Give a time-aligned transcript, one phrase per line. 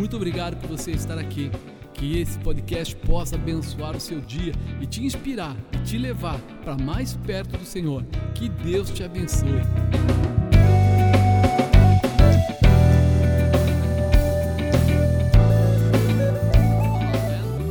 [0.00, 1.50] Muito obrigado por você estar aqui.
[1.92, 6.74] Que esse podcast possa abençoar o seu dia e te inspirar e te levar para
[6.74, 8.02] mais perto do Senhor.
[8.34, 9.60] Que Deus te abençoe.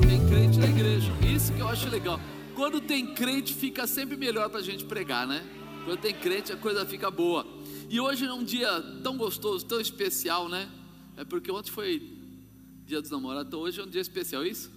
[0.07, 1.11] Tem crente na igreja.
[1.35, 2.19] Isso que eu acho legal.
[2.55, 5.43] Quando tem crente, fica sempre melhor para a gente pregar, né?
[5.83, 7.43] Quando tem crente, a coisa fica boa.
[7.89, 8.69] E hoje é um dia
[9.03, 10.69] tão gostoso, tão especial, né?
[11.17, 12.18] É porque ontem foi
[12.89, 14.71] dia dos namorados, então hoje é um dia especial, isso?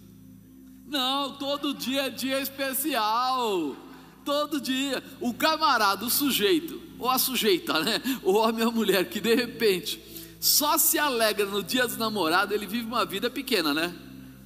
[0.87, 3.75] Não, todo dia é dia especial.
[4.23, 5.03] Todo dia.
[5.19, 8.03] O camarada, o sujeito, ou a sujeita, né?
[8.23, 9.99] O homem ou a mulher que de repente
[10.39, 13.97] só se alegra no dia dos namorados, ele vive uma vida pequena, né?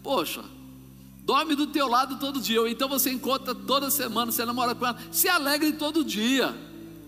[0.01, 0.45] Poxa,
[1.25, 4.87] dorme do teu lado todo dia, ou então você encontra toda semana, você namora com
[4.87, 6.55] ela, se alegre todo dia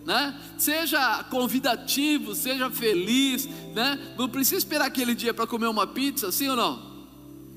[0.05, 0.39] né?
[0.57, 4.15] Seja convidativo, seja feliz, né?
[4.17, 6.89] Não precisa esperar aquele dia para comer uma pizza, sim ou não?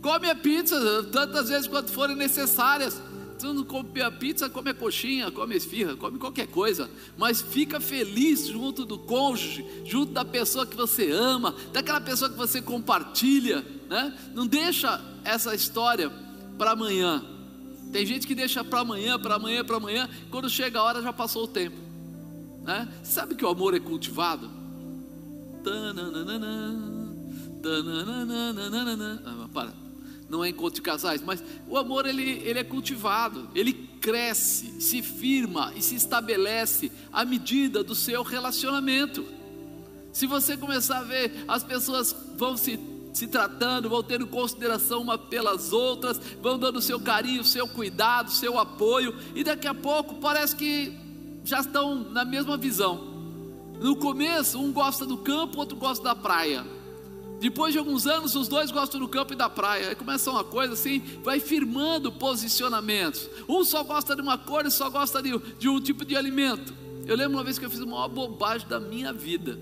[0.02, 3.02] Come a pizza tantas vezes quanto forem necessárias.
[3.38, 7.42] Se não come a pizza, come a coxinha, come a esfirra, come qualquer coisa, mas
[7.42, 12.62] fica feliz junto do cônjuge, junto da pessoa que você ama, daquela pessoa que você
[12.62, 14.16] compartilha, né?
[14.36, 16.12] Não deixa essa história
[16.56, 17.24] para amanhã.
[17.92, 21.12] Tem gente que deixa para amanhã, para amanhã, para amanhã, quando chega a hora já
[21.12, 21.91] passou o tempo.
[22.64, 22.88] Né?
[23.04, 24.50] Sabe que o amor é cultivado?
[29.26, 29.74] Ah, para,
[30.30, 35.02] não é encontro de casais, mas o amor ele, ele é cultivado, ele cresce, se
[35.02, 39.26] firma e se estabelece à medida do seu relacionamento.
[40.12, 42.80] Se você começar a ver, as pessoas vão se,
[43.14, 48.58] se tratando, vão tendo consideração uma pelas outras, vão dando seu carinho, seu cuidado, seu
[48.58, 51.01] apoio, e daqui a pouco parece que
[51.44, 53.12] já estão na mesma visão.
[53.80, 56.66] No começo, um gosta do campo, outro gosta da praia.
[57.40, 59.90] Depois de alguns anos, os dois gostam do campo e da praia.
[59.90, 63.28] Aí começa uma coisa assim, vai firmando posicionamentos.
[63.50, 66.72] Um só gosta de uma cor e só gosta de, de um tipo de alimento.
[67.08, 69.58] Eu lembro uma vez que eu fiz a maior bobagem da minha vida.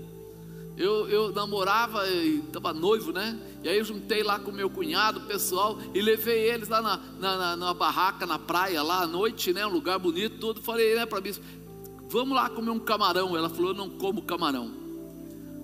[0.76, 3.38] Eu, eu namorava e estava noivo, né?
[3.62, 7.36] E aí eu juntei lá com meu cunhado, pessoal, e levei eles lá na, na,
[7.36, 9.66] na, na barraca, na praia, lá à noite, né?
[9.66, 10.62] Um lugar bonito, tudo.
[10.62, 11.32] Falei, né, para mim,
[12.10, 13.36] vamos lá comer um camarão.
[13.36, 14.72] Ela falou, eu não como camarão.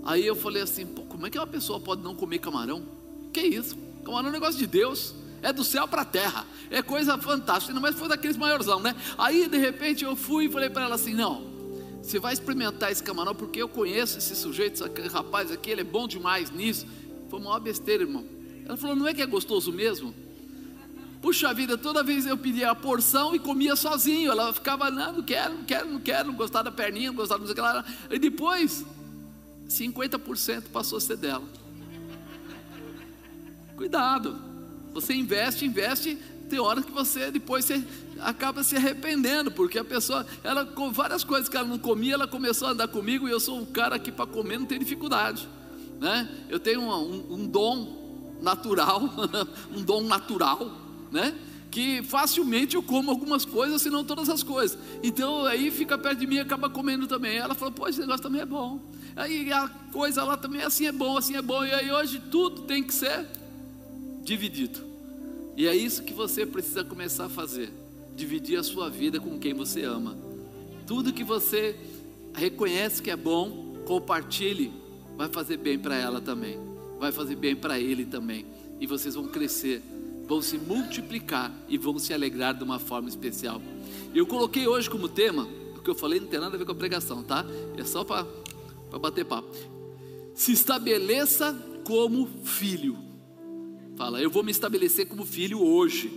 [0.05, 2.85] Aí eu falei assim, como é que uma pessoa pode não comer camarão?
[3.33, 3.77] Que isso?
[4.05, 5.15] Camarão é um negócio de Deus.
[5.43, 6.47] É do céu para a terra.
[6.71, 7.79] É coisa fantástica.
[7.79, 8.95] Mas foi daqueles maiorzão, né?
[9.19, 11.43] Aí de repente eu fui e falei para ela assim: não,
[12.01, 15.85] você vai experimentar esse camarão, porque eu conheço esse sujeito, esse rapaz aqui, ele é
[15.85, 16.87] bom demais nisso.
[17.29, 18.25] Foi uma besteira, irmão.
[18.65, 20.15] Ela falou: não é que é gostoso mesmo?
[21.27, 24.31] Puxa vida, toda vez eu pedia a porção e comia sozinho.
[24.31, 27.45] Ela ficava, não, não quero, não quero, não quero, não gostava da perninha, não gostava
[27.45, 28.15] do que.
[28.15, 28.85] E depois,
[29.69, 31.43] 50% passou a ser dela.
[33.77, 34.41] Cuidado.
[34.95, 36.15] Você investe, investe,
[36.49, 37.83] tem hora que você depois você
[38.21, 42.29] acaba se arrependendo, porque a pessoa, ela com várias coisas que ela não comia, ela
[42.29, 45.49] começou a andar comigo e eu sou um cara que para comer não tem dificuldade,
[45.99, 46.29] né?
[46.49, 49.03] Eu tenho um, um, um dom natural,
[49.75, 51.35] um dom natural né?
[51.71, 54.79] Que facilmente eu como algumas coisas, se não todas as coisas.
[55.03, 57.37] Então aí fica perto de mim e acaba comendo também.
[57.37, 58.81] Ela falou, pô, esse negócio também é bom.
[59.15, 61.65] Aí a coisa lá também assim é bom, assim é bom.
[61.65, 63.27] E aí hoje tudo tem que ser
[64.23, 64.81] dividido.
[65.57, 67.73] E é isso que você precisa começar a fazer:
[68.15, 70.17] dividir a sua vida com quem você ama.
[70.87, 71.77] Tudo que você
[72.35, 74.73] reconhece que é bom, compartilhe,
[75.17, 76.59] vai fazer bem para ela também,
[76.99, 78.45] vai fazer bem para ele também,
[78.79, 79.83] e vocês vão crescer
[80.27, 83.63] vão se multiplicar e vão se alegrar de uma forma especial.
[84.15, 86.73] Eu coloquei hoje como tema, o que eu falei não tem nada a ver com
[86.73, 87.45] a pregação, tá?
[87.77, 88.27] É só para
[88.99, 89.55] bater papo.
[90.35, 91.55] Se estabeleça
[91.85, 92.99] como filho.
[93.97, 96.13] Fala, eu vou me estabelecer como filho hoje.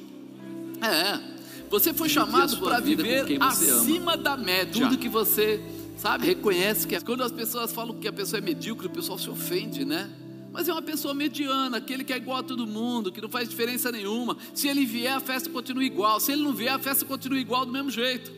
[0.82, 1.40] É.
[1.70, 4.18] Você foi chamado para viver acima ama.
[4.18, 4.84] da média.
[4.84, 5.62] Tudo que você,
[5.98, 9.30] sabe, reconhece que quando as pessoas falam que a pessoa é medíocre, o pessoal se
[9.30, 10.10] ofende, né?
[10.52, 13.48] Mas é uma pessoa mediana, aquele que é igual a todo mundo, que não faz
[13.48, 14.38] diferença nenhuma.
[14.54, 16.20] Se ele vier, a festa continua igual.
[16.20, 18.32] Se ele não vier, a festa continua igual do mesmo jeito.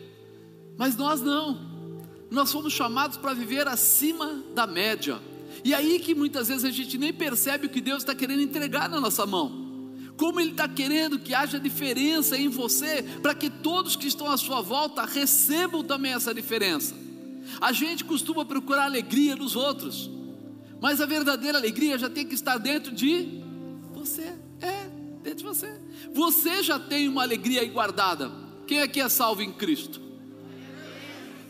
[0.76, 1.58] Mas nós não.
[2.30, 5.20] Nós fomos chamados para viver acima da média.
[5.64, 8.88] E aí que muitas vezes a gente nem percebe o que Deus está querendo entregar
[8.88, 9.62] na nossa mão.
[10.16, 14.36] Como Ele está querendo que haja diferença em você, para que todos que estão à
[14.36, 16.94] sua volta recebam também essa diferença.
[17.60, 20.10] A gente costuma procurar alegria nos outros.
[20.82, 23.40] Mas a verdadeira alegria já tem que estar dentro de
[23.94, 24.34] você.
[24.60, 24.88] É,
[25.22, 25.72] dentro de você.
[26.12, 28.32] Você já tem uma alegria guardada.
[28.66, 30.00] Quem aqui é salvo em Cristo?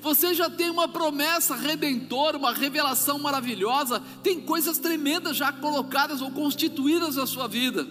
[0.03, 6.31] Você já tem uma promessa redentora, uma revelação maravilhosa, tem coisas tremendas já colocadas ou
[6.31, 7.89] constituídas na sua vida.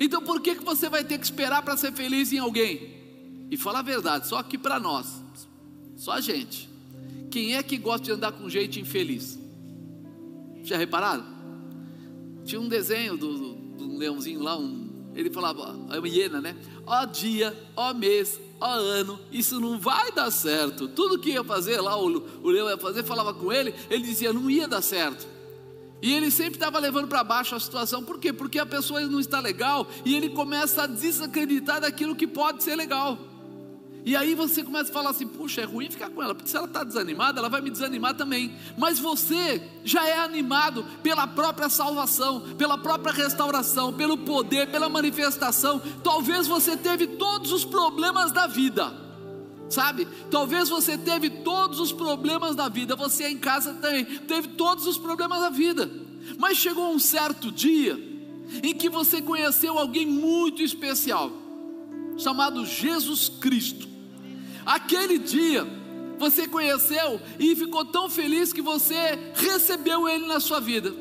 [0.00, 3.46] Então por que, que você vai ter que esperar para ser feliz em alguém?
[3.48, 5.06] E fala a verdade, só aqui para nós,
[5.96, 6.68] só a gente.
[7.30, 9.43] Quem é que gosta de andar com gente infeliz?
[10.64, 11.24] Já repararam?
[12.44, 16.56] Tinha um desenho do, do, do leãozinho lá, um, ele falava, é uma hiena, né?
[16.86, 20.88] Ó dia, ó mês, ó ano, isso não vai dar certo.
[20.88, 24.32] Tudo que ia fazer lá, o, o leão ia fazer, falava com ele, ele dizia,
[24.32, 25.26] não ia dar certo.
[26.02, 28.32] E ele sempre estava levando para baixo a situação, por quê?
[28.32, 32.74] Porque a pessoa não está legal e ele começa a desacreditar daquilo que pode ser
[32.76, 33.18] legal.
[34.04, 36.56] E aí você começa a falar assim: puxa, é ruim ficar com ela, porque se
[36.56, 38.54] ela está desanimada, ela vai me desanimar também.
[38.76, 45.80] Mas você já é animado pela própria salvação, pela própria restauração, pelo poder, pela manifestação.
[46.02, 48.92] Talvez você teve todos os problemas da vida,
[49.70, 50.06] sabe?
[50.30, 52.94] Talvez você teve todos os problemas da vida.
[52.96, 55.90] Você em casa também teve todos os problemas da vida.
[56.38, 57.98] Mas chegou um certo dia
[58.62, 61.32] em que você conheceu alguém muito especial,
[62.18, 63.93] chamado Jesus Cristo.
[64.64, 65.66] Aquele dia
[66.18, 70.94] você conheceu e ficou tão feliz que você recebeu Ele na sua vida.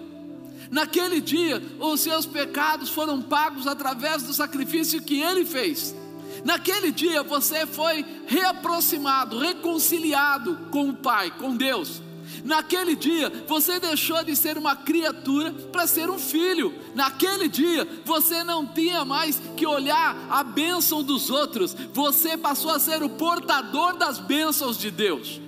[0.72, 5.96] Naquele dia, os seus pecados foram pagos através do sacrifício que Ele fez.
[6.44, 12.02] Naquele dia, você foi reaproximado, reconciliado com o Pai, com Deus.
[12.44, 16.74] Naquele dia, você deixou de ser uma criatura para ser um filho.
[16.96, 22.80] Naquele dia, você não tinha mais que olhar a bênção dos outros, você passou a
[22.80, 25.42] ser o portador das bênçãos de Deus.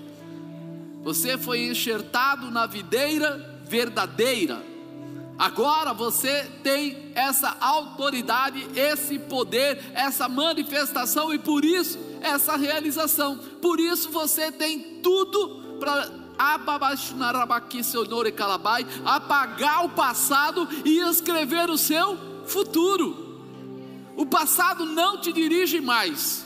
[1.04, 4.64] Você foi enxertado na videira verdadeira.
[5.38, 13.38] Agora você tem essa autoridade, esse poder, essa manifestação e por isso essa realização.
[13.62, 16.10] Por isso você tem tudo para
[19.06, 23.26] apagar o passado e escrever o seu futuro.
[24.16, 26.46] O passado não te dirige mais,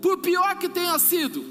[0.00, 1.44] por pior que tenha sido,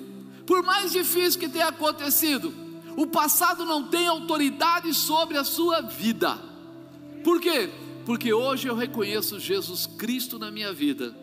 [0.45, 2.53] por mais difícil que tenha acontecido,
[2.95, 6.39] o passado não tem autoridade sobre a sua vida.
[7.23, 7.69] Por quê?
[8.05, 11.15] Porque hoje eu reconheço Jesus Cristo na minha vida.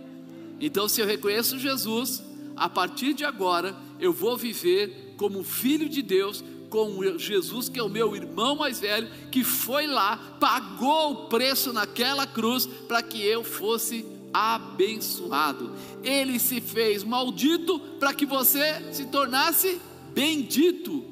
[0.61, 2.23] Então, se eu reconheço Jesus,
[2.55, 7.83] a partir de agora eu vou viver como filho de Deus, com Jesus, que é
[7.83, 13.23] o meu irmão mais velho, que foi lá, pagou o preço naquela cruz para que
[13.25, 15.71] eu fosse abençoado.
[16.03, 19.81] Ele se fez maldito para que você se tornasse
[20.13, 21.05] bendito.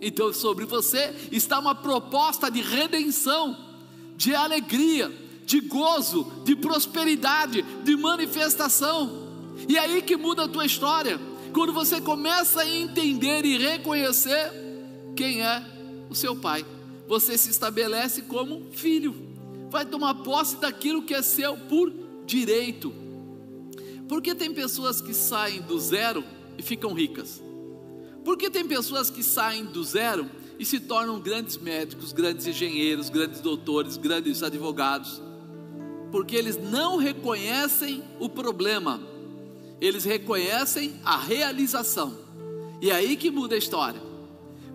[0.00, 3.56] Então, sobre você está uma proposta de redenção,
[4.16, 5.10] de alegria,
[5.46, 9.26] de gozo, de prosperidade, de manifestação.
[9.66, 11.18] E é aí que muda a tua história.
[11.52, 14.52] Quando você começa a entender e reconhecer
[15.16, 15.64] quem é
[16.08, 16.64] o seu pai,
[17.06, 19.14] você se estabelece como filho,
[19.70, 21.92] vai tomar posse daquilo que é seu por
[22.26, 22.92] direito.
[24.08, 26.24] Porque tem pessoas que saem do zero
[26.56, 27.42] e ficam ricas?
[28.24, 30.28] Porque tem pessoas que saem do zero
[30.58, 35.22] e se tornam grandes médicos, grandes engenheiros, grandes doutores, grandes advogados?
[36.10, 39.00] Porque eles não reconhecem o problema
[39.80, 42.18] eles reconhecem a realização.
[42.80, 44.00] E é aí que muda a história.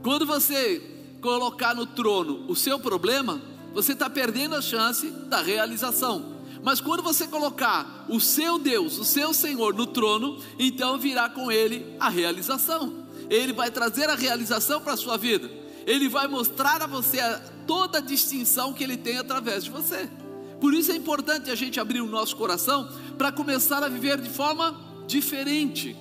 [0.01, 0.81] Quando você
[1.21, 3.41] colocar no trono o seu problema,
[3.73, 6.33] você está perdendo a chance da realização.
[6.61, 11.51] Mas quando você colocar o seu Deus, o seu Senhor no trono, então virá com
[11.51, 13.05] ele a realização.
[13.29, 15.49] Ele vai trazer a realização para a sua vida.
[15.85, 17.19] Ele vai mostrar a você
[17.67, 20.09] toda a distinção que ele tem através de você.
[20.61, 24.29] Por isso é importante a gente abrir o nosso coração para começar a viver de
[24.29, 25.95] forma diferente.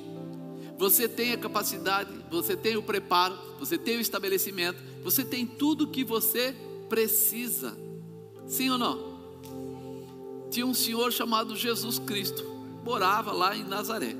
[0.78, 5.86] Você tem a capacidade, você tem o preparo, você tem o estabelecimento, você tem tudo
[5.86, 6.56] que você
[6.88, 7.76] precisa.
[8.46, 9.12] Sim ou não?
[10.50, 12.44] Tinha um senhor chamado Jesus Cristo,
[12.84, 14.16] morava lá em Nazaré.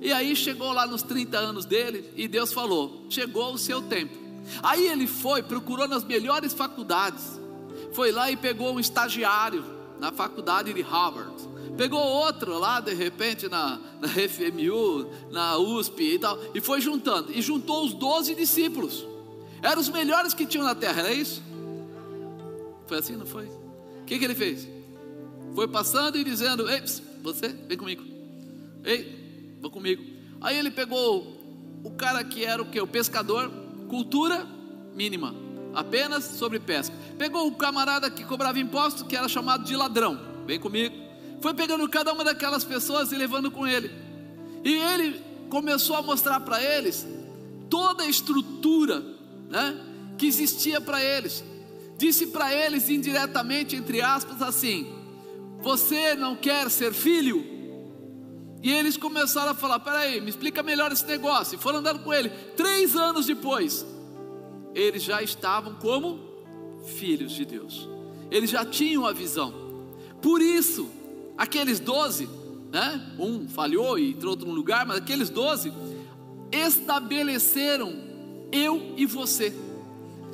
[0.00, 4.16] E aí chegou lá nos 30 anos dele e Deus falou: chegou o seu tempo.
[4.62, 7.40] Aí ele foi, procurou nas melhores faculdades,
[7.92, 9.64] foi lá e pegou um estagiário
[9.98, 11.35] na faculdade de Harvard
[11.76, 17.30] Pegou outro lá, de repente, na, na FMU, na USP e tal, e foi juntando.
[17.32, 19.06] E juntou os doze discípulos.
[19.62, 21.42] Eram os melhores que tinham na terra, era isso?
[22.86, 23.46] Foi assim, não foi?
[23.46, 24.66] O que, que ele fez?
[25.54, 26.82] Foi passando e dizendo: Ei,
[27.22, 28.04] você, vem comigo.
[28.84, 30.02] Ei, vou comigo.
[30.40, 31.36] Aí ele pegou
[31.84, 32.80] o cara que era o que?
[32.80, 33.50] O pescador,
[33.88, 34.46] cultura
[34.94, 35.34] mínima,
[35.74, 36.94] apenas sobre pesca.
[37.18, 40.18] Pegou o camarada que cobrava imposto, que era chamado de ladrão.
[40.46, 41.05] Vem comigo
[41.40, 43.90] foi pegando cada uma daquelas pessoas e levando com ele.
[44.64, 47.06] E ele começou a mostrar para eles
[47.68, 49.00] toda a estrutura
[49.48, 49.80] né,
[50.18, 51.44] que existia para eles.
[51.98, 54.92] Disse para eles indiretamente, entre aspas, assim:
[55.60, 57.44] Você não quer ser filho?
[58.62, 61.56] E eles começaram a falar: Peraí, me explica melhor esse negócio.
[61.56, 62.28] E foram andando com ele.
[62.56, 63.86] Três anos depois,
[64.74, 66.20] eles já estavam como
[66.96, 67.88] filhos de Deus.
[68.30, 69.54] Eles já tinham a visão.
[70.20, 70.90] Por isso,
[71.36, 72.28] aqueles doze,
[72.72, 73.14] né?
[73.18, 75.72] Um falhou e entrou outro lugar, mas aqueles doze
[76.50, 77.94] estabeleceram
[78.52, 79.54] eu e você.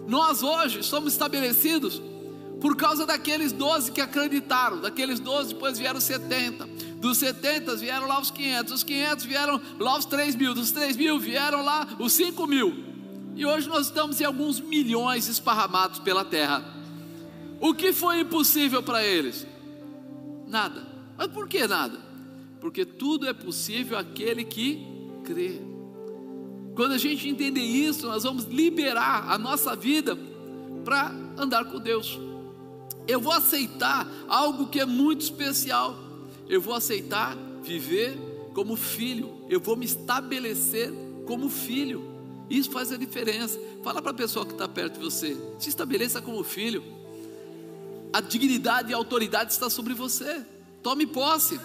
[0.07, 2.03] Nós hoje somos estabelecidos
[2.61, 4.81] por causa daqueles doze que acreditaram.
[4.81, 6.67] Daqueles doze, depois vieram 70.
[6.99, 8.73] Dos 70 vieram lá os 500.
[8.73, 10.55] Os 500 vieram lá os 3 mil.
[10.55, 12.85] Dos 3 mil vieram lá os 5 mil.
[13.35, 16.65] E hoje nós estamos em alguns milhões esparramados pela terra.
[17.61, 19.47] O que foi impossível para eles?
[20.47, 20.92] Nada.
[21.23, 22.01] Mas por que nada?
[22.61, 24.85] Porque tudo é possível aquele que
[25.23, 25.61] crê.
[26.75, 30.19] Quando a gente entender isso, nós vamos liberar a nossa vida
[30.85, 32.19] para andar com Deus.
[33.07, 35.97] Eu vou aceitar algo que é muito especial.
[36.49, 38.19] Eu vou aceitar viver
[38.53, 39.47] como filho.
[39.49, 40.93] Eu vou me estabelecer
[41.25, 42.03] como filho.
[42.51, 43.61] Isso faz a diferença.
[43.85, 45.37] Fala para a pessoa que está perto de você.
[45.61, 46.83] Se estabeleça como filho.
[48.13, 50.45] A dignidade e a autoridade está sobre você.
[50.83, 51.61] Tome posse.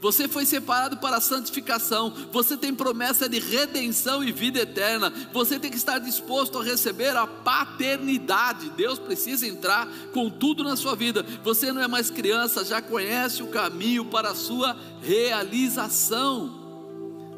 [0.00, 2.12] Você foi separado para a santificação.
[2.32, 5.12] Você tem promessa de redenção e vida eterna.
[5.32, 8.70] Você tem que estar disposto a receber a paternidade.
[8.70, 11.24] Deus precisa entrar com tudo na sua vida.
[11.44, 16.60] Você não é mais criança, já conhece o caminho para a sua realização.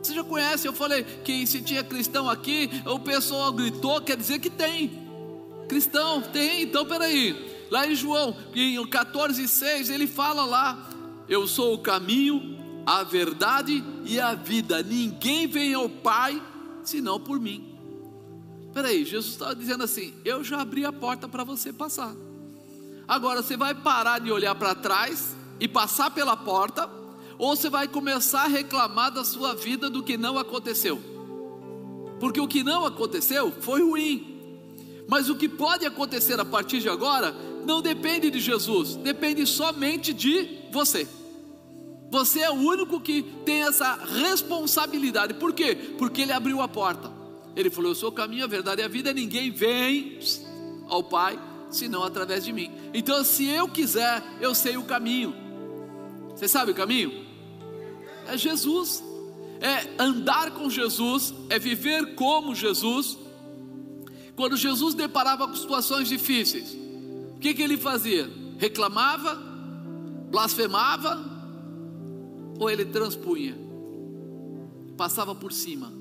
[0.03, 0.67] Você já conhece?
[0.67, 5.03] Eu falei que se tinha cristão aqui, o pessoal gritou, quer dizer que tem.
[5.69, 7.67] Cristão, tem, então peraí.
[7.71, 10.94] Lá em João, em 14,6, ele fala lá:
[11.29, 14.83] Eu sou o caminho, a verdade e a vida.
[14.83, 16.43] Ninguém vem ao Pai
[16.83, 17.75] senão por mim.
[18.73, 22.15] Peraí, Jesus estava dizendo assim: Eu já abri a porta para você passar.
[23.07, 26.91] Agora você vai parar de olhar para trás e passar pela porta,
[27.39, 31.01] ou você vai começar a reclamar da sua vida do que não aconteceu.
[32.19, 34.33] Porque o que não aconteceu foi ruim.
[35.07, 37.35] Mas o que pode acontecer a partir de agora
[37.67, 41.09] não depende de Jesus, depende somente de você.
[42.11, 45.35] Você é o único que tem essa responsabilidade.
[45.35, 45.75] Por quê?
[45.99, 47.11] Porque ele abriu a porta.
[47.57, 49.13] Ele falou: Eu sou o caminho, a verdade e a vida.
[49.13, 50.19] Ninguém vem
[50.89, 51.39] ao Pai
[51.71, 52.71] senão através de mim.
[52.93, 55.35] Então, se eu quiser, eu sei o caminho.
[56.35, 57.25] Você sabe o caminho?
[58.27, 59.03] É Jesus.
[59.61, 63.17] É andar com Jesus, é viver como Jesus.
[64.37, 66.77] Quando Jesus deparava com situações difíceis,
[67.37, 68.31] o que, que ele fazia?
[68.59, 69.54] Reclamava,
[70.35, 71.25] blasfemava,
[72.59, 73.57] ou ele transpunha,
[74.97, 75.93] passava por cima.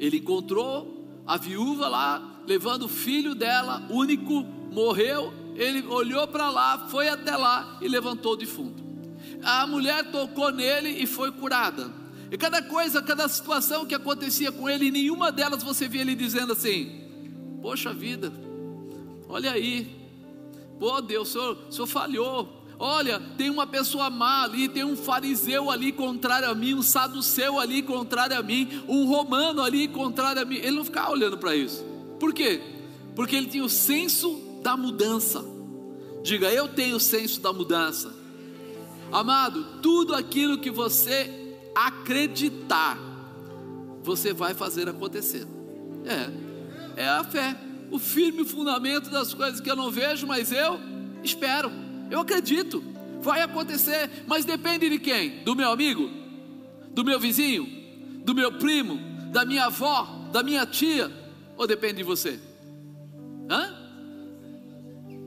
[0.00, 5.32] Ele encontrou a viúva lá, levando o filho dela, único, morreu.
[5.54, 8.82] Ele olhou para lá, foi até lá e levantou o defunto.
[9.44, 11.88] A mulher tocou nele e foi curada.
[12.32, 16.52] E cada coisa, cada situação que acontecia com ele, nenhuma delas você via ele dizendo
[16.52, 17.08] assim:
[17.62, 18.32] Poxa vida,
[19.28, 19.88] olha aí,
[20.80, 24.96] pô Deus, o senhor, o senhor falhou, Olha, tem uma pessoa má ali, tem um
[24.96, 30.42] fariseu ali contrário a mim, um saduceu ali contrário a mim, um romano ali contrário
[30.42, 30.56] a mim.
[30.56, 31.84] Ele não ficava olhando para isso.
[32.20, 32.60] Por quê?
[33.14, 35.42] Porque ele tinha o senso da mudança.
[36.22, 38.12] Diga, eu tenho o senso da mudança.
[39.10, 42.98] Amado, tudo aquilo que você acreditar,
[44.02, 45.46] você vai fazer acontecer.
[46.04, 47.56] É, é a fé,
[47.90, 50.78] o firme fundamento das coisas que eu não vejo, mas eu
[51.22, 51.85] espero.
[52.10, 52.82] Eu acredito,
[53.20, 55.42] vai acontecer, mas depende de quem?
[55.44, 56.08] Do meu amigo?
[56.90, 57.66] Do meu vizinho?
[58.24, 58.98] Do meu primo?
[59.32, 60.28] Da minha avó?
[60.32, 61.10] Da minha tia?
[61.56, 62.38] Ou depende de você?
[63.50, 63.74] Hã?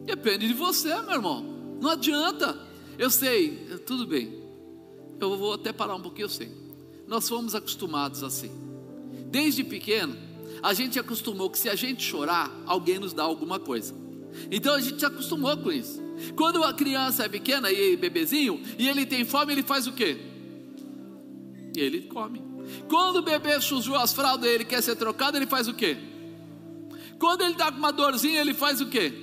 [0.05, 1.43] Depende de você, meu irmão.
[1.81, 2.57] Não adianta.
[2.97, 4.41] Eu sei, tudo bem.
[5.19, 6.51] Eu vou até parar um pouquinho, eu sei.
[7.07, 8.51] Nós fomos acostumados assim.
[9.29, 10.15] Desde pequeno,
[10.61, 13.93] a gente acostumou que se a gente chorar, alguém nos dá alguma coisa.
[14.51, 16.01] Então a gente se acostumou com isso.
[16.35, 20.17] Quando a criança é pequena e bebezinho, e ele tem fome, ele faz o quê?
[21.75, 22.41] Ele come.
[22.87, 25.97] Quando o bebê sujou as fraldas e ele quer ser trocado, ele faz o quê?
[27.19, 29.13] Quando ele está com uma dorzinha, ele faz o quê?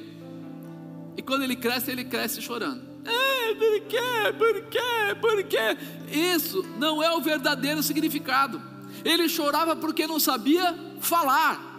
[1.17, 2.85] E quando ele cresce, ele cresce chorando.
[3.05, 4.33] É, por quê?
[4.37, 5.15] Por quê?
[5.21, 5.77] Por quê?
[6.11, 8.61] Isso não é o verdadeiro significado.
[9.05, 11.75] Ele chorava porque não sabia falar.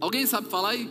[0.00, 0.90] Alguém sabe falar aí?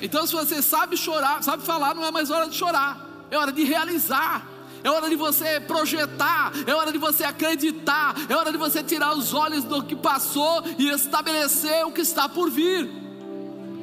[0.00, 3.52] Então, se você sabe chorar, sabe falar, não é mais hora de chorar, é hora
[3.52, 4.54] de realizar.
[4.84, 9.16] é hora de você projetar, é hora de você acreditar, é hora de você tirar
[9.16, 12.88] os olhos do que passou e estabelecer o que está por vir.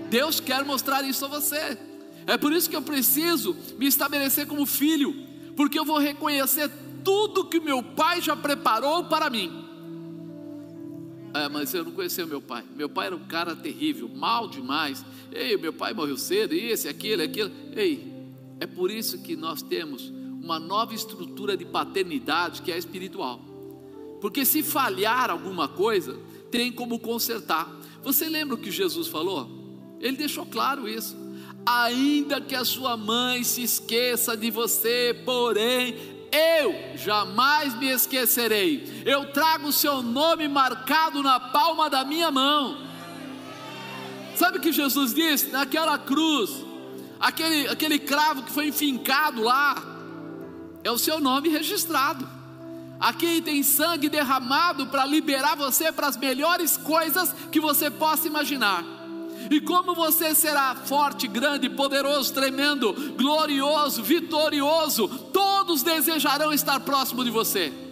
[0.09, 1.77] Deus quer mostrar isso a você.
[2.25, 5.13] É por isso que eu preciso me estabelecer como filho,
[5.57, 6.71] porque eu vou reconhecer
[7.03, 9.62] tudo que meu pai já preparou para mim.
[11.33, 12.63] É, mas eu não conhecia meu pai.
[12.75, 15.03] Meu pai era um cara terrível, mal demais.
[15.31, 17.51] Ei, meu pai morreu cedo, esse, aquele, aquilo.
[17.75, 18.13] Ei,
[18.59, 23.41] é por isso que nós temos uma nova estrutura de paternidade que é espiritual.
[24.21, 26.19] Porque se falhar alguma coisa,
[26.51, 27.73] tem como consertar.
[28.03, 29.49] Você lembra o que Jesus falou?
[29.99, 31.17] Ele deixou claro isso.
[31.65, 35.95] Ainda que a sua mãe se esqueça de você, porém,
[36.31, 38.83] eu jamais me esquecerei.
[39.05, 42.77] Eu trago o seu nome marcado na palma da minha mão.
[44.35, 45.51] Sabe o que Jesus disse?
[45.51, 46.49] Naquela cruz,
[47.19, 49.75] aquele, aquele cravo que foi enfincado lá,
[50.83, 52.27] é o seu nome registrado.
[52.99, 58.83] Aqui tem sangue derramado para liberar você para as melhores coisas que você possa imaginar.
[59.51, 67.29] E como você será forte, grande, poderoso, tremendo, glorioso, vitorioso, todos desejarão estar próximo de
[67.29, 67.82] você.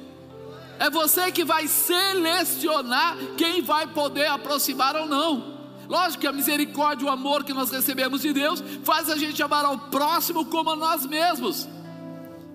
[0.82, 5.62] É você que vai selecionar quem vai poder aproximar ou não.
[5.88, 9.64] Lógico que a misericórdia o amor que nós recebemos de Deus faz a gente amar
[9.64, 11.70] ao próximo como a nós mesmos.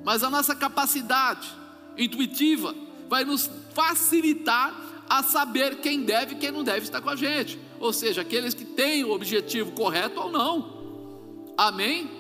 [0.05, 1.47] Mas a nossa capacidade
[1.97, 2.75] intuitiva
[3.09, 4.75] vai nos facilitar
[5.09, 7.61] a saber quem deve e quem não deve estar com a gente.
[7.79, 11.55] Ou seja, aqueles que têm o objetivo correto ou não.
[11.57, 12.11] Amém?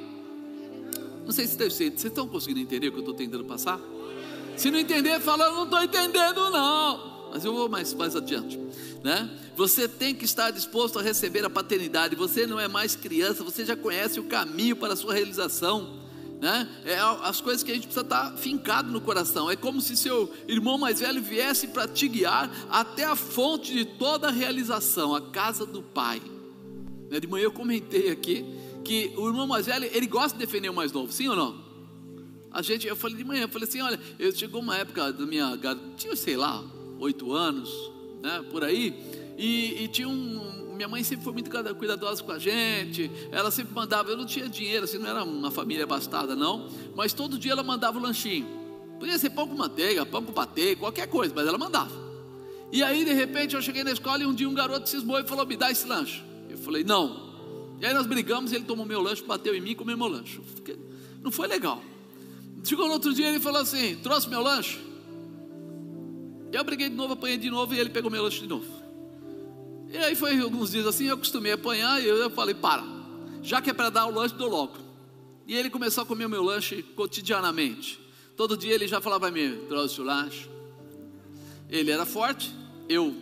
[1.24, 3.80] Não sei se vocês estão conseguindo entender o que eu estou tentando passar.
[4.56, 7.30] Se não entender, fala, não estou entendendo não.
[7.32, 8.58] Mas eu vou mais, mais adiante
[9.06, 9.30] né?
[9.54, 12.16] Você tem que estar disposto a receber a paternidade.
[12.16, 16.04] Você não é mais criança, você já conhece o caminho para a sua realização.
[16.40, 16.68] Né?
[16.84, 19.48] É as coisas que a gente precisa estar fincado no coração.
[19.48, 23.84] É como se seu irmão mais velho viesse para te guiar até a fonte de
[23.84, 26.20] toda a realização, a casa do Pai.
[27.08, 27.20] Né?
[27.20, 28.44] De manhã eu comentei aqui
[28.84, 31.65] que o irmão mais velho ele gosta de defender o mais novo, sim ou não?
[32.56, 35.26] A gente, eu falei de manhã, eu falei assim, olha, eu chegou uma época da
[35.26, 35.58] minha,
[35.94, 36.64] tinha sei lá,
[36.98, 37.68] oito anos,
[38.22, 38.94] né, por aí,
[39.36, 40.74] e, e, tinha um.
[40.74, 44.48] Minha mãe sempre foi muito cuidadosa com a gente, ela sempre mandava, eu não tinha
[44.48, 48.46] dinheiro, assim, não era uma família abastada, não, mas todo dia ela mandava o lanchinho.
[48.98, 51.92] Podia ser pão com manteiga, pão com patê, qualquer coisa, mas ela mandava.
[52.72, 55.24] E aí, de repente, eu cheguei na escola e um dia um garoto cismou e
[55.24, 56.24] falou: Me dá esse lanche.
[56.48, 57.76] Eu falei: Não.
[57.82, 60.40] E aí nós brigamos, ele tomou meu lanche, bateu em mim e comeu meu lanche.
[61.22, 61.82] Não foi legal.
[62.66, 64.84] Chegou no outro dia ele falou assim: Trouxe meu lanche?
[66.52, 68.66] Eu briguei de novo, apanhei de novo e ele pegou meu lanche de novo.
[69.88, 72.82] E aí foi alguns dias assim, eu acostumei a apanhar e eu falei, para,
[73.40, 74.78] já que é para dar o lanche, dou logo.
[75.46, 78.00] E ele começou a comer o meu lanche cotidianamente.
[78.36, 80.50] Todo dia ele já falava para mim, trouxe o lanche.
[81.70, 82.52] Ele era forte,
[82.88, 83.14] eu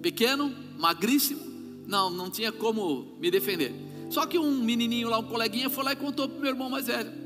[0.00, 1.40] pequeno, magríssimo,
[1.86, 3.72] não, não tinha como me defender.
[4.10, 6.68] Só que um menininho lá, um coleguinha, foi lá e contou para o meu irmão
[6.68, 7.21] mais velho.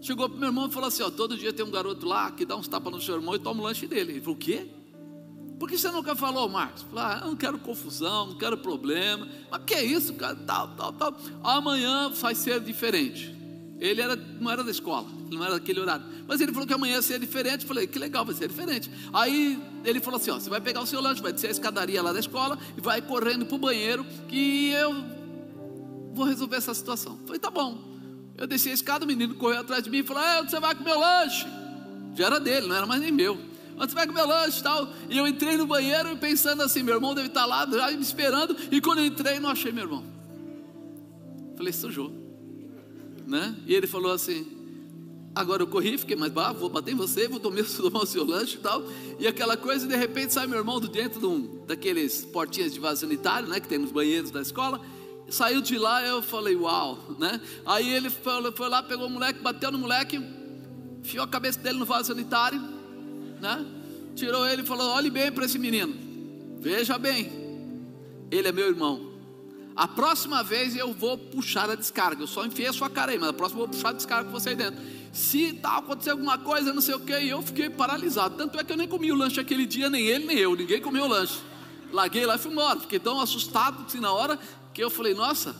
[0.00, 2.44] Chegou para meu irmão e falou assim: ó, todo dia tem um garoto lá que
[2.44, 4.12] dá uns tapas no seu irmão e toma o lanche dele.
[4.12, 4.68] Ele falou: o quê?
[5.58, 6.82] Por que você nunca falou, Marcos?
[6.82, 9.26] Falou, ah, eu não quero confusão, não quero problema.
[9.50, 10.36] Mas que é isso, cara?
[10.36, 11.16] Tal, tal, tal.
[11.42, 13.36] Amanhã vai ser diferente.
[13.80, 16.04] Ele era, não era da escola, não era daquele horário.
[16.26, 17.62] Mas ele falou que amanhã ia ser diferente.
[17.62, 18.90] Eu falei, que legal, vai ser diferente.
[19.12, 22.00] Aí ele falou assim: ó, você vai pegar o seu lanche, vai descer a escadaria
[22.00, 24.94] lá da escola e vai correndo para o banheiro que eu
[26.12, 27.18] vou resolver essa situação.
[27.26, 27.97] Falei, tá bom.
[28.38, 30.60] Eu desci a escada, o menino correu atrás de mim e falou: é, onde você
[30.60, 31.44] vai comer lanche?
[32.14, 33.36] Já era dele, não era mais nem meu.
[33.76, 34.88] Onde você vai comer lanche e tal?
[35.10, 38.56] E eu entrei no banheiro pensando assim: meu irmão deve estar lá já me esperando.
[38.70, 40.04] E quando eu entrei, não achei meu irmão.
[41.56, 42.12] Falei: sujou.
[43.26, 43.56] Né?
[43.66, 44.46] E ele falou assim:
[45.34, 48.24] Agora eu corri, fiquei mais bravo, vou bater em você, vou tomar, tomar o seu
[48.24, 48.84] lanche e tal.
[49.18, 52.72] E aquela coisa, e de repente sai meu irmão do dentro de um, daqueles portinhas
[52.72, 53.58] de vaso sanitário, né?
[53.58, 54.80] Que tem nos banheiros da escola
[55.28, 57.40] saiu de lá, eu falei, uau, né?
[57.66, 60.20] Aí ele foi, foi lá, pegou o moleque, bateu no moleque,
[61.00, 62.60] enfiou a cabeça dele no vaso sanitário,
[63.40, 63.64] né?
[64.14, 65.94] Tirou ele e falou: olhe bem para esse menino,
[66.60, 67.30] veja bem,
[68.30, 69.08] ele é meu irmão.
[69.76, 72.20] A próxima vez eu vou puxar a descarga.
[72.20, 74.24] Eu só enfiei a sua cara aí, mas a próxima eu vou puxar a descarga
[74.24, 74.82] com você aí dentro.
[75.12, 78.34] Se tal, acontecer alguma coisa, não sei o que, eu fiquei paralisado.
[78.36, 80.56] Tanto é que eu nem comi o lanche aquele dia, nem ele, nem eu.
[80.56, 81.38] Ninguém comeu o lanche.
[81.92, 82.80] Larguei lá e fui embora.
[82.80, 84.36] Fiquei tão assustado assim na hora
[84.78, 85.56] que eu falei, nossa,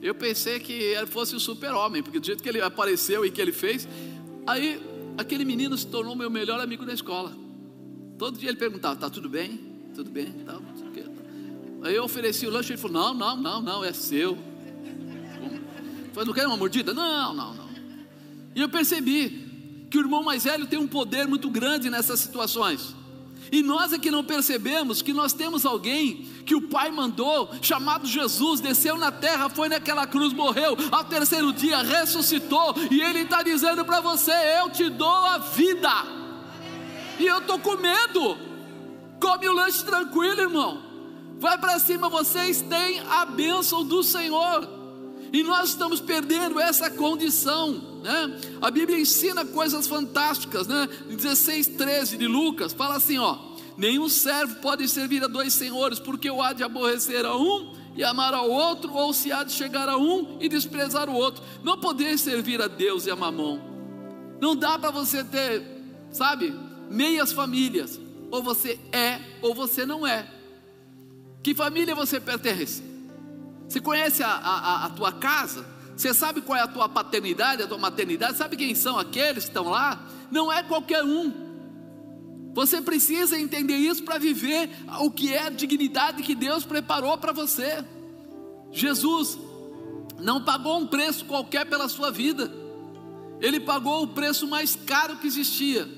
[0.00, 3.38] eu pensei que ele fosse o super-homem, porque do jeito que ele apareceu e que
[3.38, 3.86] ele fez,
[4.46, 4.80] aí
[5.18, 7.36] aquele menino se tornou meu melhor amigo da escola.
[8.16, 9.60] Todo dia ele perguntava, tá tudo bem?
[9.94, 10.32] Tudo bem?
[10.46, 10.58] Tá,
[11.82, 14.30] aí eu ofereci o lanche, ele falou, não, não, não, não, é seu.
[14.30, 16.94] Eu falei, não quer uma mordida?
[16.94, 17.68] Não, não, não.
[18.54, 22.96] E eu percebi que o irmão mais velho tem um poder muito grande nessas situações.
[23.50, 28.06] E nós é que não percebemos que nós temos alguém que o Pai mandou, chamado
[28.06, 33.42] Jesus, desceu na terra, foi naquela cruz, morreu, ao terceiro dia ressuscitou, e Ele está
[33.42, 35.92] dizendo para você: Eu te dou a vida,
[37.18, 38.36] e eu estou com medo.
[39.20, 40.82] Come o lanche tranquilo, irmão.
[41.38, 44.83] Vai para cima, vocês têm a bênção do Senhor.
[45.34, 47.72] E nós estamos perdendo essa condição,
[48.04, 48.40] né?
[48.62, 50.88] A Bíblia ensina coisas fantásticas, né?
[51.08, 53.36] 16, 13 de Lucas, fala assim: ó,
[53.76, 58.04] nenhum servo pode servir a dois senhores, porque o há de aborrecer a um e
[58.04, 61.42] amar ao outro, ou se há de chegar a um e desprezar o outro.
[61.64, 63.58] Não podeis servir a Deus e a mamon.
[64.40, 65.64] Não dá para você ter,
[66.12, 66.54] sabe,
[66.88, 68.00] meias famílias.
[68.30, 70.32] Ou você é, ou você não é.
[71.42, 72.93] Que família você pertence?
[73.74, 75.66] Você conhece a, a, a tua casa?
[75.96, 78.38] Você sabe qual é a tua paternidade, a tua maternidade?
[78.38, 80.00] Sabe quem são aqueles que estão lá?
[80.30, 82.52] Não é qualquer um.
[82.54, 87.32] Você precisa entender isso para viver o que é a dignidade que Deus preparou para
[87.32, 87.84] você.
[88.70, 89.36] Jesus
[90.20, 92.54] não pagou um preço qualquer pela sua vida,
[93.40, 95.88] ele pagou o preço mais caro que existia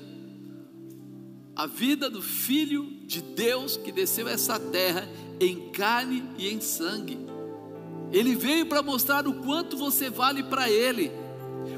[1.55, 5.07] a vida do Filho de Deus que desceu essa terra
[5.39, 7.36] em carne e em sangue.
[8.11, 11.11] Ele veio para mostrar o quanto você vale para Ele.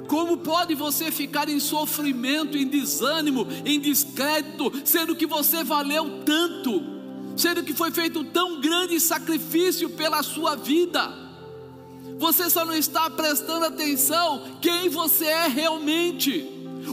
[0.08, 6.84] Como pode você ficar em sofrimento, em desânimo, em descrédito, sendo que você valeu tanto,
[7.38, 11.30] sendo que foi feito tão grande sacrifício pela sua vida?
[12.18, 16.46] Você só não está prestando atenção quem você é realmente,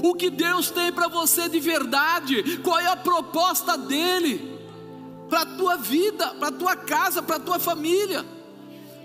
[0.02, 4.56] o que Deus tem para você de verdade, qual é a proposta dEle
[5.28, 8.35] para a tua vida, para a tua casa, para a tua família.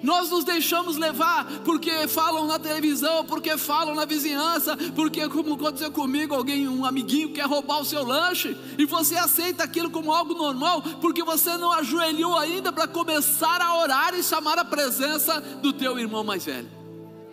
[0.03, 5.91] Nós nos deixamos levar porque falam na televisão, porque falam na vizinhança, porque como aconteceu
[5.91, 10.33] comigo, alguém, um amiguinho quer roubar o seu lanche e você aceita aquilo como algo
[10.33, 15.71] normal, porque você não ajoelhou ainda para começar a orar e chamar a presença do
[15.71, 16.69] teu irmão mais velho.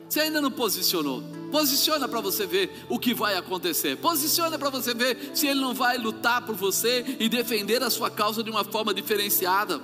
[0.09, 1.23] Você ainda não posicionou.
[1.51, 3.97] Posiciona para você ver o que vai acontecer.
[3.97, 8.11] Posiciona para você ver se ele não vai lutar por você e defender a sua
[8.11, 9.81] causa de uma forma diferenciada.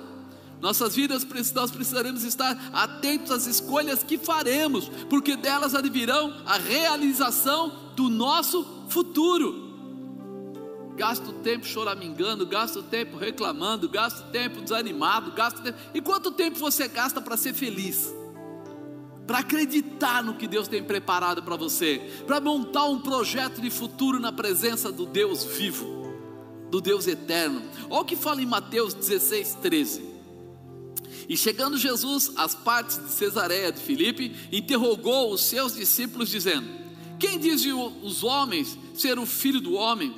[0.61, 7.93] Nossas vidas nós precisaremos estar atentos às escolhas que faremos, porque delas advirão a realização
[7.95, 9.65] do nosso futuro.
[10.95, 15.77] Gasto tempo choramingando, gasto tempo reclamando, gasto tempo desanimado, gasto tempo.
[15.93, 18.13] E quanto tempo você gasta para ser feliz?
[19.27, 24.19] Para acreditar no que Deus tem preparado para você, para montar um projeto de futuro
[24.19, 26.13] na presença do Deus vivo,
[26.71, 27.61] do Deus eterno.
[27.89, 30.14] Olha o que fala em Mateus 16, 13.
[31.27, 36.67] E chegando Jesus às partes de Cesareia de Filipe, interrogou os seus discípulos, dizendo:
[37.19, 40.13] Quem dizem os homens ser o filho do homem?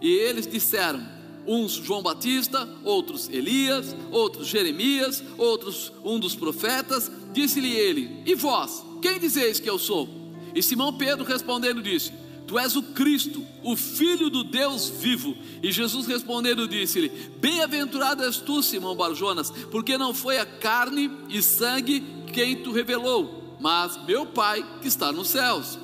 [0.00, 7.10] E eles disseram: uns João Batista, outros Elias, outros Jeremias, outros um dos profetas.
[7.32, 10.08] Disse-lhe ele: E vós, quem dizeis que eu sou?
[10.54, 12.12] E Simão Pedro respondendo disse:
[12.48, 15.36] Tu és o Cristo, o Filho do Deus vivo.
[15.62, 21.42] E Jesus respondendo disse-lhe: Bem-aventurado és tu, Simão Barjonas, porque não foi a carne e
[21.42, 25.78] sangue quem tu revelou, mas meu Pai que está nos céus.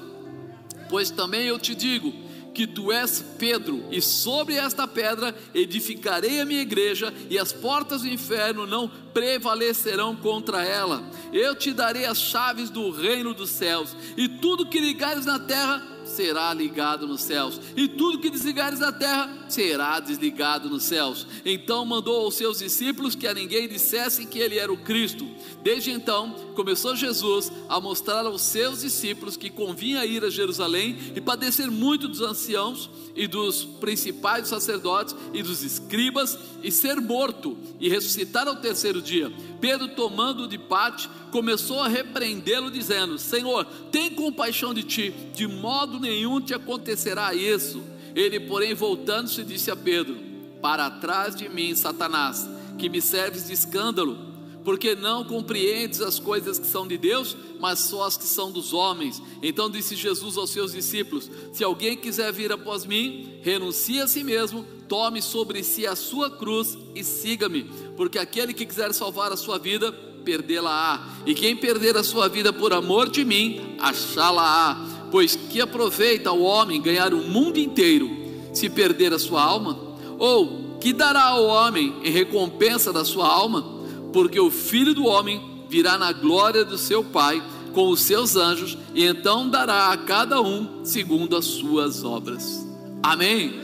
[0.88, 2.10] Pois também eu te digo
[2.54, 8.02] que tu és Pedro, e sobre esta pedra edificarei a minha igreja, e as portas
[8.02, 11.02] do inferno não prevalecerão contra ela.
[11.32, 15.93] Eu te darei as chaves do reino dos céus, e tudo que ligares na terra
[16.14, 21.26] será ligado nos céus, e tudo que desligares na terra será desligado nos céus.
[21.44, 25.28] Então mandou aos seus discípulos que a ninguém dissessem que ele era o Cristo.
[25.62, 31.20] Desde então começou Jesus a mostrar aos seus discípulos que convinha ir a Jerusalém e
[31.20, 37.88] padecer muito dos anciãos e dos principais sacerdotes e dos escribas e ser morto e
[37.88, 39.32] ressuscitar ao terceiro dia.
[39.60, 45.98] Pedro, tomando de parte, começou a repreendê-lo, dizendo: Senhor, tem compaixão de ti, de modo
[46.04, 47.82] nenhum te acontecerá isso.
[48.14, 50.16] Ele, porém, voltando-se, disse a Pedro:
[50.62, 56.58] Para trás de mim, Satanás, que me serves de escândalo porque não compreendes as coisas
[56.58, 59.22] que são de Deus, mas só as que são dos homens.
[59.42, 64.24] Então disse Jesus aos seus discípulos: Se alguém quiser vir após mim, renuncie a si
[64.24, 67.64] mesmo, tome sobre si a sua cruz e siga-me,
[67.94, 72.50] porque aquele que quiser salvar a sua vida, perdê-la-á, e quem perder a sua vida
[72.50, 74.93] por amor de mim, achá-la-á.
[75.14, 78.10] Pois que aproveita o homem ganhar o mundo inteiro,
[78.52, 79.78] se perder a sua alma?
[80.18, 83.74] Ou que dará ao homem em recompensa da sua alma?
[84.12, 87.40] porque o filho do homem virá na glória do seu Pai
[87.72, 92.64] com os seus anjos, e então dará a cada um segundo as suas obras.
[93.00, 93.60] Amém?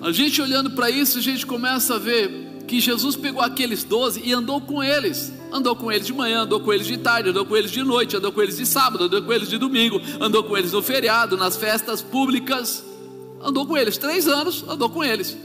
[0.00, 4.20] A gente olhando para isso, a gente começa a ver que Jesus pegou aqueles doze
[4.24, 5.32] e andou com eles.
[5.52, 8.16] Andou com eles de manhã, andou com eles de tarde, andou com eles de noite,
[8.16, 11.36] andou com eles de sábado, andou com eles de domingo, andou com eles no feriado,
[11.36, 12.82] nas festas públicas.
[13.40, 15.36] Andou com eles três anos, andou com eles.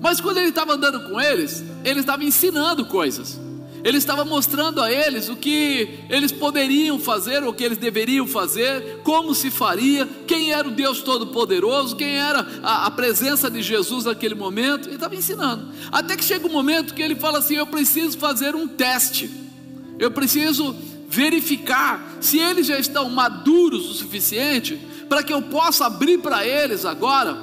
[0.00, 3.40] Mas quando ele estava andando com eles, ele estava ensinando coisas.
[3.86, 9.00] Ele estava mostrando a eles o que eles poderiam fazer, o que eles deveriam fazer,
[9.04, 14.04] como se faria, quem era o Deus Todo-Poderoso, quem era a, a, presença de Jesus
[14.04, 14.88] naquele momento.
[14.88, 15.68] Ele estava ensinando.
[15.92, 19.30] Até que chega um momento que ele fala assim: Eu preciso fazer um teste,
[19.98, 20.74] eu preciso
[21.08, 24.76] verificar se eles já estão maduros o suficiente
[25.08, 27.36] para que eu possa abrir para eles agora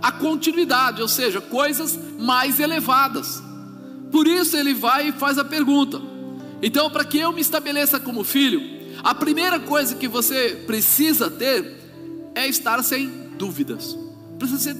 [0.00, 3.42] a continuidade, ou seja, coisas mais elevadas.
[4.10, 6.00] Por isso ele vai e faz a pergunta.
[6.62, 11.76] Então, para que eu me estabeleça como filho, a primeira coisa que você precisa ter
[12.34, 13.96] é estar sem dúvidas.
[14.38, 14.74] Precisa,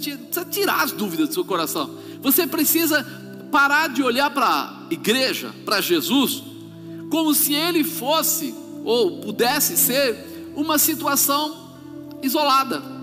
[0.51, 1.99] tirar as dúvidas do seu coração.
[2.23, 3.05] Você precisa
[3.51, 6.43] parar de olhar para a igreja, para Jesus,
[7.11, 11.69] como se ele fosse ou pudesse ser uma situação
[12.23, 12.99] isolada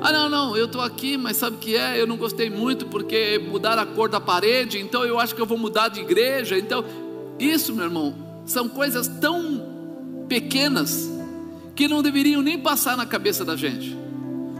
[0.00, 2.00] ah, não, não, eu estou aqui, mas sabe o que é?
[2.00, 5.46] Eu não gostei muito porque mudaram a cor da parede, então eu acho que eu
[5.46, 6.58] vou mudar de igreja.
[6.58, 6.84] Então,
[7.38, 8.14] isso, meu irmão,
[8.46, 11.10] são coisas tão pequenas
[11.74, 13.96] que não deveriam nem passar na cabeça da gente.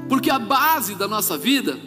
[0.08, 1.78] Porque a base da nossa vida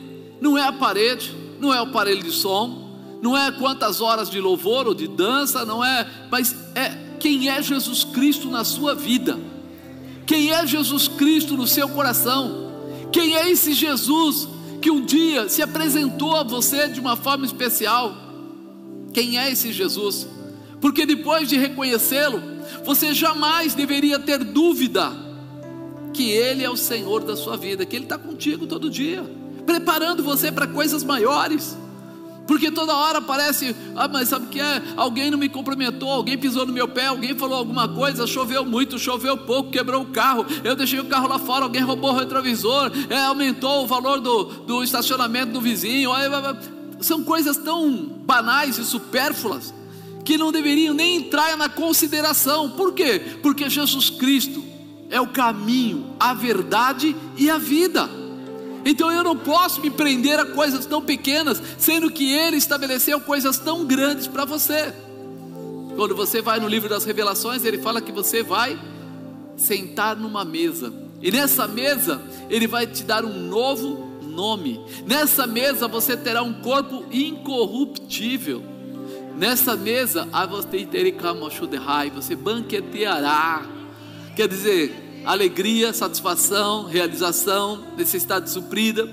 [0.41, 2.84] não é a parede, não é o aparelho de som,
[3.25, 7.59] não é quantas horas de louvor ou de dança, não é, mas é quem é
[7.59, 9.39] Jesus Cristo na sua vida.
[10.27, 12.71] Quem é Jesus Cristo no seu coração?
[13.11, 14.47] Quem é esse Jesus
[14.79, 18.15] que um dia se apresentou a você de uma forma especial?
[19.11, 20.27] Quem é esse Jesus?
[20.79, 22.39] Porque depois de reconhecê-lo,
[22.83, 25.11] você jamais deveria ter dúvida
[26.13, 29.23] que Ele é o Senhor da sua vida, que Ele está contigo todo dia,
[29.65, 31.75] preparando você para coisas maiores.
[32.47, 34.81] Porque toda hora parece, ah, mas sabe o que é?
[34.95, 38.99] Alguém não me cumprimentou, alguém pisou no meu pé, alguém falou alguma coisa, choveu muito,
[38.99, 42.91] choveu pouco, quebrou o carro, eu deixei o carro lá fora, alguém roubou o retrovisor,
[43.10, 46.12] é, aumentou o valor do, do estacionamento do vizinho.
[47.01, 47.91] São coisas tão
[48.25, 49.73] banais e supérfluas
[50.23, 52.71] que não deveriam nem entrar na consideração.
[52.71, 53.21] Por quê?
[53.41, 54.63] Porque Jesus Cristo
[55.10, 58.10] é o caminho, a verdade e a vida.
[58.85, 63.57] Então eu não posso me prender a coisas tão pequenas, sendo que Ele estabeleceu coisas
[63.57, 64.93] tão grandes para você.
[65.95, 68.77] Quando você vai no livro das Revelações, ele fala que você vai
[69.55, 74.79] sentar numa mesa, e nessa mesa ele vai te dar um novo nome.
[75.07, 78.61] Nessa mesa você terá um corpo incorruptível.
[79.37, 80.27] Nessa mesa,
[82.09, 83.65] você banqueteará.
[84.35, 89.09] Quer dizer, alegria, satisfação, realização, necessidade suprida.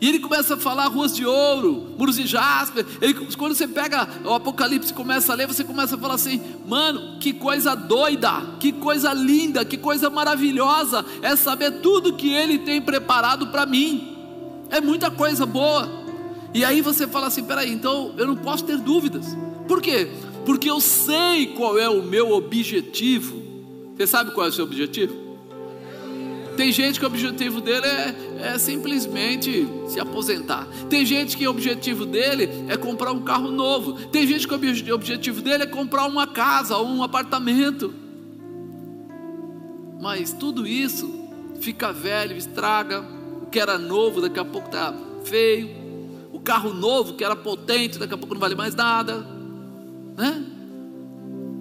[0.00, 2.84] E ele começa a falar ruas de ouro, muros de jaspe.
[3.00, 6.40] Ele, quando você pega o Apocalipse e começa a ler, você começa a falar assim:
[6.66, 12.58] mano, que coisa doida, que coisa linda, que coisa maravilhosa é saber tudo que ele
[12.58, 14.14] tem preparado para mim.
[14.68, 15.88] É muita coisa boa.
[16.52, 19.34] E aí você fala assim: peraí, então eu não posso ter dúvidas.
[19.66, 20.10] Por quê?
[20.44, 23.42] Porque eu sei qual é o meu objetivo.
[23.96, 25.25] Você sabe qual é o seu objetivo?
[26.56, 28.14] Tem gente que o objetivo dele é,
[28.54, 30.66] é, simplesmente se aposentar.
[30.88, 33.92] Tem gente que o objetivo dele é comprar um carro novo.
[34.08, 34.54] Tem gente que
[34.90, 37.92] o objetivo dele é comprar uma casa ou um apartamento.
[40.00, 41.28] Mas tudo isso
[41.60, 43.04] fica velho, estraga.
[43.42, 45.76] O que era novo, daqui a pouco está feio.
[46.32, 49.26] O carro novo, que era potente, daqui a pouco não vale mais nada.
[50.16, 50.42] Né?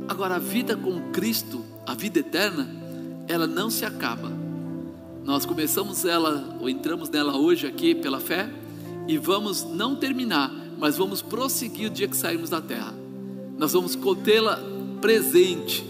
[0.08, 2.70] Agora, a vida com Cristo, a vida eterna,
[3.28, 4.45] ela não se acaba
[5.26, 8.48] nós começamos ela, ou entramos nela hoje aqui pela fé,
[9.08, 12.94] e vamos não terminar, mas vamos prosseguir o dia que sairmos da terra.
[13.58, 14.62] Nós vamos contê-la
[15.02, 15.84] presente.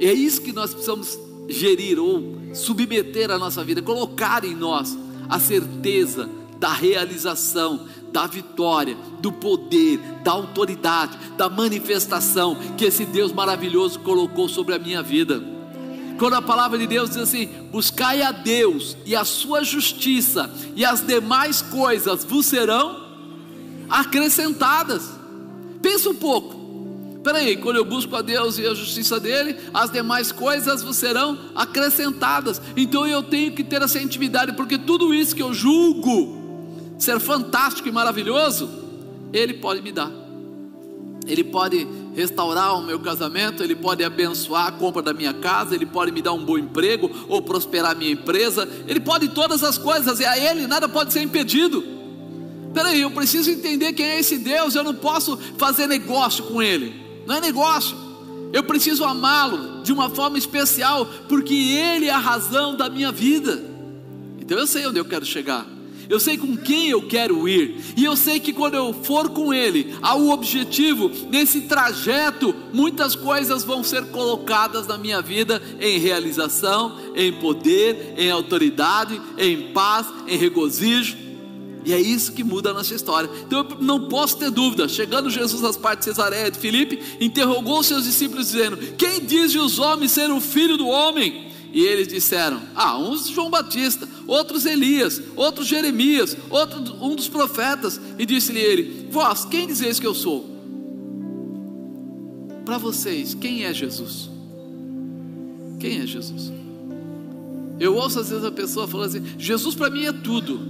[0.00, 1.16] E é isso que nós precisamos
[1.48, 4.98] gerir ou submeter a nossa vida, colocar em nós
[5.28, 13.32] a certeza da realização, da vitória, do poder, da autoridade, da manifestação que esse Deus
[13.32, 15.55] maravilhoso colocou sobre a minha vida.
[16.18, 20.84] Quando a palavra de Deus diz assim: buscai a Deus e a sua justiça, e
[20.84, 23.04] as demais coisas vos serão
[23.88, 25.10] acrescentadas.
[25.82, 26.56] Pensa um pouco.
[27.22, 31.36] Peraí, quando eu busco a Deus e a justiça dele, as demais coisas vos serão
[31.56, 32.62] acrescentadas.
[32.76, 36.36] Então eu tenho que ter essa intimidade, porque tudo isso que eu julgo
[36.98, 38.70] ser fantástico e maravilhoso,
[39.32, 40.10] ele pode me dar.
[41.26, 45.84] Ele pode restaurar o meu casamento, Ele pode abençoar a compra da minha casa, Ele
[45.84, 49.76] pode me dar um bom emprego ou prosperar a minha empresa, Ele pode todas as
[49.76, 51.84] coisas, e a Ele nada pode ser impedido.
[52.72, 56.94] Peraí, eu preciso entender quem é esse Deus, eu não posso fazer negócio com Ele,
[57.26, 57.94] não é negócio,
[58.50, 63.62] eu preciso amá-lo de uma forma especial, porque Ele é a razão da minha vida.
[64.40, 65.75] Então eu sei onde eu quero chegar
[66.08, 69.52] eu sei com quem eu quero ir, e eu sei que quando eu for com
[69.52, 76.96] Ele, um objetivo, nesse trajeto, muitas coisas vão ser colocadas na minha vida em realização,
[77.14, 81.16] em poder, em autoridade, em paz, em regozijo.
[81.84, 83.30] E é isso que muda a nossa história.
[83.46, 84.88] Então eu não posso ter dúvida.
[84.88, 89.78] Chegando Jesus às partes de Cesareia de Filipe, interrogou seus discípulos, dizendo: Quem dizem os
[89.78, 91.46] homens ser o filho do homem?
[91.72, 98.00] E eles disseram: Ah, uns João Batista, outros Elias, outros Jeremias, outro um dos profetas.
[98.18, 100.56] E disse-lhe ele: Vós, quem dizeis que eu sou?
[102.64, 104.28] Para vocês, quem é Jesus?
[105.78, 106.52] Quem é Jesus?
[107.78, 110.60] Eu ouço às vezes a pessoa falando assim: Jesus para mim é tudo.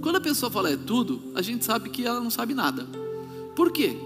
[0.00, 2.86] Quando a pessoa fala é tudo, a gente sabe que ela não sabe nada.
[3.54, 3.96] Por quê?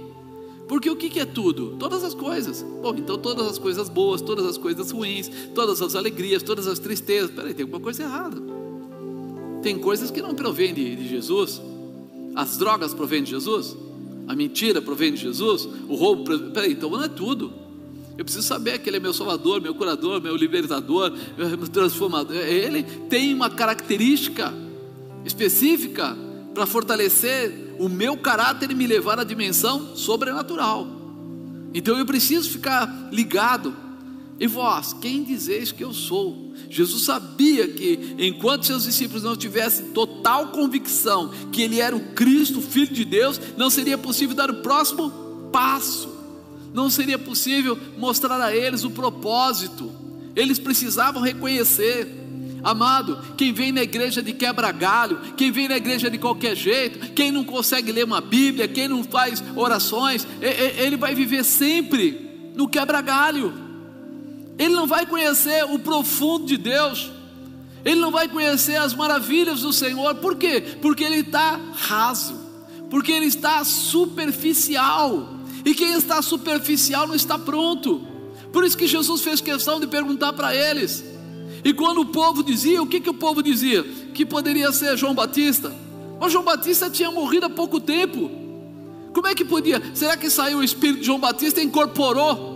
[0.68, 1.76] Porque o que é tudo?
[1.78, 2.62] Todas as coisas.
[2.62, 6.78] Bom, então todas as coisas boas, todas as coisas ruins, todas as alegrias, todas as
[6.78, 7.30] tristezas.
[7.30, 8.59] Peraí, tem alguma coisa errada.
[9.62, 11.60] Tem coisas que não provêm de, de Jesus.
[12.34, 13.76] As drogas provêm de Jesus.
[14.26, 15.68] A mentira provém de Jesus.
[15.88, 16.24] O roubo.
[16.52, 17.52] Peraí, então não é tudo.
[18.16, 22.36] Eu preciso saber que Ele é meu salvador, meu curador, meu libertador, meu transformador.
[22.36, 24.52] Ele tem uma característica
[25.24, 26.16] específica
[26.54, 30.86] para fortalecer o meu caráter e me levar à dimensão sobrenatural.
[31.72, 33.74] Então eu preciso ficar ligado.
[34.40, 36.55] E vós, quem dizeis que eu sou?
[36.70, 42.62] Jesus sabia que enquanto seus discípulos não tivessem total convicção que ele era o Cristo,
[42.62, 45.11] filho de Deus, não seria possível dar o próximo
[45.53, 46.09] passo.
[46.72, 49.92] Não seria possível mostrar a eles o propósito.
[50.35, 52.16] Eles precisavam reconhecer
[52.62, 57.33] Amado, quem vem na igreja de quebra-galho, quem vem na igreja de qualquer jeito, quem
[57.33, 63.69] não consegue ler uma Bíblia, quem não faz orações, ele vai viver sempre no quebra-galho.
[64.60, 67.10] Ele não vai conhecer o profundo de Deus.
[67.82, 70.16] Ele não vai conhecer as maravilhas do Senhor.
[70.16, 70.60] Por quê?
[70.82, 72.34] Porque ele está raso.
[72.90, 75.36] Porque ele está superficial.
[75.64, 78.06] E quem está superficial não está pronto.
[78.52, 81.02] Por isso que Jesus fez questão de perguntar para eles:
[81.64, 83.82] e quando o povo dizia, o que, que o povo dizia?
[84.12, 85.74] Que poderia ser João Batista.
[86.20, 88.30] Mas João Batista tinha morrido há pouco tempo.
[89.14, 89.82] Como é que podia?
[89.94, 92.49] Será que saiu o espírito de João Batista e incorporou?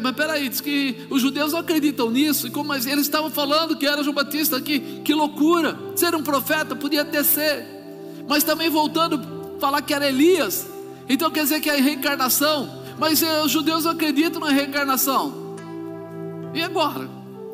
[0.00, 4.02] Mas peraí, diz que os judeus não acreditam nisso, mas eles estavam falando que era
[4.02, 7.66] João Batista, que, que loucura, ser um profeta podia até ser,
[8.28, 9.20] mas também voltando
[9.58, 10.68] falar que era Elias,
[11.08, 15.42] então quer dizer que é reencarnação, mas eh, os judeus não acreditam na reencarnação,
[16.54, 17.08] e agora?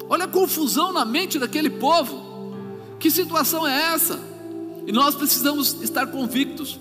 [0.09, 2.55] Olha a confusão na mente daquele povo.
[2.99, 4.19] Que situação é essa?
[4.87, 6.79] E nós precisamos estar convictos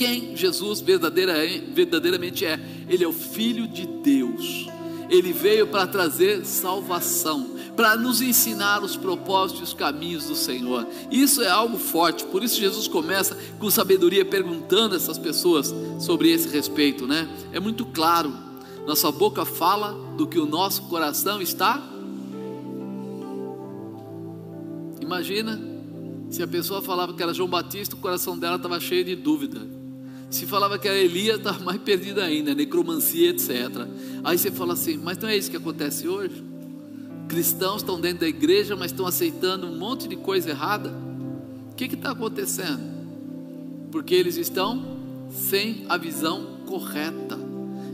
[0.00, 2.58] quem Jesus verdadeiramente é.
[2.88, 4.66] Ele é o Filho de Deus.
[5.10, 10.86] Ele veio para trazer salvação, para nos ensinar os propósitos e os caminhos do Senhor.
[11.10, 12.24] Isso é algo forte.
[12.24, 17.28] Por isso Jesus começa com sabedoria perguntando essas pessoas sobre esse respeito, né?
[17.52, 18.32] É muito claro.
[18.86, 21.86] Nossa boca fala do que o nosso coração está
[25.02, 25.60] Imagina
[26.30, 29.79] se a pessoa falava que era João Batista, o coração dela estava cheio de dúvida.
[30.30, 33.50] Se falava que era Elias, estava mais perdida ainda, necromancia, etc.
[34.22, 36.44] Aí você fala assim, mas não é isso que acontece hoje?
[37.28, 40.94] Cristãos estão dentro da igreja, mas estão aceitando um monte de coisa errada.
[41.72, 42.80] O que está acontecendo?
[43.90, 44.98] Porque eles estão
[45.30, 47.38] sem a visão correta.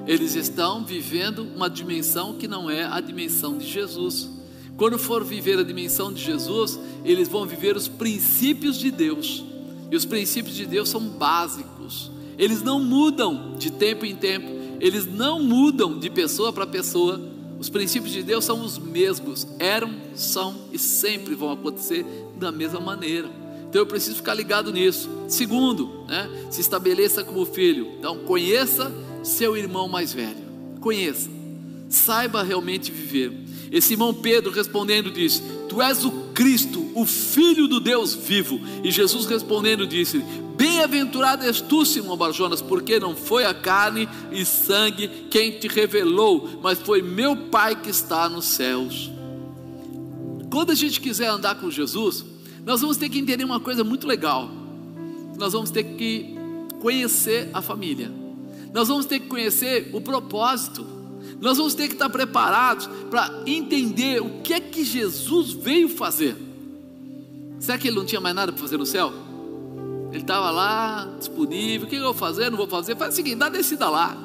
[0.06, 4.28] Eles estão vivendo uma dimensão que não é a dimensão de Jesus.
[4.76, 9.42] Quando for viver a dimensão de Jesus, eles vão viver os princípios de Deus.
[9.90, 11.75] E os princípios de Deus são básicos.
[12.38, 14.48] Eles não mudam de tempo em tempo.
[14.80, 17.20] Eles não mudam de pessoa para pessoa.
[17.58, 19.46] Os princípios de Deus são os mesmos.
[19.58, 22.04] Eram, são e sempre vão acontecer
[22.38, 23.28] da mesma maneira.
[23.68, 25.08] Então eu preciso ficar ligado nisso.
[25.28, 27.88] Segundo, né, se estabeleça como filho.
[27.98, 30.46] Então conheça seu irmão mais velho.
[30.80, 31.28] Conheça.
[31.88, 33.32] Saiba realmente viver.
[33.70, 38.60] E Simão Pedro respondendo disse: Tu és o Cristo, o Filho do Deus vivo.
[38.84, 40.22] E Jesus respondendo disse:
[40.56, 46.58] Bem-aventurado és tu, Simão Barjonas, porque não foi a carne e sangue quem te revelou,
[46.62, 49.10] mas foi meu Pai que está nos céus.
[50.50, 52.24] Quando a gente quiser andar com Jesus,
[52.64, 54.50] nós vamos ter que entender uma coisa muito legal.
[55.38, 56.34] Nós vamos ter que
[56.80, 58.10] conhecer a família.
[58.72, 60.86] nós vamos ter que conhecer o propósito.
[61.40, 66.36] Nós vamos ter que estar preparados para entender o que é que Jesus veio fazer.
[67.58, 69.25] Será que ele não tinha mais nada para fazer no céu?
[70.10, 71.86] Ele estava lá, disponível.
[71.86, 72.50] O que eu vou fazer?
[72.50, 72.96] Não vou fazer.
[72.96, 74.16] Faz o seguinte: dá descida lá.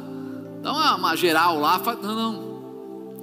[0.62, 1.82] Dá uma, uma geral lá.
[2.02, 2.52] Não, não.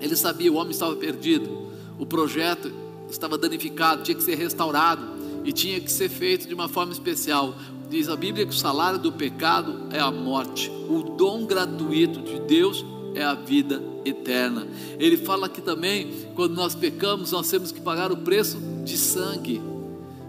[0.01, 1.69] Ele sabia, o homem estava perdido.
[1.99, 2.73] O projeto
[3.11, 5.19] estava danificado, tinha que ser restaurado.
[5.45, 7.55] E tinha que ser feito de uma forma especial.
[7.89, 10.71] Diz a Bíblia que o salário do pecado é a morte.
[10.89, 12.85] O dom gratuito de Deus
[13.15, 14.67] é a vida eterna.
[14.99, 19.61] Ele fala aqui também, quando nós pecamos, nós temos que pagar o preço de sangue.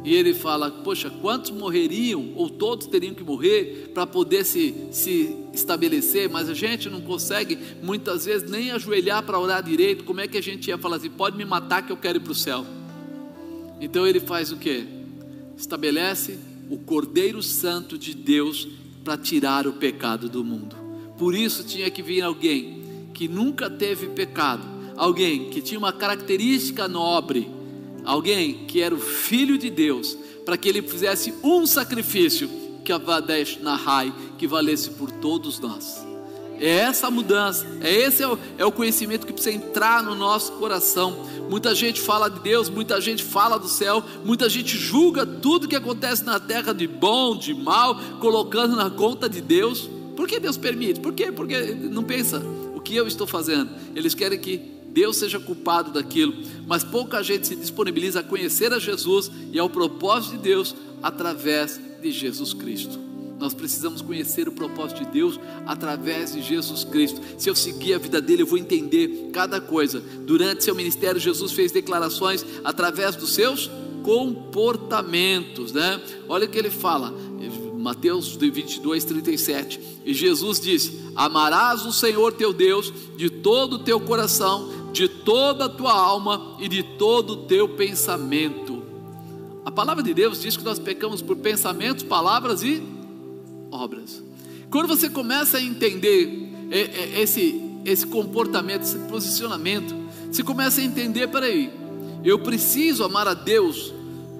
[0.03, 5.35] E ele fala: Poxa, quantos morreriam, ou todos teriam que morrer, para poder se, se
[5.53, 10.03] estabelecer, mas a gente não consegue muitas vezes nem ajoelhar para orar direito.
[10.03, 12.21] Como é que a gente ia falar assim: Pode me matar que eu quero ir
[12.21, 12.65] para o céu?
[13.81, 14.85] Então ele faz o que?
[15.57, 16.39] Estabelece
[16.69, 18.67] o Cordeiro Santo de Deus
[19.03, 20.75] para tirar o pecado do mundo.
[21.17, 24.63] Por isso tinha que vir alguém que nunca teve pecado,
[24.95, 27.49] alguém que tinha uma característica nobre,
[28.09, 32.49] alguém que era o filho de Deus, para que ele fizesse um sacrifício
[32.83, 36.03] que Avadesh Nahai, que valesse por todos nós.
[36.59, 40.53] É essa mudança, é esse é o, é o conhecimento que precisa entrar no nosso
[40.53, 41.25] coração.
[41.49, 45.75] Muita gente fala de Deus, muita gente fala do céu, muita gente julga tudo que
[45.75, 49.87] acontece na terra de bom, de mal, colocando na conta de Deus.
[50.17, 50.99] Por que Deus permite?
[50.99, 51.31] Por quê?
[51.31, 52.43] Porque não pensa
[52.75, 53.69] o que eu estou fazendo.
[53.95, 56.33] Eles querem que Deus seja culpado daquilo,
[56.67, 61.79] mas pouca gente se disponibiliza a conhecer a Jesus e ao propósito de Deus através
[62.01, 62.99] de Jesus Cristo.
[63.39, 67.21] Nós precisamos conhecer o propósito de Deus através de Jesus Cristo.
[67.37, 70.01] Se eu seguir a vida dele, eu vou entender cada coisa.
[70.25, 73.71] Durante seu ministério, Jesus fez declarações através dos seus
[74.03, 76.01] comportamentos, né?
[76.27, 77.13] Olha o que ele fala:
[77.79, 79.79] Mateus 22, 37.
[80.05, 85.65] E Jesus disse: Amarás o Senhor teu Deus de todo o teu coração, de toda
[85.65, 88.83] a tua alma e de todo o teu pensamento.
[89.65, 92.81] A palavra de Deus diz que nós pecamos por pensamentos, palavras e
[93.71, 94.23] obras.
[94.71, 99.95] Quando você começa a entender é, é, esse, esse comportamento, esse posicionamento,
[100.31, 101.71] você começa a entender: peraí,
[102.23, 103.93] eu preciso amar a Deus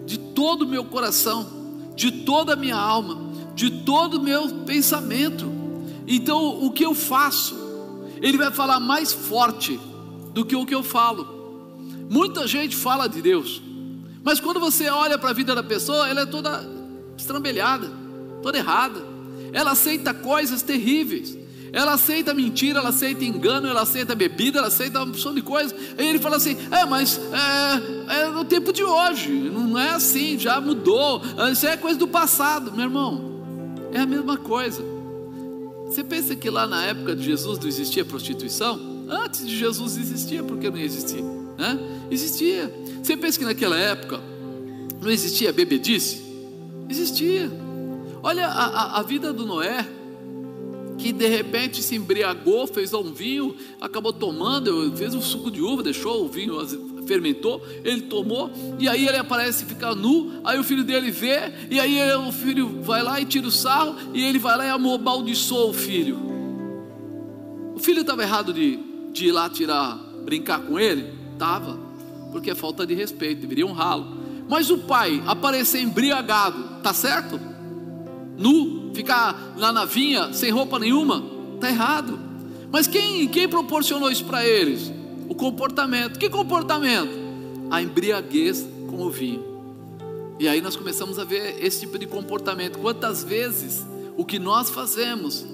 [0.05, 1.47] de todo o meu coração,
[1.95, 3.29] de toda a minha alma
[3.59, 5.51] de todo o meu pensamento.
[6.07, 7.57] Então, o que eu faço,
[8.21, 9.77] ele vai falar mais forte
[10.39, 11.27] do que o que eu falo.
[12.09, 13.61] Muita gente fala de Deus,
[14.23, 16.65] mas quando você olha para a vida da pessoa, ela é toda
[17.17, 17.91] estrambelhada,
[18.41, 19.03] toda errada.
[19.51, 21.37] Ela aceita coisas terríveis.
[21.71, 25.75] Ela aceita mentira, ela aceita engano, ela aceita bebida, ela aceita uma opção de coisas.
[25.97, 27.19] Aí ele fala assim: é, mas
[28.09, 31.21] é, é no tempo de hoje, não é assim, já mudou.
[31.51, 33.43] Isso é coisa do passado, meu irmão.
[33.93, 34.83] É a mesma coisa.
[35.85, 38.98] Você pensa que lá na época de Jesus não existia prostituição?
[39.09, 41.23] Antes de Jesus existia, por que não existia?
[41.57, 41.79] Né?
[42.11, 42.71] Existia.
[43.01, 44.21] Você pensa que naquela época
[45.01, 46.21] não existia bebedice?
[46.87, 47.49] Existia.
[48.21, 49.85] Olha a, a, a vida do Noé,
[50.97, 55.81] que de repente se embriagou, fez um vinho, acabou tomando, fez um suco de uva,
[55.81, 56.59] deixou o vinho
[57.07, 61.79] fermentou, ele tomou, e aí ele aparece ficar nu, aí o filho dele vê, e
[61.79, 65.71] aí o filho vai lá e tira o sarro, e ele vai lá e amaldiçoa
[65.71, 66.19] o filho.
[67.73, 68.77] O filho estava errado de,
[69.11, 71.13] de ir lá tirar, brincar com ele?
[71.33, 71.77] Estava,
[72.31, 74.17] porque é falta de respeito, deveria honrá-lo.
[74.49, 77.39] Mas o pai aparecer embriagado, tá certo?
[78.37, 81.23] Nu, ficar lá na vinha sem roupa nenhuma,
[81.59, 82.19] tá errado.
[82.71, 84.91] Mas quem, quem proporcionou isso para eles?
[85.29, 86.17] o comportamento.
[86.17, 87.11] Que comportamento?
[87.69, 89.47] A embriaguez com o vinho.
[90.39, 92.79] E aí nós começamos a ver esse tipo de comportamento.
[92.79, 93.85] Quantas vezes
[94.17, 95.45] o que nós fazemos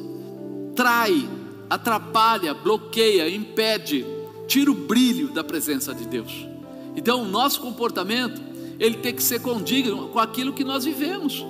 [0.75, 1.27] trai,
[1.69, 4.05] atrapalha, bloqueia, impede,
[4.47, 6.47] tira o brilho da presença de Deus.
[6.95, 8.41] Então o nosso comportamento,
[8.79, 11.45] ele tem que ser condigno com aquilo que nós vivemos.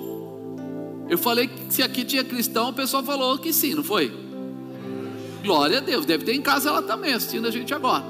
[1.07, 4.11] Eu falei que se aqui tinha cristão, o pessoal falou que sim, não foi?
[5.43, 8.03] Glória a Deus, deve ter em casa ela também assistindo a gente agora.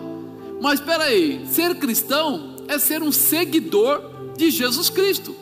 [0.62, 4.01] Mas espera aí, ser cristão é ser um seguidor
[4.38, 5.36] de Jesus Cristo.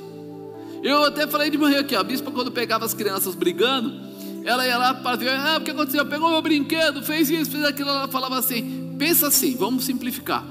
[0.81, 4.12] Eu até falei de manhã aqui, a bispa quando pegava as crianças brigando,
[4.45, 6.05] ela ia lá para ah, o que aconteceu?
[6.05, 10.45] Pegou meu brinquedo, fez isso, fez aquilo, ela falava assim, pensa assim, vamos simplificar.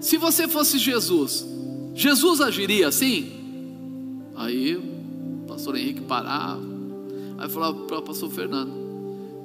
[0.00, 1.46] Se você fosse Jesus,
[1.94, 3.32] Jesus agiria assim?
[4.34, 6.62] Aí o pastor Henrique parava,
[7.38, 8.72] aí falava para o pastor Fernando,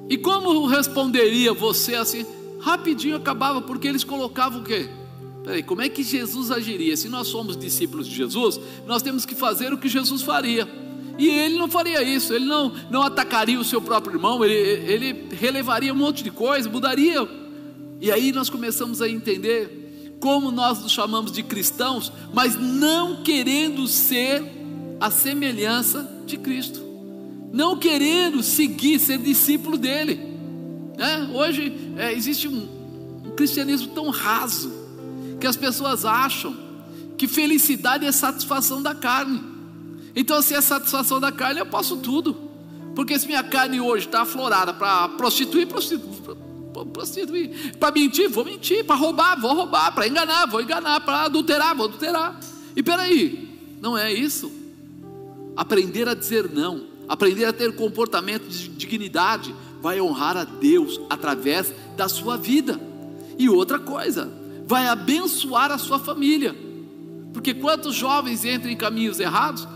[0.08, 2.24] e como responderia você assim?
[2.60, 4.88] Rapidinho acabava, porque eles colocavam o quê?
[5.44, 6.96] Peraí, como é que Jesus agiria?
[6.96, 10.66] Se nós somos discípulos de Jesus, nós temos que fazer o que Jesus faria.
[11.18, 15.28] E ele não faria isso, ele não, não atacaria o seu próprio irmão, ele, ele
[15.34, 17.26] relevaria um monte de coisa, mudaria.
[18.00, 23.86] E aí nós começamos a entender como nós nos chamamos de cristãos, mas não querendo
[23.86, 24.42] ser
[25.00, 26.82] a semelhança de Cristo,
[27.52, 30.20] não querendo seguir, ser discípulo dele.
[30.96, 31.30] Né?
[31.34, 32.68] Hoje é, existe um,
[33.24, 34.72] um cristianismo tão raso
[35.40, 36.56] que as pessoas acham
[37.16, 39.55] que felicidade é satisfação da carne.
[40.16, 42.34] Então, se é satisfação da carne, eu posso tudo.
[42.94, 46.34] Porque se minha carne hoje está aflorada para prostituir, prostituir,
[46.90, 47.76] prostituir.
[47.76, 48.82] Para mentir, vou mentir.
[48.86, 49.94] Para roubar, vou roubar.
[49.94, 51.00] Para enganar, vou enganar.
[51.02, 52.40] Para adulterar, vou adulterar.
[52.74, 53.46] E peraí,
[53.82, 54.50] não é isso.
[55.54, 61.74] Aprender a dizer não, aprender a ter comportamento de dignidade, vai honrar a Deus através
[61.94, 62.80] da sua vida.
[63.38, 64.32] E outra coisa,
[64.66, 66.56] vai abençoar a sua família.
[67.34, 69.68] Porque quantos jovens entram em caminhos errados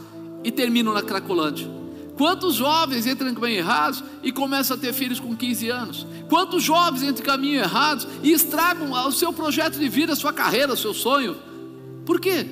[0.43, 1.81] e terminam na Cracolândia?
[2.21, 6.07] Quantos jovens entram em caminhos errados e começam a ter filhos com 15 anos?
[6.29, 10.31] Quantos jovens entram em caminhos errados e estragam o seu projeto de vida, a sua
[10.31, 11.35] carreira, o seu sonho?
[12.05, 12.47] Por quê?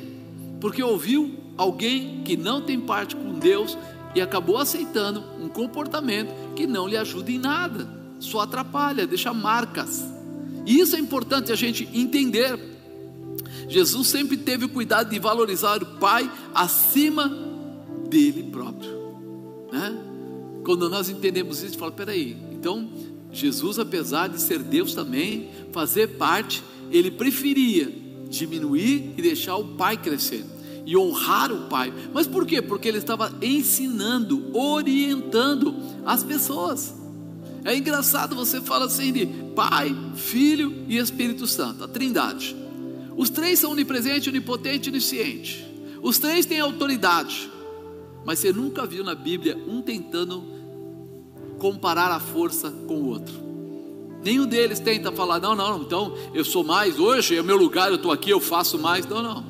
[0.59, 3.76] Porque ouviu alguém que não tem parte com Deus
[4.14, 7.86] e acabou aceitando um comportamento que não lhe ajuda em nada,
[8.18, 10.03] só atrapalha, deixa marcas.
[10.64, 12.59] E isso é importante a gente entender.
[13.68, 17.48] Jesus sempre teve o cuidado de valorizar o Pai acima
[18.09, 18.91] dele próprio.
[19.73, 19.97] Né?
[20.65, 22.89] Quando nós entendemos isso, fala: peraí, então
[23.33, 27.93] Jesus, apesar de ser Deus também, fazer parte, ele preferia
[28.29, 30.45] diminuir e deixar o Pai crescer
[30.89, 31.93] e honrar o Pai.
[32.15, 32.63] Mas por quê?
[32.63, 36.95] Porque ele estava ensinando, orientando as pessoas.
[37.63, 42.57] É engraçado, você fala assim de Pai, Filho e Espírito Santo, a Trindade.
[43.17, 45.67] Os três são onipresente, onipotente e onisciente.
[46.01, 47.51] Os três têm autoridade.
[48.29, 50.45] Mas você nunca viu na Bíblia um tentando
[51.59, 53.35] comparar a força com o outro.
[54.22, 57.95] Nenhum deles tenta falar, não, não, então eu sou mais, hoje é meu lugar, eu
[57.95, 59.07] estou aqui, eu faço mais.
[59.07, 59.43] Não, não.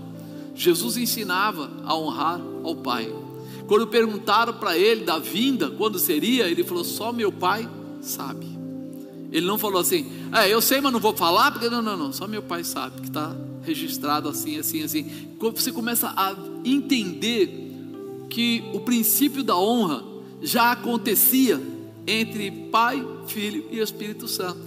[0.55, 3.12] Jesus ensinava a honrar ao Pai.
[3.66, 7.68] Quando perguntaram para ele da vinda, quando seria, ele falou: só meu Pai
[8.01, 8.47] sabe.
[9.33, 12.12] Ele não falou assim, é, eu sei, mas não vou falar, porque não, não, não,
[12.12, 15.35] só meu pai sabe que está registrado assim, assim, assim.
[15.37, 17.68] Quando você começa a entender
[18.29, 20.05] que o princípio da honra
[20.43, 21.61] já acontecia
[22.07, 24.61] entre Pai, Filho e Espírito Santo.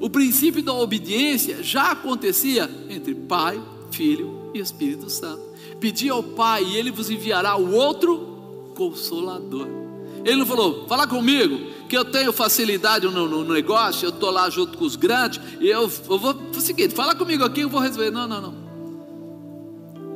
[0.00, 3.60] O princípio da obediência já acontecia entre Pai,
[3.90, 5.42] Filho e Espírito Santo.
[5.80, 9.66] Pedi ao Pai e Ele vos enviará o outro Consolador.
[10.24, 11.58] Ele não falou, fala comigo,
[11.88, 15.68] que eu tenho facilidade no, no, negócio, eu estou lá junto com os grandes, e
[15.68, 18.10] eu, eu vou o seguinte, fala comigo aqui, eu vou resolver.
[18.10, 18.54] Não, não, não.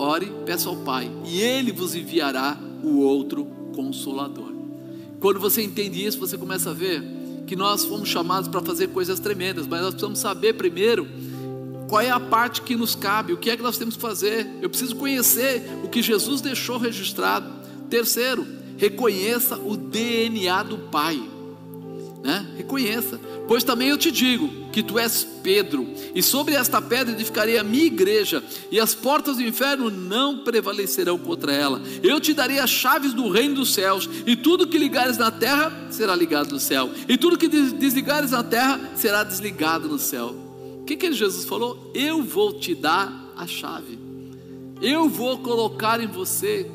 [0.03, 4.53] Ore, peça ao Pai, e Ele vos enviará o outro Consolador.
[5.21, 7.03] Quando você entende isso, você começa a ver
[7.47, 11.07] que nós fomos chamados para fazer coisas tremendas, mas nós precisamos saber primeiro
[11.89, 14.47] qual é a parte que nos cabe, o que é que nós temos que fazer.
[14.61, 17.49] Eu preciso conhecer o que Jesus deixou registrado.
[17.89, 18.45] Terceiro,
[18.77, 21.23] reconheça o DNA do Pai
[22.23, 22.47] né?
[22.57, 23.19] Reconheça.
[23.47, 27.65] Pois também eu te digo que tu és Pedro, e sobre esta pedra edificarei a
[27.65, 31.83] minha igreja, e as portas do inferno não prevalecerão contra ela.
[32.03, 35.89] Eu te darei as chaves do reino dos céus, e tudo que ligares na terra
[35.91, 40.35] será ligado no céu, e tudo que desligares na terra será desligado no céu.
[40.81, 41.91] O que, que Jesus falou?
[41.95, 43.99] Eu vou te dar a chave,
[44.81, 46.71] eu vou colocar em você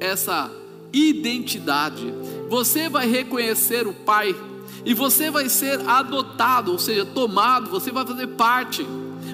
[0.00, 0.50] essa
[0.92, 2.12] identidade.
[2.48, 4.34] Você vai reconhecer o Pai
[4.84, 8.86] e você vai ser adotado, ou seja, tomado, você vai fazer parte,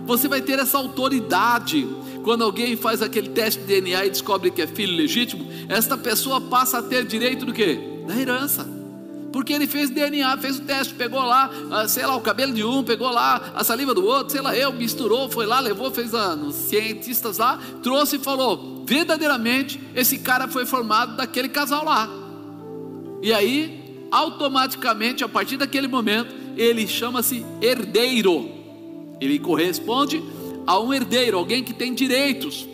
[0.05, 1.86] você vai ter essa autoridade.
[2.22, 6.41] Quando alguém faz aquele teste de DNA e descobre que é filho legítimo, esta pessoa
[6.41, 7.76] passa a ter direito do que?
[8.07, 8.80] Da herança.
[9.32, 12.64] Porque ele fez DNA, fez o teste, pegou lá, ah, sei lá, o cabelo de
[12.64, 16.14] um, pegou lá a saliva do outro, sei lá, eu, misturou, foi lá, levou, fez
[16.14, 22.09] a, nos cientistas lá, trouxe e falou: verdadeiramente esse cara foi formado daquele casal lá.
[23.22, 23.80] E aí
[24.11, 28.50] automaticamente, a partir daquele momento, ele chama-se herdeiro.
[29.20, 30.22] Ele corresponde
[30.66, 32.68] a um herdeiro, alguém que tem direitos.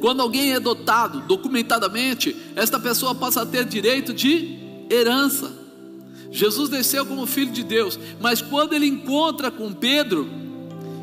[0.00, 4.58] Quando alguém é dotado documentadamente, esta pessoa passa a ter direito de
[4.90, 5.58] herança.
[6.30, 10.28] Jesus desceu como filho de Deus, mas quando ele encontra com Pedro,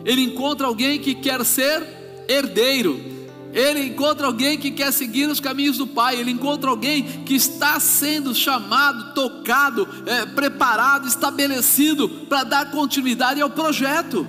[0.06, 1.86] ele encontra alguém que quer ser
[2.28, 3.17] herdeiro.
[3.54, 7.80] Ele encontra alguém que quer seguir os caminhos do Pai, ele encontra alguém que está
[7.80, 14.28] sendo chamado, tocado, é, preparado, estabelecido para dar continuidade ao projeto.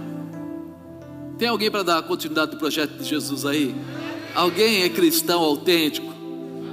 [1.38, 3.74] Tem alguém para dar continuidade do projeto de Jesus aí?
[4.34, 6.12] Alguém é cristão autêntico,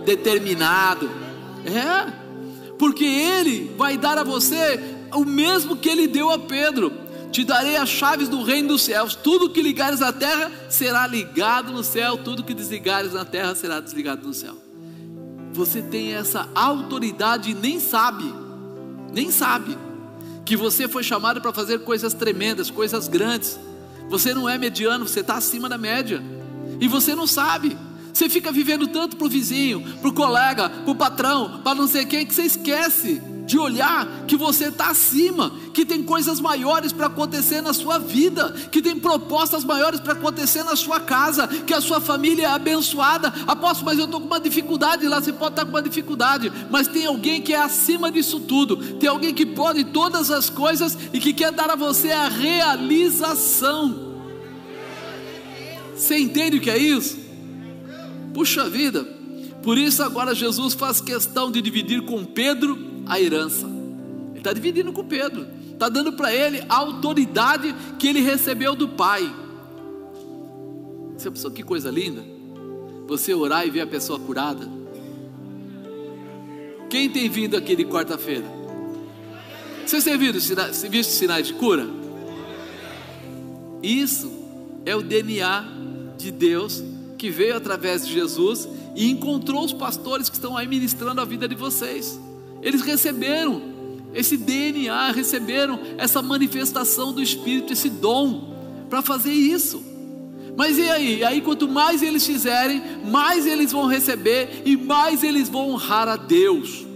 [0.06, 1.10] determinado,
[1.66, 2.14] É,
[2.78, 4.80] porque Ele vai dar a você
[5.12, 6.92] o mesmo que Ele deu a Pedro.
[7.36, 9.14] Te darei as chaves do reino dos céus.
[9.14, 13.82] Tudo que ligares na terra será ligado no céu, tudo que desligares na terra será
[13.82, 14.56] desligado no céu.
[15.52, 18.24] Você tem essa autoridade e nem sabe,
[19.12, 19.78] nem sabe
[20.46, 23.60] que você foi chamado para fazer coisas tremendas, coisas grandes.
[24.10, 26.24] Você não é mediano, você está acima da média.
[26.80, 27.78] E você não sabe.
[28.14, 31.86] Você fica vivendo tanto para o vizinho, para o colega, para o patrão, para não
[31.86, 36.92] sei quem, que você esquece de olhar que você está acima, que tem coisas maiores
[36.92, 41.74] para acontecer na sua vida, que tem propostas maiores para acontecer na sua casa, que
[41.74, 43.32] a sua família é abençoada.
[43.46, 46.52] Apóstolo, mas eu estou com uma dificuldade lá, você pode estar tá com uma dificuldade,
[46.72, 50.98] mas tem alguém que é acima disso tudo, tem alguém que pode todas as coisas
[51.14, 54.16] e que quer dar a você a realização.
[55.96, 57.18] Você entende o que é isso?
[58.34, 59.08] Puxa vida,
[59.64, 63.66] por isso agora Jesus faz questão de dividir com Pedro a herança.
[63.66, 68.90] Ele está dividindo com Pedro, está dando para ele a autoridade que ele recebeu do
[68.90, 69.34] Pai.
[71.18, 72.24] Você pensou que coisa linda?
[73.08, 74.68] Você orar e ver a pessoa curada.
[76.90, 78.46] Quem tem vindo aqui de quarta-feira?
[79.86, 80.56] Vocês têm visto,
[80.90, 81.88] visto sinais de cura?
[83.82, 84.32] Isso
[84.86, 85.66] é o DNA
[86.18, 86.84] de Deus
[87.18, 91.48] que veio através de Jesus e encontrou os pastores que estão aí ministrando a vida
[91.48, 92.20] de vocês.
[92.66, 93.62] Eles receberam
[94.12, 98.56] esse DNA, receberam essa manifestação do Espírito, esse dom
[98.90, 99.84] para fazer isso.
[100.58, 101.20] Mas e aí?
[101.20, 106.08] E aí, quanto mais eles fizerem, mais eles vão receber e mais eles vão honrar
[106.08, 106.88] a Deus.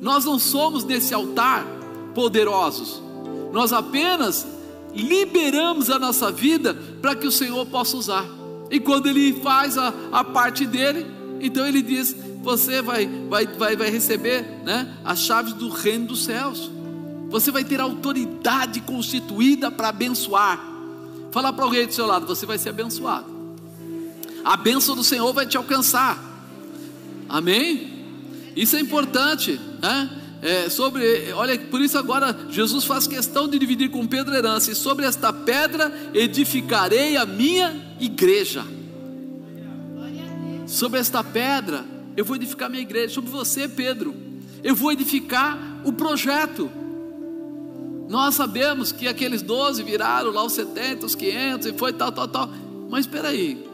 [0.00, 1.66] Nós não somos nesse altar
[2.14, 3.02] poderosos,
[3.52, 4.46] nós apenas
[4.94, 8.26] liberamos a nossa vida para que o Senhor possa usar.
[8.70, 11.06] E quando Ele faz a, a parte dele,
[11.40, 16.24] então Ele diz: você vai, vai, vai, vai receber né, as chaves do reino dos
[16.24, 16.70] céus.
[17.28, 20.60] Você vai ter autoridade constituída para abençoar.
[21.30, 23.26] Fala para alguém do seu lado, você vai ser abençoado.
[24.44, 26.18] A bênção do Senhor vai te alcançar.
[27.28, 27.90] Amém?
[28.56, 30.16] Isso é importante, né?
[30.42, 34.72] É, sobre, olha, por isso agora Jesus faz questão de dividir com Pedro a herança,
[34.72, 38.64] e sobre esta pedra edificarei a minha igreja.
[40.70, 41.84] Sobre esta pedra
[42.16, 43.14] eu vou edificar minha igreja.
[43.14, 44.14] Sobre você, Pedro,
[44.62, 46.70] eu vou edificar o projeto.
[48.08, 52.28] Nós sabemos que aqueles 12 viraram lá os 70, os 500 e foi tal, tal,
[52.28, 52.48] tal.
[52.88, 53.66] Mas espera aí,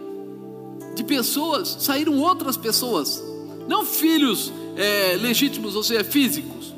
[0.95, 3.23] de pessoas saíram outras pessoas,
[3.69, 6.75] não filhos é, legítimos, ou seja, físicos,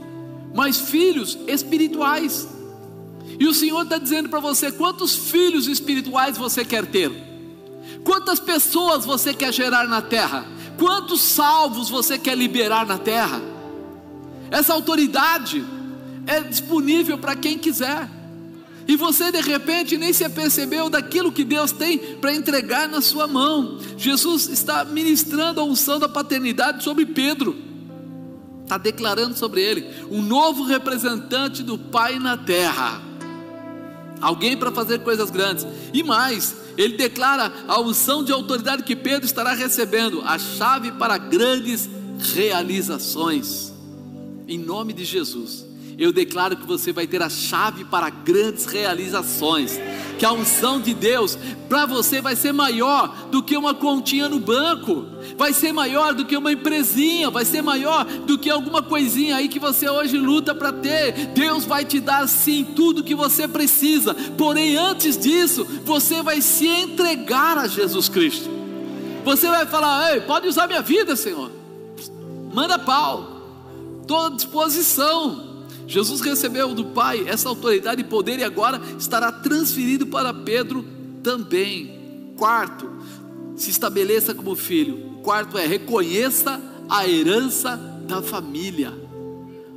[0.53, 2.49] mas filhos espirituais.
[3.39, 7.28] E o Senhor está dizendo para você: quantos filhos espirituais você quer ter?
[8.05, 10.47] Quantas pessoas você quer gerar na terra?
[10.79, 13.41] Quantos salvos você quer liberar na terra?
[14.51, 15.65] Essa autoridade
[16.27, 18.09] é disponível para quem quiser.
[18.87, 23.27] E você de repente nem se apercebeu daquilo que Deus tem para entregar na sua
[23.27, 23.79] mão.
[23.99, 27.55] Jesus está ministrando a unção da paternidade sobre Pedro,
[28.63, 33.03] está declarando sobre ele um novo representante do Pai na terra,
[34.21, 35.67] alguém para fazer coisas grandes.
[35.93, 41.19] E mais, ele declara a unção de autoridade que Pedro estará recebendo, a chave para
[41.19, 41.89] grandes
[42.35, 43.73] realizações.
[44.47, 45.68] Em nome de Jesus,
[45.99, 49.79] eu declaro que você vai ter a chave para grandes realizações.
[50.19, 51.39] Que a unção de Deus
[51.69, 56.25] para você vai ser maior do que uma continha no banco vai ser maior do
[56.25, 60.53] que uma empresinha, vai ser maior do que alguma coisinha aí que você hoje luta
[60.53, 61.29] para ter.
[61.29, 66.67] Deus vai te dar sim tudo que você precisa, porém antes disso, você vai se
[66.67, 68.51] entregar a Jesus Cristo.
[69.25, 71.53] Você vai falar: Ei, pode usar minha vida, Senhor.
[72.53, 73.43] Manda pau,
[74.03, 75.48] estou à disposição.
[75.89, 80.85] Jesus recebeu do Pai essa autoridade e poder e agora estará transferido para Pedro
[81.23, 82.33] também.
[82.37, 82.89] Quarto,
[83.57, 86.59] se estabeleça como filho quarto é reconheça
[86.89, 87.77] a herança
[88.09, 88.95] da família.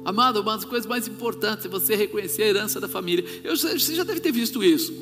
[0.05, 3.25] Amado, uma das coisas mais importantes é você reconhecer a herança da família.
[3.43, 4.93] Eu, você já deve ter visto isso.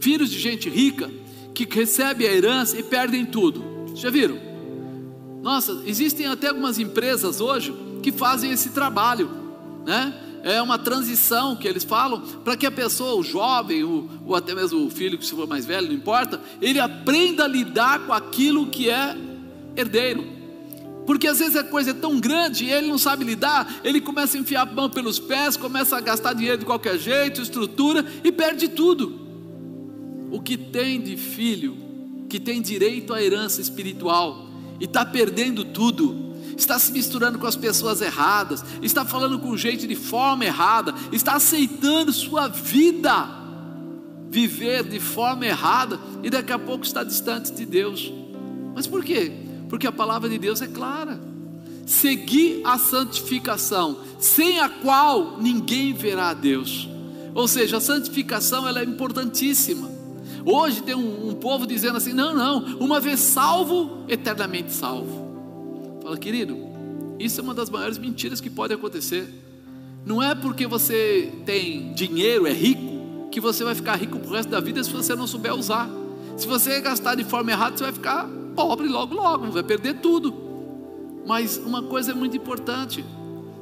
[0.00, 1.10] Filhos de gente rica
[1.54, 3.62] que recebem a herança e perdem tudo.
[3.94, 4.38] Já viram?
[5.42, 9.30] Nossa, existem até algumas empresas hoje que fazem esse trabalho,
[9.84, 10.27] né?
[10.42, 14.54] É uma transição que eles falam para que a pessoa, o jovem, o, ou até
[14.54, 18.66] mesmo o filho, se for mais velho, não importa, ele aprenda a lidar com aquilo
[18.66, 19.16] que é
[19.76, 20.38] herdeiro.
[21.06, 24.36] Porque às vezes a coisa é tão grande e ele não sabe lidar, ele começa
[24.36, 28.30] a enfiar a mão pelos pés, começa a gastar dinheiro de qualquer jeito, estrutura e
[28.30, 29.26] perde tudo.
[30.30, 31.78] O que tem de filho
[32.28, 36.27] que tem direito à herança espiritual e está perdendo tudo,
[36.58, 41.34] está se misturando com as pessoas erradas, está falando com gente de forma errada, está
[41.34, 43.38] aceitando sua vida
[44.30, 48.12] viver de forma errada e daqui a pouco está distante de Deus.
[48.74, 49.32] Mas por quê?
[49.68, 51.18] Porque a palavra de Deus é clara.
[51.86, 56.86] Seguir a santificação, sem a qual ninguém verá a Deus.
[57.34, 59.90] Ou seja, a santificação ela é importantíssima.
[60.44, 65.27] Hoje tem um, um povo dizendo assim: não, não, uma vez salvo, eternamente salvo.
[66.08, 66.56] Fala, querido,
[67.18, 69.28] isso é uma das maiores mentiras que pode acontecer.
[70.06, 74.48] Não é porque você tem dinheiro, é rico, que você vai ficar rico pro resto
[74.48, 75.86] da vida se você não souber usar.
[76.34, 80.34] Se você gastar de forma errada, você vai ficar pobre logo, logo, vai perder tudo.
[81.26, 83.04] Mas uma coisa é muito importante: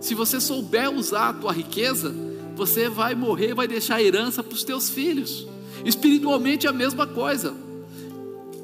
[0.01, 2.14] se você souber usar a tua riqueza,
[2.55, 5.49] você vai morrer, vai deixar herança para os teus filhos.
[5.84, 7.57] Espiritualmente é a mesma coisa.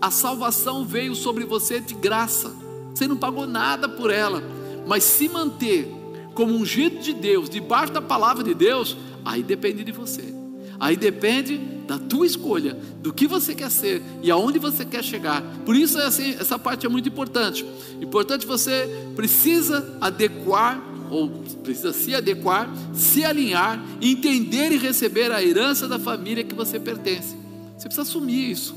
[0.00, 2.61] A salvação veio sobre você de graça.
[2.94, 4.42] Você não pagou nada por ela,
[4.86, 5.92] mas se manter
[6.34, 10.34] como ungido de Deus, debaixo da palavra de Deus, aí depende de você.
[10.80, 15.42] Aí depende da tua escolha, do que você quer ser e aonde você quer chegar.
[15.64, 17.64] Por isso assim, essa parte é muito importante.
[18.00, 21.28] Importante você precisa adequar ou
[21.62, 27.36] precisa se adequar, se alinhar, entender e receber a herança da família que você pertence.
[27.76, 28.74] Você precisa assumir isso,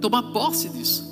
[0.00, 1.07] tomar posse disso.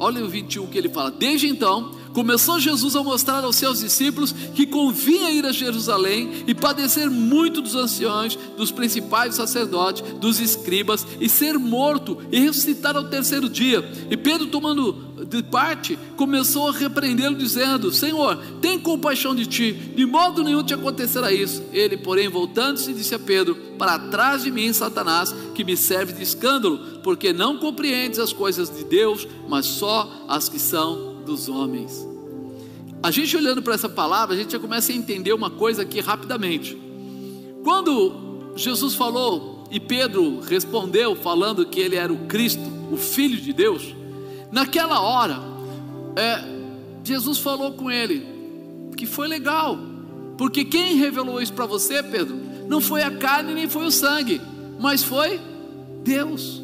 [0.00, 4.32] Olha o 21 que ele fala: Desde então, começou Jesus a mostrar aos seus discípulos
[4.32, 11.06] que convinha ir a Jerusalém e padecer muito dos anciões, dos principais sacerdotes, dos escribas,
[11.20, 13.86] e ser morto e ressuscitar ao terceiro dia.
[14.10, 20.04] E Pedro, tomando de parte, começou a repreendê-lo, dizendo: Senhor, tem compaixão de ti, de
[20.04, 21.62] modo nenhum te acontecerá isso.
[21.72, 26.22] Ele, porém, voltando-se, disse a Pedro: Para trás de mim, Satanás, que me serve de
[26.22, 32.06] escândalo, porque não compreendes as coisas de Deus, mas só as que são dos homens.
[33.00, 36.00] A gente olhando para essa palavra, a gente já começa a entender uma coisa aqui
[36.00, 36.76] rapidamente.
[37.62, 43.52] Quando Jesus falou e Pedro respondeu, falando que ele era o Cristo, o Filho de
[43.52, 43.94] Deus,
[44.50, 45.38] Naquela hora,
[46.16, 46.44] é,
[47.04, 48.26] Jesus falou com ele
[48.96, 49.78] que foi legal,
[50.36, 52.38] porque quem revelou isso para você, Pedro,
[52.68, 54.40] não foi a carne nem foi o sangue,
[54.78, 55.40] mas foi
[56.02, 56.62] Deus.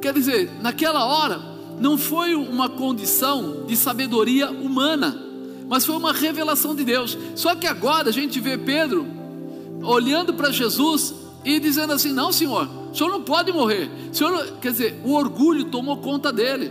[0.00, 1.40] Quer dizer, naquela hora,
[1.80, 5.20] não foi uma condição de sabedoria humana,
[5.68, 7.16] mas foi uma revelação de Deus.
[7.34, 9.06] Só que agora a gente vê Pedro
[9.82, 13.90] olhando para Jesus e dizendo assim: Não, Senhor, o senhor não pode morrer.
[14.10, 16.70] O senhor, quer dizer, o orgulho tomou conta dele.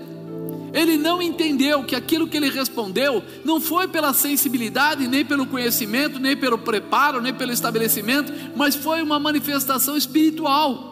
[0.73, 6.19] Ele não entendeu que aquilo que ele respondeu não foi pela sensibilidade, nem pelo conhecimento,
[6.19, 10.91] nem pelo preparo, nem pelo estabelecimento, mas foi uma manifestação espiritual.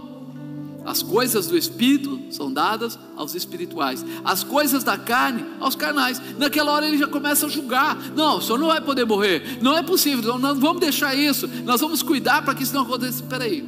[0.85, 6.21] As coisas do espírito são dadas aos espirituais, as coisas da carne aos carnais.
[6.37, 9.77] Naquela hora ele já começa a julgar: não, o senhor não vai poder morrer, não
[9.77, 13.21] é possível, não, vamos deixar isso, nós vamos cuidar para que isso não aconteça.
[13.21, 13.63] Espera aí,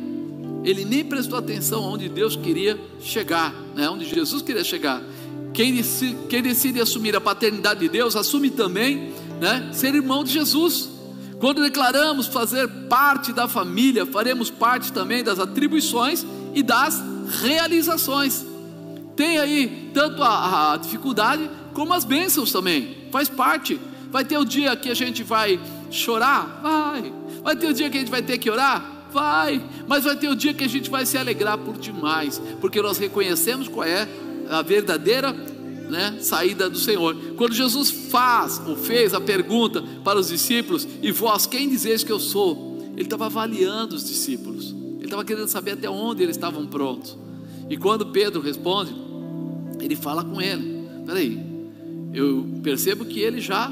[0.63, 3.87] ele nem prestou atenção onde Deus queria chegar, né?
[3.89, 5.03] onde Jesus queria chegar.
[5.53, 10.31] Quem decide, quem decide assumir a paternidade de Deus, assume também né, ser irmão de
[10.31, 10.89] Jesus.
[11.39, 16.25] Quando declaramos fazer parte da família, faremos parte também das atribuições
[16.55, 17.01] e das
[17.41, 18.45] realizações.
[19.15, 23.79] Tem aí tanto a, a dificuldade como as bênçãos também, faz parte.
[24.09, 25.59] Vai ter o dia que a gente vai
[25.91, 26.61] chorar?
[26.61, 27.13] Vai.
[27.43, 29.07] Vai ter o dia que a gente vai ter que orar?
[29.11, 29.61] Vai.
[29.87, 32.97] Mas vai ter o dia que a gente vai se alegrar por demais, porque nós
[32.97, 34.07] reconhecemos qual é
[34.49, 35.31] a verdadeira
[35.89, 37.15] né, saída do Senhor.
[37.35, 42.11] Quando Jesus faz ou fez a pergunta para os discípulos, e vós quem dizeis que
[42.11, 42.73] eu sou?
[42.93, 47.17] Ele estava avaliando os discípulos, ele estava querendo saber até onde eles estavam prontos.
[47.69, 48.93] E quando Pedro responde,
[49.79, 51.39] ele fala com ele: peraí,
[52.13, 53.71] eu percebo que ele já,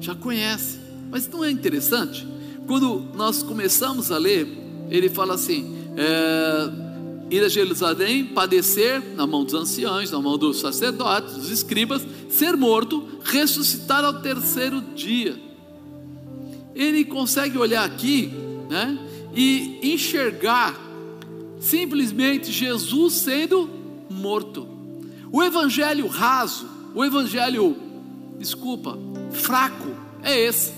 [0.00, 0.78] já conhece,
[1.10, 2.26] mas não é interessante?
[2.66, 4.46] Quando nós começamos a ler,
[4.90, 6.89] ele fala assim: é,
[7.30, 12.56] ir a Jerusalém, padecer na mão dos anciãos, na mão dos sacerdotes, dos escribas, ser
[12.56, 15.40] morto, ressuscitar ao terceiro dia.
[16.74, 18.32] Ele consegue olhar aqui,
[18.68, 18.98] né,
[19.34, 20.78] e enxergar
[21.60, 23.70] simplesmente Jesus sendo
[24.10, 24.66] morto.
[25.30, 27.76] O evangelho raso, o evangelho,
[28.38, 28.98] desculpa,
[29.30, 29.90] fraco,
[30.22, 30.72] é esse.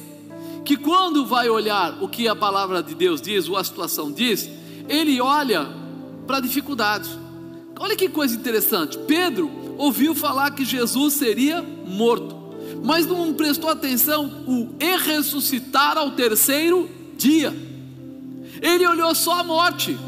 [0.65, 4.49] Que quando vai olhar o que a palavra de Deus diz, ou a situação diz,
[4.89, 5.82] ele olha
[6.27, 7.11] para dificuldades.
[7.79, 8.99] Olha que coisa interessante.
[8.99, 12.37] Pedro ouviu falar que Jesus seria morto,
[12.85, 17.53] mas não prestou atenção o e ressuscitar ao terceiro dia.
[18.61, 19.99] Ele olhou só a morte,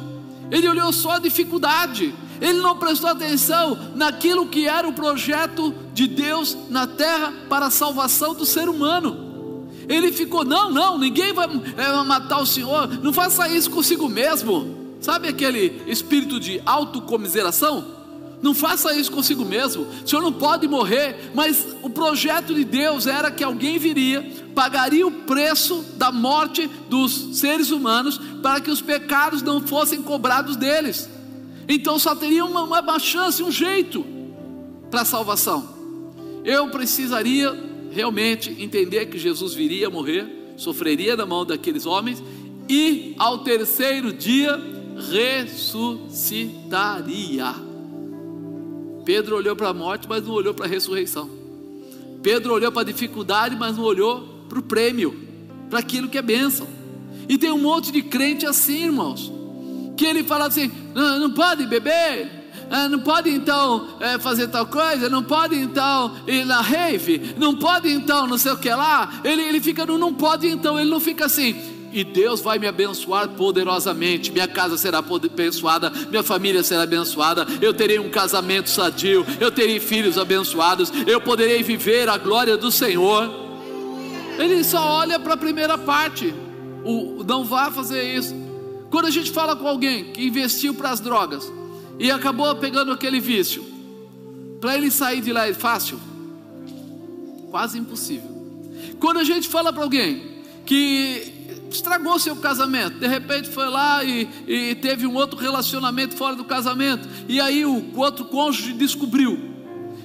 [0.50, 6.06] ele olhou só a dificuldade, ele não prestou atenção naquilo que era o projeto de
[6.06, 9.24] Deus na terra para a salvação do ser humano.
[9.88, 11.46] Ele ficou, não, não, ninguém vai
[11.76, 14.83] é, matar o Senhor, não faça isso consigo mesmo.
[15.04, 17.84] Sabe aquele espírito de autocomiseração?
[18.40, 19.86] Não faça isso consigo mesmo.
[20.02, 25.06] O senhor não pode morrer, mas o projeto de Deus era que alguém viria, pagaria
[25.06, 31.06] o preço da morte dos seres humanos para que os pecados não fossem cobrados deles.
[31.68, 34.06] Então só teria uma, uma chance, um jeito
[34.90, 35.68] para a salvação.
[36.46, 37.54] Eu precisaria
[37.92, 42.22] realmente entender que Jesus viria morrer, sofreria na mão daqueles homens
[42.66, 47.54] e ao terceiro dia ressuscitaria.
[49.04, 51.28] Pedro olhou para a morte, mas não olhou para a ressurreição.
[52.22, 55.14] Pedro olhou para a dificuldade, mas não olhou para o prêmio,
[55.68, 56.66] para aquilo que é bênção.
[57.28, 59.30] E tem um monte de crente assim, irmãos,
[59.96, 62.30] que ele fala assim: não, não pode beber,
[62.70, 67.54] ah, não pode então é, fazer tal coisa, não pode então ir na rave, não
[67.56, 69.20] pode então não sei o que lá.
[69.22, 72.66] Ele, ele fica no não pode então, ele não fica assim e Deus vai me
[72.66, 74.32] abençoar poderosamente.
[74.32, 77.46] Minha casa será abençoada, minha família será abençoada.
[77.62, 82.72] Eu terei um casamento sadio, eu terei filhos abençoados, eu poderei viver a glória do
[82.72, 83.32] Senhor.
[84.36, 86.34] Ele só olha para a primeira parte.
[86.84, 88.34] O, não vá fazer isso.
[88.90, 91.50] Quando a gente fala com alguém que investiu para as drogas
[91.96, 93.64] e acabou pegando aquele vício,
[94.60, 96.00] para ele sair de lá é fácil?
[97.52, 98.30] Quase impossível.
[98.98, 100.34] Quando a gente fala para alguém
[100.66, 101.33] que
[101.74, 102.98] estragou seu casamento.
[102.98, 107.08] De repente foi lá e, e teve um outro relacionamento fora do casamento.
[107.28, 109.52] E aí o, outro cônjuge descobriu.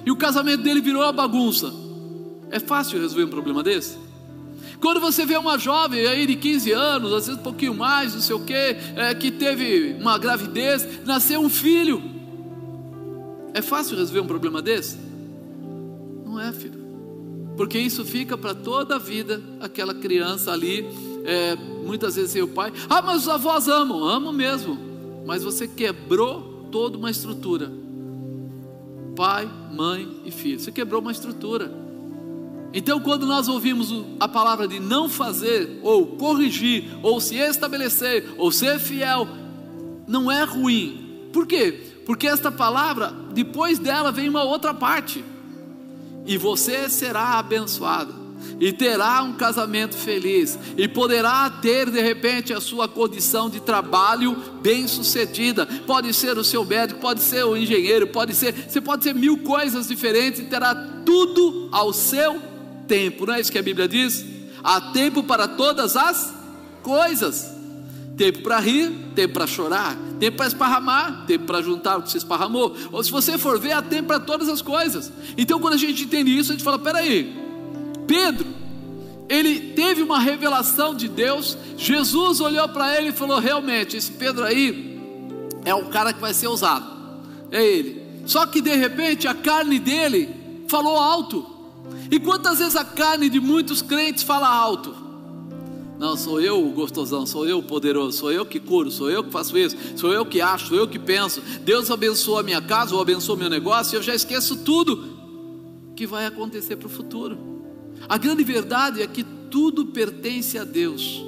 [0.04, 1.72] E o casamento dele virou uma bagunça.
[2.50, 3.96] É fácil resolver um problema desse?
[4.80, 8.20] Quando você vê uma jovem aí de 15 anos, às vezes um pouquinho mais, não
[8.20, 12.02] sei o que, é, que teve uma gravidez, nasceu um filho.
[13.52, 14.96] É fácil resolver um problema desse?
[16.24, 16.80] Não é, filho.
[17.56, 20.86] Porque isso fica para toda a vida, aquela criança ali
[21.24, 24.78] é, muitas vezes seu pai, ah, mas os avós amam, amam mesmo,
[25.26, 27.70] mas você quebrou toda uma estrutura.
[29.16, 31.72] Pai, mãe e filho, você quebrou uma estrutura.
[32.72, 38.52] Então, quando nós ouvimos a palavra de não fazer, ou corrigir, ou se estabelecer, ou
[38.52, 39.26] ser fiel,
[40.06, 41.28] não é ruim.
[41.32, 41.80] Por quê?
[42.06, 45.24] Porque esta palavra, depois dela vem uma outra parte,
[46.24, 48.19] e você será abençoado
[48.58, 54.36] e terá um casamento feliz, e poderá ter de repente a sua condição de trabalho
[54.62, 55.66] bem sucedida.
[55.86, 59.38] Pode ser o seu médico, pode ser o engenheiro, pode ser, você pode ser mil
[59.38, 60.74] coisas diferentes e terá
[61.04, 62.40] tudo ao seu
[62.86, 64.24] tempo, não é isso que a Bíblia diz?
[64.62, 66.34] Há tempo para todas as
[66.82, 67.60] coisas.
[68.16, 72.18] Tempo para rir, tempo para chorar, tempo para esparramar, tempo para juntar o que se
[72.18, 72.76] esparramou.
[72.92, 75.10] Ou se você for ver, há tempo para todas as coisas.
[75.38, 77.34] Então, quando a gente entende isso, a gente fala: peraí,
[78.10, 78.48] Pedro,
[79.28, 81.56] ele teve uma revelação de Deus.
[81.76, 84.98] Jesus olhou para ele e falou: realmente, esse Pedro aí
[85.64, 86.90] é o cara que vai ser usado.
[87.52, 88.02] É ele.
[88.26, 90.28] Só que de repente a carne dele
[90.66, 91.46] falou alto.
[92.10, 94.92] E quantas vezes a carne de muitos crentes fala alto?
[95.96, 99.22] Não, sou eu o gostosão, sou eu o poderoso, sou eu que curo, sou eu
[99.22, 101.40] que faço isso, sou eu que acho, sou eu que penso.
[101.62, 105.16] Deus abençoa a minha casa ou abençoa meu negócio, e eu já esqueço tudo
[105.94, 107.59] que vai acontecer para o futuro.
[108.08, 111.22] A grande verdade é que tudo pertence a Deus,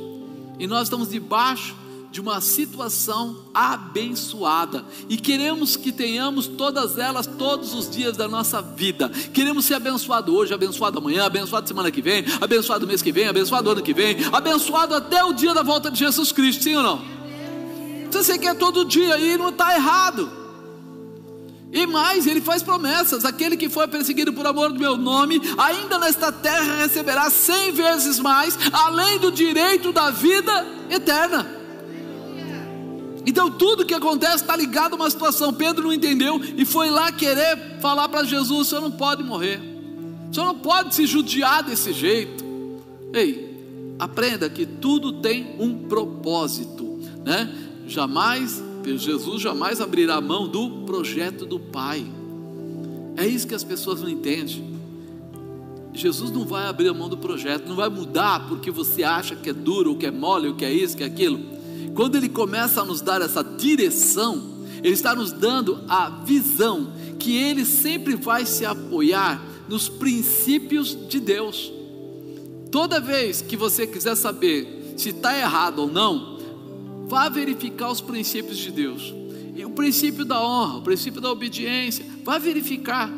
[0.59, 1.75] e nós estamos debaixo
[2.13, 8.61] de uma situação abençoada e queremos que tenhamos todas elas todos os dias da nossa
[8.61, 9.09] vida.
[9.33, 13.71] Queremos ser abençoado hoje, abençoado amanhã, abençoado semana que vem, abençoado mês que vem, abençoado
[13.71, 17.03] ano que vem, abençoado até o dia da volta de Jesus Cristo, sim ou não?
[18.11, 20.42] Se você quer todo dia e não está errado.
[21.73, 25.99] E mais, ele faz promessas: aquele que foi perseguido por amor do meu nome, ainda
[25.99, 31.63] nesta terra receberá cem vezes mais, além do direito da vida eterna.
[33.25, 35.55] Então tudo que acontece está ligado a uma situação.
[35.55, 39.59] Pedro não entendeu e foi lá querer falar para Jesus: o senhor não pode morrer,
[40.31, 42.45] o senhor não pode se judiar desse jeito.
[43.15, 47.51] Ei, aprenda que tudo tem um propósito, né?
[47.87, 52.05] Jamais Jesus jamais abrirá mão do projeto do Pai.
[53.17, 54.73] É isso que as pessoas não entendem.
[55.95, 59.51] Jesus não vai abrir a mão do projeto, não vai mudar porque você acha que
[59.51, 61.39] é duro, ou que é mole, ou que é isso, que é aquilo.
[61.95, 64.43] Quando Ele começa a nos dar essa direção,
[64.83, 71.21] Ele está nos dando a visão que Ele sempre vai se apoiar nos princípios de
[71.21, 71.71] Deus.
[72.71, 76.32] Toda vez que você quiser saber se está errado ou não,
[77.13, 79.13] Vá verificar os princípios de Deus.
[79.55, 82.07] E o princípio da honra, o princípio da obediência.
[82.25, 83.13] Vá verificar.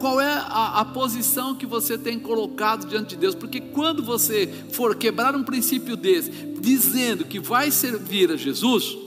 [0.00, 3.36] Qual é a, a, posição que você tem colocado diante de Deus?
[3.36, 6.28] Porque quando você for quebrar um princípio desse,
[6.60, 8.98] dizendo que vai servir a Jesus,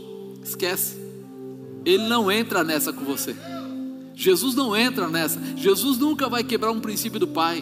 [0.42, 0.96] esquece,
[1.84, 3.36] Ele não entra nessa com você.
[4.16, 5.38] Jesus não entra nessa.
[5.58, 7.62] Jesus nunca vai quebrar um princípio do Pai.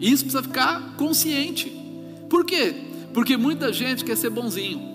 [0.00, 1.70] Isso precisa ficar consciente.
[2.30, 2.74] Por quê?
[3.12, 4.93] Porque muita gente quer ser bonzinho.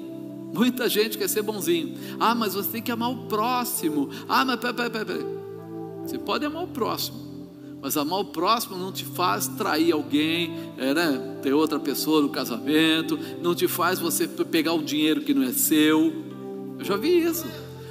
[0.54, 1.96] Muita gente quer ser bonzinho.
[2.20, 4.10] Ah, mas você tem que amar o próximo.
[4.28, 5.26] Ah, mas peraí, peraí, peraí.
[6.06, 7.30] Você pode amar o próximo.
[7.82, 11.38] Mas amar o próximo não te faz trair alguém, é, né?
[11.42, 15.54] ter outra pessoa no casamento, não te faz você pegar um dinheiro que não é
[15.54, 16.12] seu.
[16.78, 17.46] Eu já vi isso.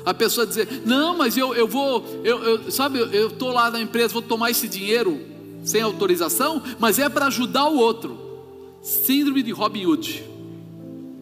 [0.05, 3.81] A pessoa dizer, não, mas eu, eu vou, eu, eu sabe, eu estou lá na
[3.81, 5.21] empresa, vou tomar esse dinheiro
[5.63, 8.19] sem autorização, mas é para ajudar o outro.
[8.83, 10.25] Síndrome de Robin Hood.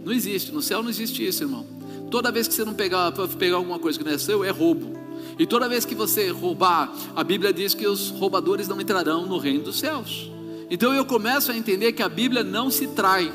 [0.07, 1.67] Não existe, no céu não existe isso, irmão.
[2.13, 4.97] Toda vez que você não pegar, pegar alguma coisa que não é seu, é roubo.
[5.37, 9.37] E toda vez que você roubar, a Bíblia diz que os roubadores não entrarão no
[9.37, 10.31] reino dos céus.
[10.71, 13.33] Então eu começo a entender que a Bíblia não se trai.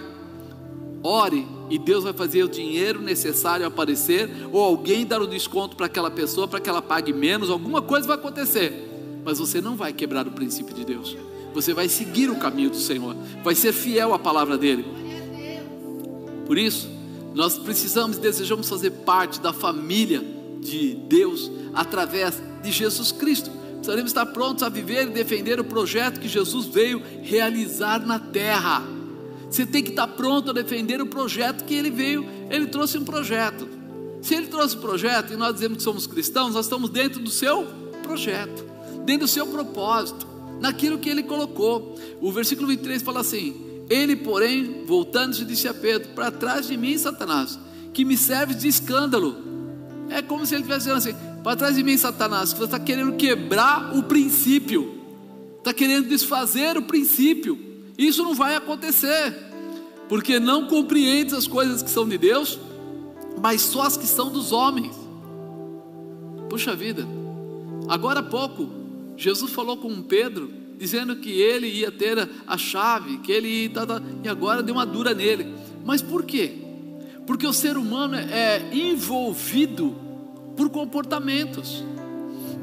[1.03, 5.87] Ore e Deus vai fazer o dinheiro necessário aparecer, ou alguém dar o desconto para
[5.87, 8.89] aquela pessoa para que ela pague menos, alguma coisa vai acontecer.
[9.25, 11.17] Mas você não vai quebrar o princípio de Deus.
[11.53, 13.13] Você vai seguir o caminho do Senhor,
[13.43, 15.00] vai ser fiel à palavra dele.
[16.51, 16.89] Por isso,
[17.33, 20.21] nós precisamos e desejamos fazer parte da família
[20.59, 23.49] de Deus através de Jesus Cristo.
[23.75, 28.83] Precisaremos estar prontos a viver e defender o projeto que Jesus veio realizar na terra.
[29.49, 32.25] Você tem que estar pronto a defender o projeto que ele veio.
[32.49, 33.65] Ele trouxe um projeto.
[34.21, 37.29] Se ele trouxe um projeto e nós dizemos que somos cristãos, nós estamos dentro do
[37.29, 37.65] seu
[38.03, 38.65] projeto,
[39.05, 40.27] dentro do seu propósito,
[40.59, 41.95] naquilo que ele colocou.
[42.19, 46.97] O versículo 23 fala assim: Ele, porém, voltando-se, disse a Pedro: Para trás de mim,
[46.97, 47.59] Satanás,
[47.93, 49.35] que me serve de escândalo.
[50.09, 52.79] É como se ele estivesse dizendo assim: Para trás de mim, Satanás, que você está
[52.79, 54.97] querendo quebrar o princípio,
[55.57, 57.59] está querendo desfazer o princípio.
[57.97, 59.35] Isso não vai acontecer,
[60.07, 62.57] porque não compreendes as coisas que são de Deus,
[63.43, 64.95] mas só as que são dos homens.
[66.49, 67.05] Puxa vida,
[67.89, 68.69] agora há pouco,
[69.17, 73.71] Jesus falou com Pedro, dizendo que ele ia ter a chave, que ele ia,
[74.23, 75.53] e agora deu uma dura nele.
[75.85, 76.53] Mas por quê?
[77.27, 79.95] Porque o ser humano é envolvido
[80.57, 81.83] por comportamentos,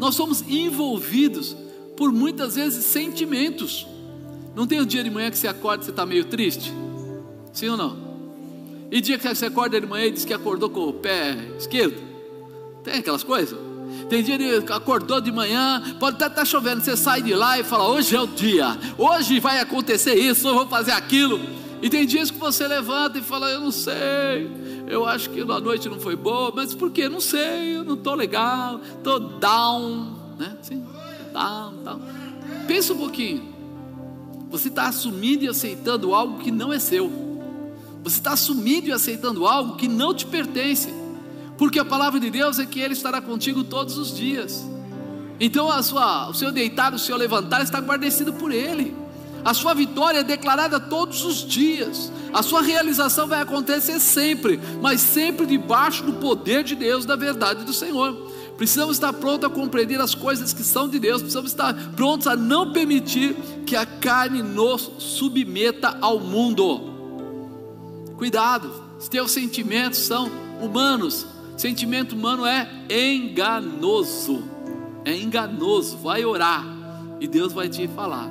[0.01, 1.57] nós somos envolvidos
[1.97, 3.87] por muitas vezes sentimentos.
[4.53, 6.73] Não tem um dia de manhã que você acorda e você está meio triste?
[7.53, 7.97] Sim ou não?
[8.91, 12.03] E dia que você acorda de manhã e diz que acordou com o pé esquerdo?
[12.83, 13.68] Tem aquelas coisas?
[14.09, 17.59] Tem dia que acordou de manhã, pode até estar tá chovendo, você sai de lá
[17.59, 21.41] e fala: hoje é o dia, hoje vai acontecer isso, eu vou fazer aquilo.
[21.81, 24.51] E tem dias que você levanta e fala: eu não sei,
[24.87, 27.09] eu acho que a noite não foi boa, mas por quê?
[27.09, 30.57] Não sei, eu não estou legal, estou down, né?
[30.63, 30.85] Sim,
[31.33, 32.01] down, down.
[32.67, 33.57] Pensa um pouquinho.
[34.51, 37.11] Você está assumindo e aceitando algo que não é seu.
[38.03, 40.89] Você está assumindo e aceitando algo que não te pertence.
[41.59, 44.65] Porque a palavra de Deus é que Ele estará contigo todos os dias.
[45.41, 48.97] Então a sua, o seu deitar, o seu levantar está guarnecido por Ele.
[49.45, 52.13] A sua vitória é declarada todos os dias.
[52.33, 57.65] A sua realização vai acontecer sempre, mas sempre debaixo do poder de Deus, da verdade
[57.65, 58.15] do Senhor.
[58.57, 61.23] Precisamos estar prontos a compreender as coisas que são de Deus.
[61.23, 63.35] Precisamos estar prontos a não permitir
[63.65, 66.97] que a carne nos submeta ao mundo.
[68.17, 70.29] Cuidado, os teus sentimentos são
[70.61, 71.38] humanos.
[71.59, 74.45] Sentimento humano é enganoso.
[75.05, 75.99] É enganoso.
[75.99, 76.65] Vai orar
[77.21, 78.31] e Deus vai te falar.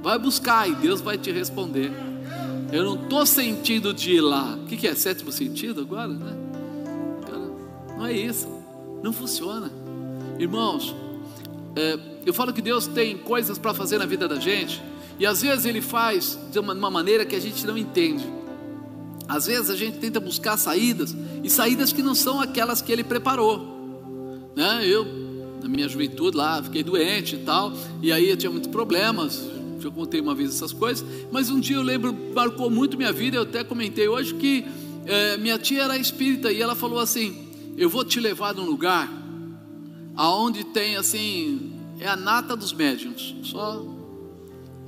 [0.00, 1.90] Vai buscar e Deus vai te responder.
[2.72, 4.54] Eu não estou sentindo de ir lá.
[4.54, 4.94] O que, que é?
[4.94, 6.36] Sétimo sentido agora, né?
[7.96, 8.48] Não é isso.
[9.02, 9.72] Não funciona.
[10.38, 10.94] Irmãos,
[11.74, 14.80] é, eu falo que Deus tem coisas para fazer na vida da gente,
[15.18, 18.37] e às vezes Ele faz de uma, uma maneira que a gente não entende.
[19.28, 21.14] Às vezes a gente tenta buscar saídas,
[21.44, 23.76] e saídas que não são aquelas que Ele preparou.
[24.56, 24.86] Né?
[24.86, 25.04] Eu,
[25.62, 27.72] na minha juventude lá, fiquei doente e tal,
[28.02, 29.46] e aí eu tinha muitos problemas,
[29.78, 33.36] já contei uma vez essas coisas, mas um dia eu lembro, marcou muito minha vida,
[33.36, 34.64] eu até comentei hoje que
[35.06, 39.08] é, minha tia era espírita e ela falou assim: eu vou te levar num lugar
[40.16, 43.84] aonde tem assim, é a nata dos médiums, só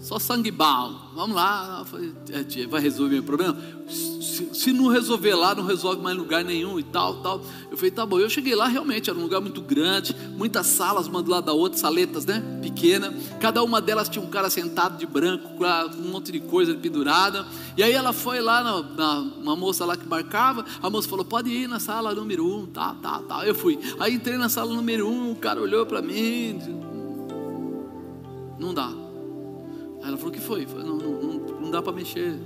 [0.01, 0.99] só sangue bom.
[1.15, 1.85] Vamos lá,
[2.31, 3.55] é, vai resolver meu problema?
[3.87, 7.43] Se, se, não resolver lá, não resolve mais lugar nenhum e tal, tal.
[7.71, 8.19] Eu falei, tá bom.
[8.19, 11.53] Eu cheguei lá, realmente, era um lugar muito grande, muitas salas, uma do lado da
[11.53, 12.43] outra, saletas, né?
[12.63, 13.13] Pequena.
[13.39, 15.65] Cada uma delas tinha um cara sentado de branco, com
[15.99, 17.47] um monte de coisa pendurada.
[17.77, 21.27] E aí ela foi lá, na, na, uma moça lá que marcava, a moça falou,
[21.27, 23.47] pode ir na sala número um, tá, tá, tá.
[23.47, 23.79] Eu fui.
[23.99, 26.59] Aí entrei na sala número um, o cara olhou para mim,
[28.59, 29.10] não dá.
[30.03, 30.67] Aí ela falou: O que foi?
[30.67, 32.39] Falei, não, não, não, dá para mexer.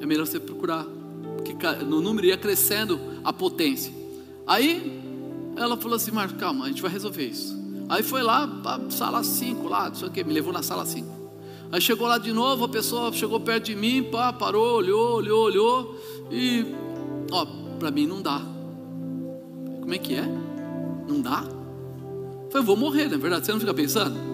[0.00, 0.84] É melhor você procurar.
[1.36, 1.54] Porque
[1.84, 3.92] no número ia crescendo a potência.
[4.46, 5.00] Aí
[5.56, 7.62] ela falou assim: Marcos, calma, a gente vai resolver isso.
[7.88, 10.86] Aí foi lá para sala 5, lá, não sei o que, me levou na sala
[10.86, 11.06] 5.
[11.70, 15.44] Aí chegou lá de novo, a pessoa chegou perto de mim, pá, parou, olhou, olhou,
[15.44, 16.00] olhou.
[16.30, 16.64] E,
[17.30, 17.46] ó,
[17.78, 18.40] para mim não dá.
[19.80, 20.24] Como é que é?
[21.06, 21.44] Não dá?
[22.50, 23.44] Falei, vou morrer, não é verdade?
[23.44, 24.33] Você não fica pensando?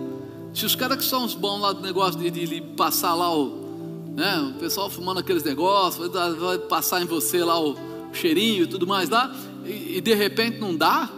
[0.53, 3.35] Se os caras que são os bons lá do negócio de, de, de passar lá
[3.35, 7.77] o, né, o pessoal fumando aqueles negócios, vai, vai passar em você lá o
[8.13, 9.35] cheirinho e tudo mais lá,
[9.65, 11.09] e, e de repente não dá,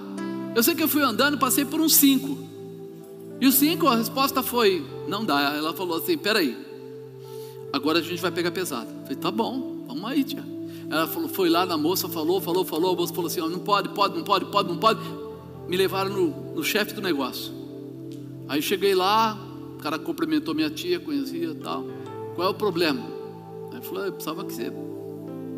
[0.55, 2.39] eu sei que eu fui andando e passei por uns cinco.
[3.41, 5.55] E os cinco, a resposta foi: não dá.
[5.57, 6.57] Ela falou assim: peraí,
[7.73, 8.89] agora a gente vai pegar pesado.
[8.91, 10.45] Eu falei: tá bom, vamos aí, tia.
[10.91, 12.93] Ela falou, foi lá na moça, falou, falou, falou.
[12.93, 15.01] A moça falou assim: não pode, pode, não pode, pode, não pode.
[15.67, 17.62] Me levaram no, no chefe do negócio.
[18.49, 19.39] Aí cheguei lá,
[19.75, 21.85] o cara cumprimentou minha tia, conhecia tal.
[22.35, 23.03] Qual é o problema?
[23.73, 24.73] Aí falou: eu precisava que você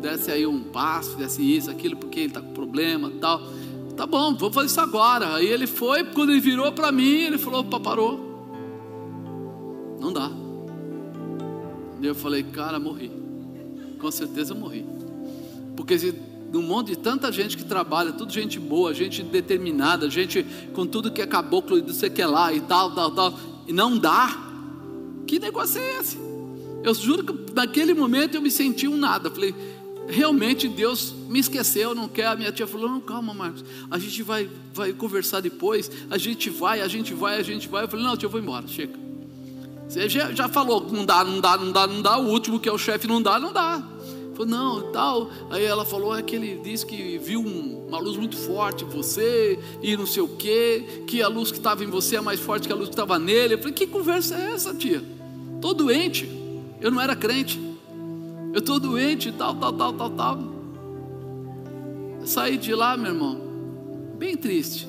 [0.01, 3.41] desse aí um passo, desse isso, aquilo, porque ele está com problema tal.
[3.95, 5.35] Tá bom, vamos fazer isso agora.
[5.35, 8.19] Aí ele foi, quando ele virou para mim, ele falou: opa, parou.
[9.99, 10.29] Não dá.
[12.01, 13.11] E eu falei: cara, morri.
[13.99, 14.85] Com certeza eu morri.
[15.75, 16.13] Porque se
[16.55, 21.11] num monte de tanta gente que trabalha, tudo gente boa, gente determinada, gente com tudo
[21.11, 23.37] que é caboclo e não sei que lá e tal, tal, tal,
[23.67, 24.41] e não dá.
[25.27, 26.17] Que negócio é esse?
[26.81, 29.29] Eu juro que naquele momento eu me senti um nada.
[29.29, 29.53] Falei,
[30.07, 32.27] realmente Deus me esqueceu, não quer.
[32.27, 35.91] A minha tia falou: Não, calma, Marcos, a gente vai, vai conversar depois.
[36.09, 37.83] A gente vai, a gente vai, a gente vai.
[37.83, 38.97] Eu falei: Não, tia, eu vou embora, chega.
[39.89, 42.17] Você já, já falou: Não dá, não dá, não dá, não dá.
[42.17, 43.94] O último que é o chefe, não dá, não dá.
[44.35, 45.31] Falei, não, tal.
[45.49, 48.87] Aí ela falou: É que ele disse que viu um, uma luz muito forte em
[48.87, 52.39] você, e não sei o quê, que a luz que estava em você é mais
[52.39, 53.55] forte que a luz que estava nele.
[53.55, 55.01] Eu falei: Que conversa é essa, tia?
[55.55, 56.29] Estou doente.
[56.81, 57.65] Eu não era crente
[58.55, 60.39] eu estou doente, tal, tal, tal, tal, tal.
[62.23, 63.37] Saí de lá, meu irmão,
[64.17, 64.87] bem triste,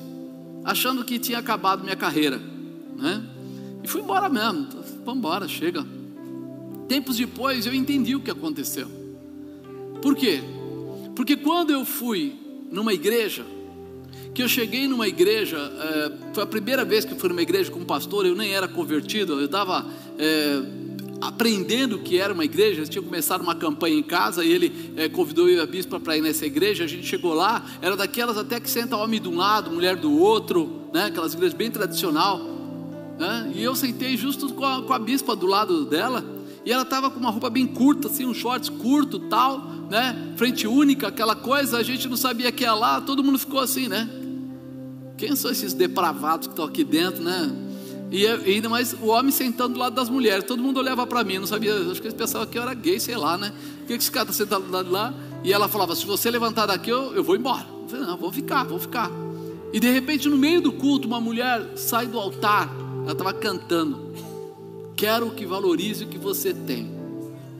[0.63, 2.39] achando que tinha acabado minha carreira,
[2.95, 3.21] né?
[3.83, 4.69] E fui embora mesmo,
[5.03, 5.85] vamos embora, chega.
[6.87, 8.87] Tempos depois eu entendi o que aconteceu.
[10.01, 10.41] Por quê?
[11.15, 12.35] Porque quando eu fui
[12.71, 13.43] numa igreja,
[14.33, 17.71] que eu cheguei numa igreja, é, foi a primeira vez que eu fui numa igreja
[17.71, 19.83] como pastor, eu nem era convertido, eu estava
[20.19, 20.61] é,
[21.19, 24.93] aprendendo o que era uma igreja, eles tinham começado uma campanha em casa e ele
[24.95, 26.83] é, convidou eu e a bispa para ir nessa igreja.
[26.83, 30.15] A gente chegou lá, era daquelas até que senta homem de um lado, mulher do
[30.15, 31.05] outro, né?
[31.05, 32.39] aquelas igrejas bem tradicional.
[33.17, 33.53] Né?
[33.55, 36.36] E eu sentei justo com a, com a bispa do lado dela
[36.67, 40.33] e ela estava com uma roupa bem curta, assim, um shorts curto, tal, né?
[40.35, 41.77] Frente única, aquela coisa.
[41.77, 44.09] A gente não sabia que ia lá, todo mundo ficou assim, né?
[45.17, 47.49] Quem são esses depravados que estão aqui dentro, né?
[48.11, 50.43] E ainda mais o homem sentando do lado das mulheres.
[50.43, 51.73] Todo mundo olhava para mim, não sabia.
[51.73, 53.53] Acho que eles pensavam que eu era gay, sei lá, né?
[53.79, 55.13] Por que esse cara está sentado do lado de lá?
[55.45, 57.65] E ela falava: Se você levantar daqui, eu, eu vou embora.
[57.83, 59.09] Eu falei: Não, vou ficar, vou ficar.
[59.71, 62.69] E de repente, no meio do culto, uma mulher sai do altar.
[63.03, 64.11] Ela estava cantando.
[64.97, 66.91] Quero que valorize o que você tem.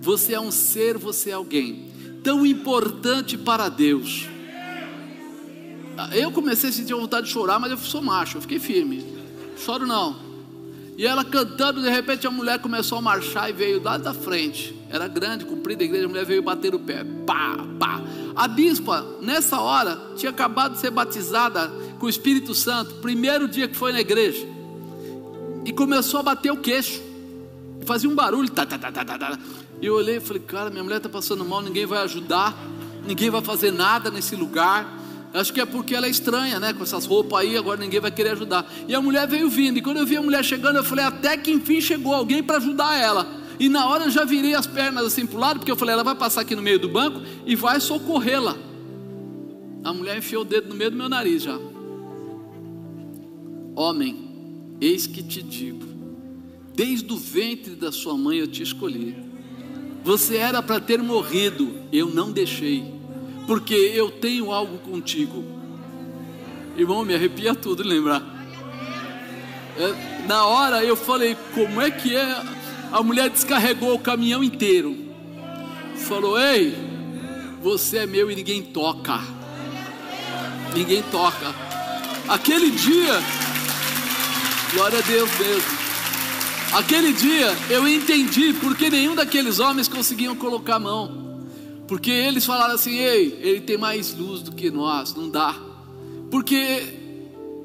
[0.02, 1.88] Você é um ser, você é alguém
[2.24, 4.28] tão importante para Deus.
[6.14, 9.06] Eu comecei a sentir vontade de chorar, mas eu sou macho, eu fiquei firme.
[9.58, 10.16] Choro não.
[10.98, 14.76] E ela cantando, de repente a mulher começou a marchar e veio lá da frente.
[14.90, 17.06] Era grande, comprida a igreja, a mulher veio bater o pé.
[17.26, 18.02] Pá, pá.
[18.36, 23.68] A bispa, nessa hora, tinha acabado de ser batizada com o Espírito Santo, primeiro dia
[23.68, 24.46] que foi na igreja.
[25.64, 27.07] E começou a bater o queixo.
[27.86, 28.50] Fazia um barulho.
[28.50, 29.40] Tá, tá, tá, tá, tá, tá.
[29.82, 32.58] E eu olhei e falei, cara, minha mulher está passando mal, ninguém vai ajudar,
[33.06, 34.98] ninguém vai fazer nada nesse lugar.
[35.34, 36.74] Acho que é porque ela é estranha, né?
[36.74, 38.66] Com essas roupas aí, agora ninguém vai querer ajudar.
[38.88, 39.78] E a mulher veio vindo.
[39.78, 42.58] E quando eu vi a mulher chegando, eu falei, até que enfim chegou alguém para
[42.58, 43.28] ajudar ela.
[43.60, 45.94] E na hora eu já virei as pernas assim para o lado, porque eu falei,
[45.94, 48.56] ela vai passar aqui no meio do banco e vai socorrê-la.
[49.84, 51.58] A mulher enfiou o dedo no meio do meu nariz já.
[53.76, 55.86] Homem, eis que te digo,
[56.78, 59.18] desde o ventre da sua mãe eu te escolhi.
[60.06, 62.96] Você era para ter morrido, eu não deixei
[63.48, 65.44] porque eu tenho algo contigo.
[66.76, 68.22] Irmão, me arrepia tudo lembrar.
[69.78, 72.44] É, na hora eu falei, como é que é?
[72.92, 74.96] A mulher descarregou o caminhão inteiro.
[75.96, 76.76] Falou, ei,
[77.64, 79.22] você é meu e ninguém toca.
[80.76, 81.56] Ninguém toca.
[82.28, 83.24] Aquele dia,
[84.74, 85.87] glória a Deus mesmo.
[86.74, 91.28] Aquele dia eu entendi porque nenhum daqueles homens conseguiam colocar a mão.
[91.88, 95.56] Porque eles falaram assim: ei, ele tem mais luz do que nós, não dá.
[96.30, 96.84] Porque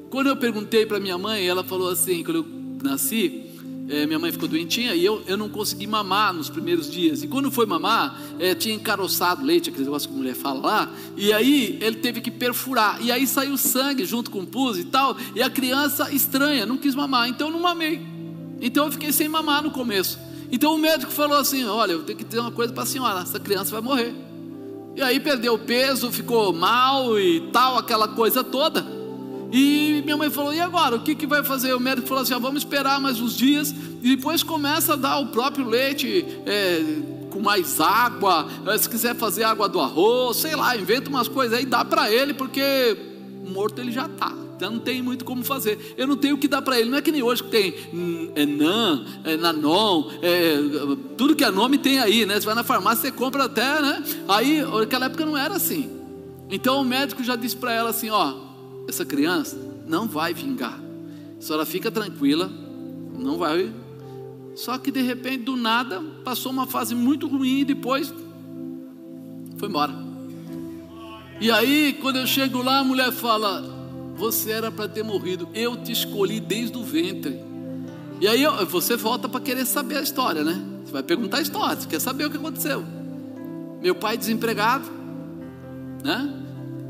[0.09, 2.45] quando eu perguntei para minha mãe, ela falou assim: quando eu
[2.81, 3.43] nasci,
[3.89, 7.21] é, minha mãe ficou doentinha e eu, eu não consegui mamar nos primeiros dias.
[7.21, 10.91] E quando foi mamar, é, tinha encaroçado leite, aquele negócio que a mulher fala lá.
[11.17, 13.01] E aí ele teve que perfurar.
[13.01, 15.17] E aí saiu sangue junto com o pus e tal.
[15.35, 17.27] E a criança estranha, não quis mamar.
[17.27, 18.12] Então eu não mamei.
[18.63, 20.17] Então eu fiquei sem mamar no começo.
[20.49, 23.19] Então o médico falou assim: Olha, eu tenho que ter uma coisa para a senhora,
[23.19, 24.15] essa criança vai morrer.
[24.95, 28.85] E aí perdeu peso, ficou mal e tal, aquela coisa toda.
[29.51, 30.95] E minha mãe falou: e agora?
[30.95, 31.73] O que, que vai fazer?
[31.73, 33.75] O médico falou assim: ah, vamos esperar mais uns dias.
[34.01, 36.81] E depois começa a dar o próprio leite é,
[37.29, 38.47] com mais água.
[38.65, 42.09] É, se quiser fazer água do arroz, sei lá, inventa umas coisas aí, dá para
[42.09, 42.95] ele, porque
[43.45, 44.42] morto ele já está.
[44.55, 45.95] Então não tem muito como fazer.
[45.97, 46.89] Eu não tenho o que dar para ele.
[46.89, 50.57] Não é que nem hoje que tem hum, é é nanon, é,
[51.17, 52.39] tudo que é nome tem aí, né?
[52.39, 54.03] Você vai na farmácia, você compra até, né?
[54.27, 55.89] Aí, naquela época não era assim.
[56.49, 58.53] Então o médico já disse para ela assim: ó
[58.87, 59.57] essa criança
[59.87, 60.79] não vai vingar.
[61.37, 62.51] A senhora fica tranquila,
[63.17, 63.73] não vai.
[64.55, 68.13] Só que de repente, do nada, passou uma fase muito ruim e depois
[69.57, 69.93] foi embora.
[71.41, 73.72] E aí, quando eu chego lá, a mulher fala:
[74.15, 77.39] Você era para ter morrido, eu te escolhi desde o ventre.
[78.21, 80.63] E aí você volta para querer saber a história, né?
[80.85, 82.83] Você vai perguntar a história, você quer saber o que aconteceu.
[83.81, 84.85] Meu pai desempregado,
[86.03, 86.43] né?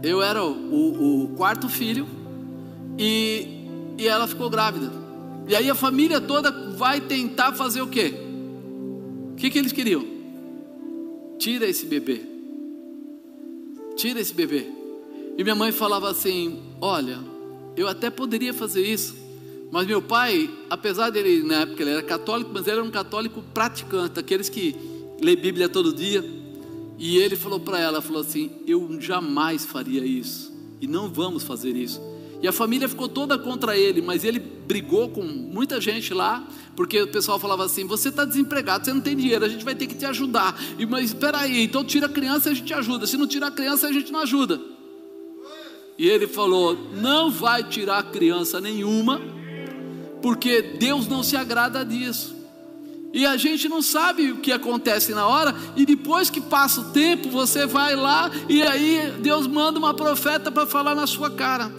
[0.04, 2.06] eu era o, o quarto filho
[3.00, 3.48] e,
[3.98, 4.92] e ela ficou grávida.
[5.48, 8.14] E aí a família toda vai tentar fazer o quê?
[9.32, 10.06] O que, que eles queriam?
[11.40, 12.22] Tira esse bebê.
[13.96, 14.68] Tira esse bebê.
[15.38, 17.18] E minha mãe falava assim: Olha,
[17.78, 19.16] eu até poderia fazer isso,
[19.72, 23.42] mas meu pai, apesar dele, na época ele era católico, mas ele era um católico
[23.54, 24.76] praticante, aqueles que
[25.22, 26.22] lê Bíblia todo dia.
[27.00, 30.52] E ele falou para ela, falou assim: "Eu jamais faria isso
[30.82, 32.02] e não vamos fazer isso".
[32.42, 36.46] E a família ficou toda contra ele, mas ele brigou com muita gente lá,
[36.76, 39.74] porque o pessoal falava assim: "Você está desempregado, você não tem dinheiro, a gente vai
[39.74, 40.62] ter que te ajudar".
[40.78, 43.08] E mas espera aí, então tira a criança e a gente ajuda.
[43.08, 44.73] Se não tirar a criança, a gente não ajuda.
[45.98, 49.22] E ele falou: "Não vai tirar criança nenhuma,
[50.22, 52.34] porque Deus não se agrada disso".
[53.14, 56.86] E a gente não sabe o que acontece na hora, e depois que passa o
[56.86, 61.72] tempo, você vai lá e aí Deus manda uma profeta para falar na sua cara.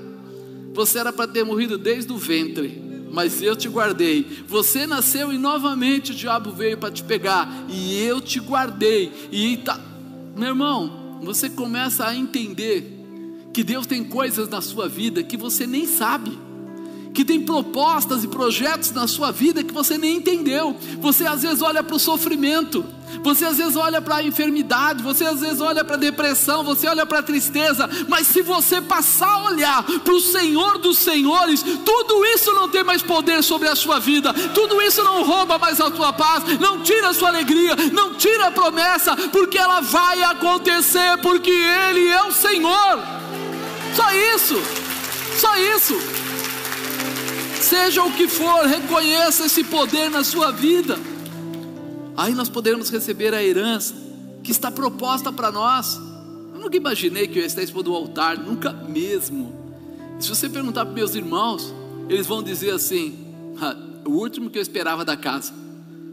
[0.72, 2.80] Você era para ter morrido desde o ventre,
[3.10, 4.44] mas eu te guardei.
[4.46, 9.12] Você nasceu e novamente o diabo veio para te pegar, e eu te guardei.
[9.32, 9.80] E tá,
[10.36, 12.93] meu irmão, você começa a entender
[13.54, 16.36] que Deus tem coisas na sua vida que você nem sabe
[17.14, 20.76] que tem propostas e projetos na sua vida que você nem entendeu.
[20.98, 22.84] Você às vezes olha para o sofrimento,
[23.22, 26.88] você às vezes olha para a enfermidade, você às vezes olha para a depressão, você
[26.88, 31.62] olha para a tristeza, mas se você passar a olhar para o Senhor dos Senhores,
[31.62, 35.80] tudo isso não tem mais poder sobre a sua vida, tudo isso não rouba mais
[35.80, 40.20] a tua paz, não tira a sua alegria, não tira a promessa, porque ela vai
[40.24, 43.23] acontecer, porque Ele é o Senhor.
[43.94, 44.54] Só isso,
[45.38, 45.94] só isso.
[47.60, 50.98] Seja o que for, reconheça esse poder na sua vida.
[52.16, 53.94] Aí nós poderemos receber a herança
[54.42, 55.96] que está proposta para nós.
[56.52, 59.52] Eu nunca imaginei que eu ia estar expondo o altar, nunca mesmo.
[60.20, 61.74] Se você perguntar para meus irmãos,
[62.08, 63.18] eles vão dizer assim:
[64.04, 65.52] o último que eu esperava da casa,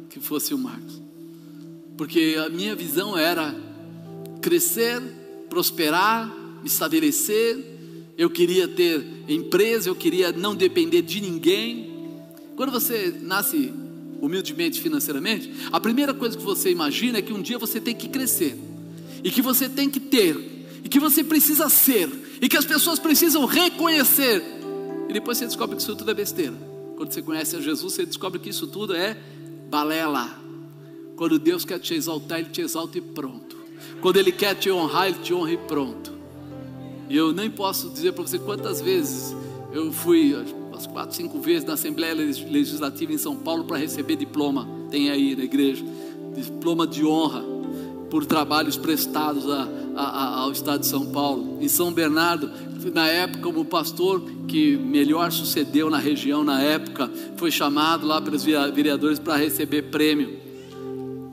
[0.09, 1.01] que fosse o Marcos.
[1.97, 3.53] Porque a minha visão era
[4.41, 5.01] crescer,
[5.49, 6.27] prosperar,
[6.61, 7.70] me estabelecer,
[8.17, 11.91] eu queria ter empresa, eu queria não depender de ninguém.
[12.55, 13.73] Quando você nasce
[14.21, 18.07] humildemente financeiramente, a primeira coisa que você imagina é que um dia você tem que
[18.07, 18.55] crescer,
[19.23, 20.37] e que você tem que ter,
[20.83, 22.09] e que você precisa ser,
[22.39, 24.43] e que as pessoas precisam reconhecer,
[25.09, 26.53] e depois você descobre que isso tudo é besteira.
[26.95, 29.17] Quando você conhece a Jesus, você descobre que isso tudo é
[29.69, 30.39] balela.
[31.15, 33.57] Quando Deus quer te exaltar, Ele te exalta e pronto.
[34.01, 36.20] Quando Ele quer te honrar, Ele te honra e pronto.
[37.11, 39.35] E eu nem posso dizer para você quantas vezes
[39.73, 40.33] eu fui,
[40.69, 44.65] umas quatro, cinco vezes na Assembleia Legislativa em São Paulo para receber diploma.
[44.89, 45.83] Tem aí na igreja,
[46.33, 47.43] diploma de honra
[48.09, 51.57] por trabalhos prestados a, a, ao Estado de São Paulo.
[51.59, 52.49] Em São Bernardo,
[52.93, 58.45] na época, como pastor que melhor sucedeu na região, na época, foi chamado lá pelos
[58.45, 60.39] vereadores para receber prêmio.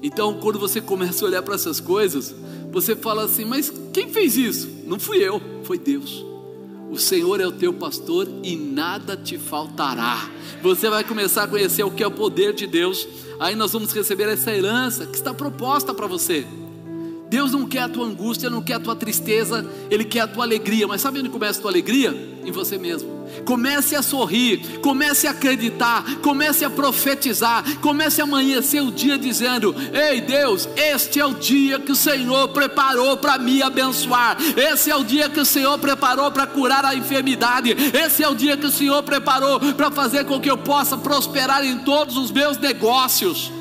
[0.03, 2.35] Então, quando você começa a olhar para essas coisas,
[2.73, 4.78] você fala assim: Mas quem fez isso?
[4.89, 6.25] Não fui eu, foi Deus.
[6.91, 10.31] O Senhor é o teu pastor e nada te faltará.
[10.63, 13.07] Você vai começar a conhecer o que é o poder de Deus.
[13.39, 16.47] Aí nós vamos receber essa herança que está proposta para você.
[17.29, 20.45] Deus não quer a tua angústia, não quer a tua tristeza, Ele quer a tua
[20.45, 20.87] alegria.
[20.87, 22.39] Mas sabe onde começa a tua alegria?
[22.45, 23.19] Em você mesmo.
[23.45, 29.75] Comece a sorrir, comece a acreditar, comece a profetizar, comece a amanhecer o dia dizendo:
[29.93, 34.97] Ei Deus, este é o dia que o Senhor preparou para me abençoar, esse é
[34.97, 38.67] o dia que o Senhor preparou para curar a enfermidade, esse é o dia que
[38.67, 43.58] o Senhor preparou para fazer com que eu possa prosperar em todos os meus negócios.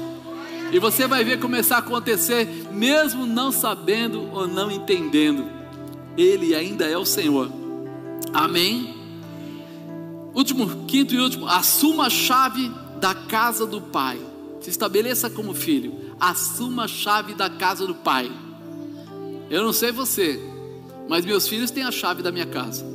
[0.71, 5.49] E você vai ver começar a acontecer, mesmo não sabendo ou não entendendo.
[6.17, 7.49] Ele ainda é o Senhor.
[8.33, 8.95] Amém?
[10.33, 14.19] Último, quinto e último, assuma a chave da casa do Pai.
[14.59, 15.95] Se estabeleça como filho.
[16.19, 18.29] Assuma a chave da casa do Pai.
[19.49, 20.39] Eu não sei você,
[21.07, 22.85] mas meus filhos têm a chave da minha casa.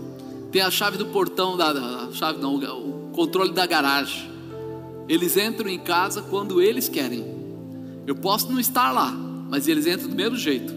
[0.51, 4.31] Tem a chave do portão da, chave não, o controle da garagem.
[5.09, 7.32] Eles entram em casa quando eles querem.
[8.07, 9.11] Eu posso não estar lá,
[9.49, 10.73] mas eles entram do mesmo jeito.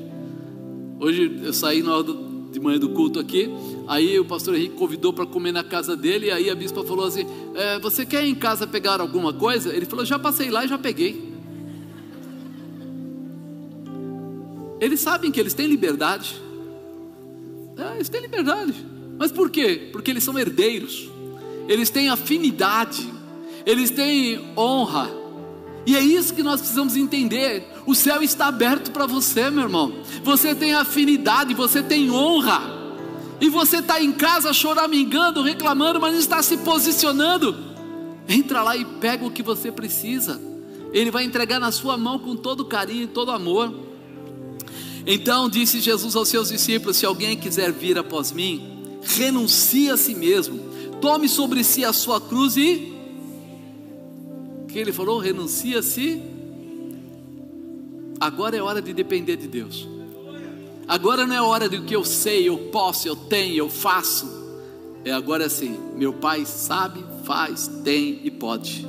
[0.99, 2.13] Hoje eu saí na hora
[2.51, 3.49] de manhã do culto aqui,
[3.87, 7.05] aí o pastor Henrique convidou para comer na casa dele, e aí a bispa falou
[7.05, 7.25] assim:
[7.55, 9.75] é, Você quer ir em casa pegar alguma coisa?
[9.75, 11.33] Ele falou: Já passei lá e já peguei.
[14.79, 16.35] Eles sabem que eles têm liberdade.
[17.77, 18.73] É, eles têm liberdade.
[19.17, 19.89] Mas por quê?
[19.91, 21.09] Porque eles são herdeiros.
[21.67, 23.09] Eles têm afinidade.
[23.65, 25.24] Eles têm honra
[25.85, 27.67] e é isso que nós precisamos entender.
[27.85, 29.93] O céu está aberto para você, meu irmão.
[30.23, 32.73] Você tem afinidade, você tem honra.
[33.39, 37.55] E você está em casa choramingando, reclamando, mas está se posicionando.
[38.27, 40.41] Entra lá e pega o que você precisa.
[40.91, 43.71] Ele vai entregar na sua mão com todo carinho e todo amor.
[45.05, 50.15] Então disse Jesus aos seus discípulos: Se alguém quiser vir após mim, renuncie a si
[50.15, 50.59] mesmo,
[50.99, 52.94] tome sobre si a sua cruz e
[54.75, 55.19] que ele falou?
[55.19, 56.21] Renuncia-se.
[58.19, 59.87] Agora é hora de depender de Deus.
[60.85, 64.27] Agora não é hora do que eu sei, eu posso, eu tenho, eu faço.
[65.05, 68.85] É agora assim, meu pai sabe, faz, tem e pode.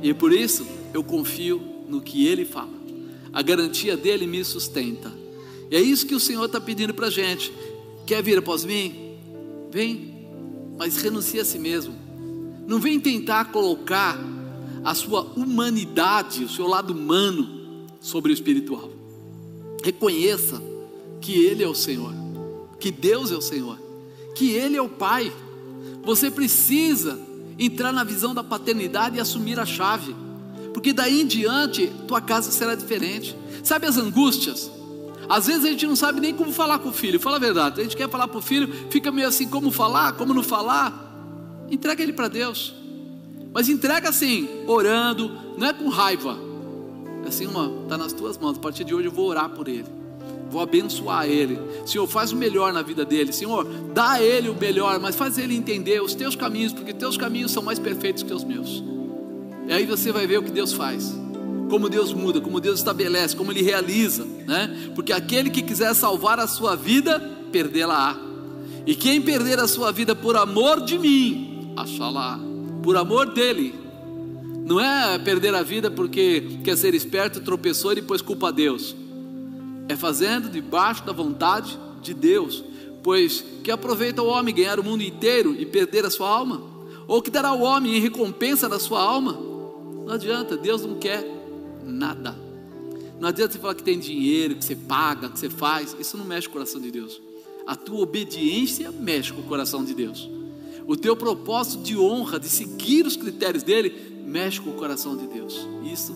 [0.00, 2.76] E por isso eu confio no que ele fala.
[3.32, 5.12] A garantia dele me sustenta.
[5.68, 7.52] E é isso que o Senhor está pedindo para a gente.
[8.06, 9.16] Quer vir após mim?
[9.72, 10.28] Vem,
[10.78, 11.96] mas renuncia a si mesmo.
[12.64, 14.35] Não vem tentar colocar
[14.86, 18.88] a sua humanidade, o seu lado humano sobre o espiritual.
[19.82, 20.62] Reconheça
[21.20, 22.14] que Ele é o Senhor,
[22.78, 23.76] que Deus é o Senhor,
[24.36, 25.32] que Ele é o Pai.
[26.04, 27.18] Você precisa
[27.58, 30.14] entrar na visão da paternidade e assumir a chave,
[30.72, 33.36] porque daí em diante tua casa será diferente.
[33.64, 34.70] Sabe as angústias?
[35.28, 37.80] Às vezes a gente não sabe nem como falar com o filho, fala a verdade.
[37.80, 41.02] A gente quer falar para o filho, fica meio assim: como falar, como não falar.
[41.68, 42.85] Entrega ele para Deus.
[43.56, 46.38] Mas entrega assim, orando, não é com raiva.
[47.24, 48.58] É assim, uma, está nas tuas mãos.
[48.58, 49.86] A partir de hoje eu vou orar por ele.
[50.50, 51.58] Vou abençoar ele.
[51.86, 53.32] Senhor, faz o melhor na vida dele.
[53.32, 53.64] Senhor,
[53.94, 57.50] dá a ele o melhor, mas faz ele entender os teus caminhos, porque teus caminhos
[57.50, 58.84] são mais perfeitos que os meus.
[59.66, 61.18] E aí você vai ver o que Deus faz.
[61.70, 64.92] Como Deus muda, como Deus estabelece, como Ele realiza, né?
[64.94, 67.18] Porque aquele que quiser salvar a sua vida,
[67.50, 68.18] perdê-la-á.
[68.84, 72.45] E quem perder a sua vida por amor de mim, achá-la
[72.86, 73.74] por amor dele.
[74.64, 78.94] Não é perder a vida porque quer ser esperto, tropeçou e depois culpa a Deus.
[79.88, 82.62] É fazendo debaixo da vontade de Deus.
[83.02, 86.62] Pois que aproveita o homem ganhar o mundo inteiro e perder a sua alma?
[87.08, 89.32] Ou que dará o homem em recompensa da sua alma?
[89.32, 91.28] Não adianta, Deus não quer
[91.84, 92.36] nada.
[93.18, 95.96] Não adianta você falar que tem dinheiro, que você paga, que você faz.
[95.98, 97.20] Isso não mexe com o coração de Deus.
[97.66, 100.36] A tua obediência mexe com o coração de Deus
[100.86, 105.26] o teu propósito de honra, de seguir os critérios dele, mexe com o coração de
[105.26, 105.66] Deus.
[105.84, 106.14] Isso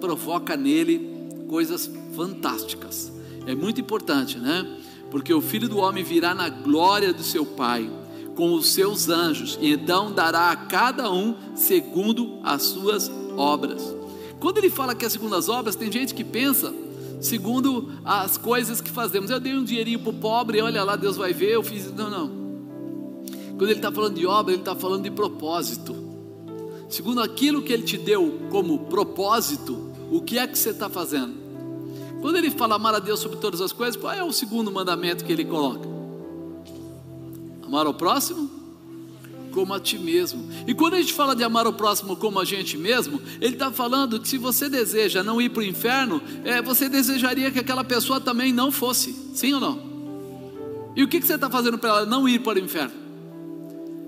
[0.00, 1.10] provoca nele
[1.48, 3.12] coisas fantásticas.
[3.46, 4.78] É muito importante, né?
[5.10, 7.90] Porque o filho do homem virá na glória do seu Pai,
[8.34, 13.94] com os seus anjos, e então dará a cada um segundo as suas obras.
[14.38, 16.72] Quando ele fala que é segundo as obras, tem gente que pensa
[17.20, 19.30] segundo as coisas que fazemos.
[19.30, 21.92] Eu dei um dinheirinho para o pobre, olha lá, Deus vai ver, eu fiz.
[21.92, 22.49] Não, não.
[23.60, 25.94] Quando ele está falando de obra, ele está falando de propósito.
[26.88, 31.34] Segundo aquilo que ele te deu como propósito, o que é que você está fazendo?
[32.22, 35.26] Quando ele fala amar a Deus sobre todas as coisas, qual é o segundo mandamento
[35.26, 35.86] que ele coloca?
[37.62, 38.50] Amar ao próximo
[39.52, 40.48] como a ti mesmo.
[40.66, 43.70] E quando a gente fala de amar o próximo como a gente mesmo, ele está
[43.70, 47.84] falando que se você deseja não ir para o inferno, é, você desejaria que aquela
[47.84, 49.90] pessoa também não fosse, sim ou não?
[50.96, 52.99] E o que, que você está fazendo para ela não ir para o inferno?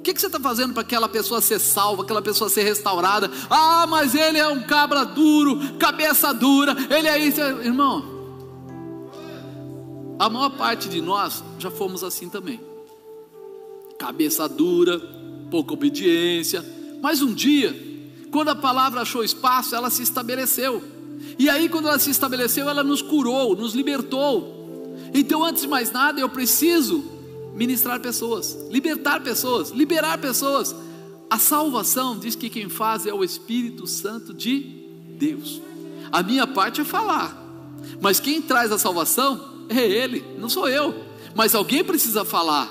[0.02, 3.30] O que, que você está fazendo para aquela pessoa ser salva, aquela pessoa ser restaurada?
[3.48, 7.40] Ah, mas ele é um cabra duro, cabeça dura, ele é isso.
[7.40, 8.04] Irmão,
[10.18, 12.60] a maior parte de nós já fomos assim também.
[13.96, 14.98] Cabeça dura,
[15.52, 16.66] pouca obediência.
[17.00, 17.72] Mas um dia,
[18.32, 20.82] quando a palavra achou espaço, ela se estabeleceu.
[21.38, 24.96] E aí, quando ela se estabeleceu, ela nos curou, nos libertou.
[25.14, 27.11] Então, antes de mais nada, eu preciso
[27.54, 30.74] ministrar pessoas, libertar pessoas, liberar pessoas.
[31.30, 34.60] A salvação diz que quem faz é o Espírito Santo de
[35.18, 35.60] Deus.
[36.10, 37.36] A minha parte é falar,
[38.00, 40.94] mas quem traz a salvação é Ele, não sou eu.
[41.34, 42.70] Mas alguém precisa falar.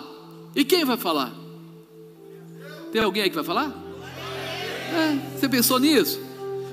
[0.56, 1.34] E quem vai falar?
[2.91, 3.74] Tem alguém aí que vai falar?
[4.94, 6.20] É, você pensou nisso?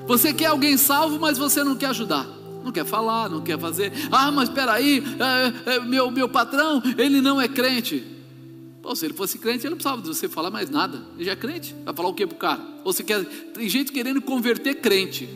[0.05, 2.27] Você quer alguém salvo, mas você não quer ajudar.
[2.63, 3.91] Não quer falar, não quer fazer.
[4.11, 5.03] Ah, mas espera aí,
[5.65, 8.05] é, é, meu, meu patrão, ele não é crente.
[8.81, 11.01] Pô, se ele fosse crente, ele não precisava de você falar mais nada.
[11.15, 11.75] Ele já é crente.
[11.85, 12.61] Vai falar o que pro cara?
[12.83, 13.23] Ou você quer.
[13.23, 15.29] Tem gente querendo converter crente.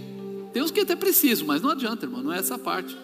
[0.54, 2.96] Tem uns que até precisam, mas não adianta, irmão, não é essa parte.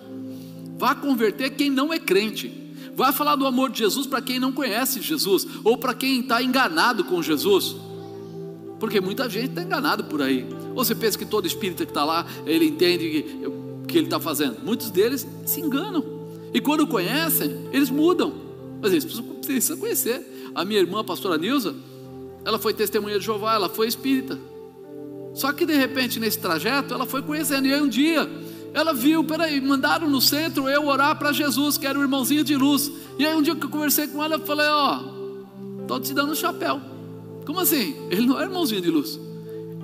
[0.78, 2.54] Vá converter quem não é crente.
[2.96, 6.44] Vai falar do amor de Jesus para quem não conhece Jesus, ou para quem está
[6.44, 7.76] enganado com Jesus.
[8.80, 10.46] Porque muita gente está enganado por aí.
[10.76, 13.59] Ou você pensa que todo espírita que está lá, ele entende o
[13.90, 14.58] que ele está fazendo.
[14.64, 16.04] Muitos deles se enganam.
[16.54, 18.34] E quando conhecem, eles mudam.
[18.82, 20.52] Mas eles precisam conhecer.
[20.56, 21.76] A minha irmã, a pastora Nilza,
[22.46, 24.40] ela foi testemunha de Jeová, ela foi espírita.
[25.34, 27.68] Só que de repente, nesse trajeto, ela foi conhecendo.
[27.68, 28.30] E aí um dia,
[28.74, 32.56] ela viu, peraí, mandaram no centro eu orar para Jesus, que era o irmãozinho de
[32.56, 32.92] luz.
[33.18, 36.14] E aí um dia que eu conversei com ela, eu falei, ó, oh, estou te
[36.14, 36.80] dando um chapéu.
[37.46, 37.96] Como assim?
[38.10, 39.20] Ele não é irmãozinho de luz.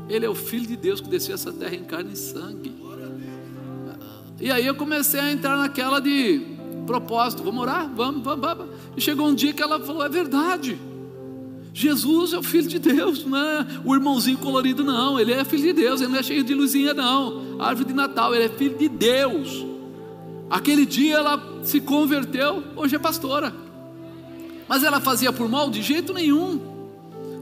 [0.07, 2.71] Ele é o Filho de Deus que desceu essa terra em carne e sangue.
[4.39, 6.41] E aí eu comecei a entrar naquela de
[6.85, 8.67] propósito, vamos orar, vamos, vamos, vamos.
[8.95, 10.77] E chegou um dia que ela falou, é verdade.
[11.73, 15.19] Jesus é o Filho de Deus, não é o irmãozinho colorido, não.
[15.19, 17.59] Ele é Filho de Deus, ele não é cheio de luzinha, não.
[17.59, 19.65] Árvore de Natal, ele é Filho de Deus.
[20.49, 23.53] Aquele dia ela se converteu, hoje é pastora.
[24.67, 25.69] Mas ela fazia por mal?
[25.69, 26.61] De jeito nenhum.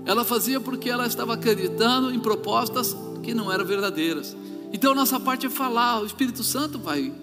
[0.06, 4.36] Ela fazia porque ela estava acreditando em propostas que não eram verdadeiras.
[4.74, 7.14] Então nossa parte é falar, o Espírito Santo vai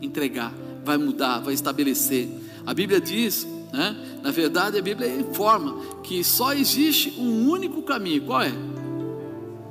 [0.00, 0.52] entregar,
[0.84, 2.28] vai mudar, vai estabelecer.
[2.64, 3.96] A Bíblia diz né?
[4.22, 8.22] Na verdade, a Bíblia informa que só existe um único caminho.
[8.22, 8.52] Qual é?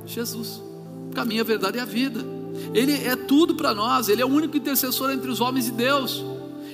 [0.06, 0.62] Jesus.
[1.10, 2.24] O caminho, a verdade e a vida.
[2.74, 4.08] Ele é tudo para nós.
[4.08, 6.24] Ele é o único intercessor entre os homens e Deus.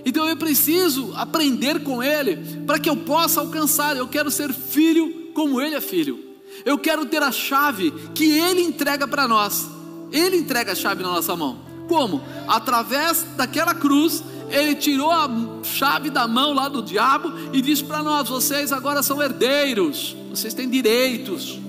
[0.04, 2.36] Então eu preciso aprender com Ele
[2.66, 3.96] para que eu possa alcançar.
[3.96, 6.22] Eu quero ser filho como Ele é filho.
[6.64, 9.66] Eu quero ter a chave que Ele entrega para nós.
[10.10, 11.58] Ele entrega a chave na nossa mão.
[11.88, 12.22] Como?
[12.46, 15.28] Através daquela cruz ele tirou a
[15.62, 20.54] chave da mão lá do diabo e disse para nós: vocês agora são herdeiros, vocês
[20.54, 21.60] têm direitos.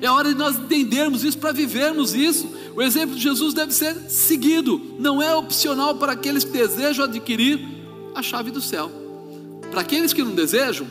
[0.00, 2.52] É hora de nós entendermos isso para vivermos isso.
[2.76, 7.60] O exemplo de Jesus deve ser seguido, não é opcional para aqueles que desejam adquirir
[8.14, 8.90] a chave do céu.
[9.70, 10.86] Para aqueles que não desejam,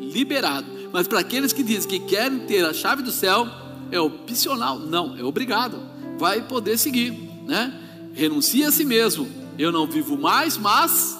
[0.00, 0.66] liberado.
[0.92, 3.48] Mas para aqueles que dizem que querem ter a chave do céu,
[3.90, 5.91] é opcional, não, é obrigado.
[6.22, 7.10] Vai poder seguir,
[7.48, 7.74] né?
[8.14, 9.28] Renuncia a si mesmo,
[9.58, 11.18] eu não vivo mais, mas.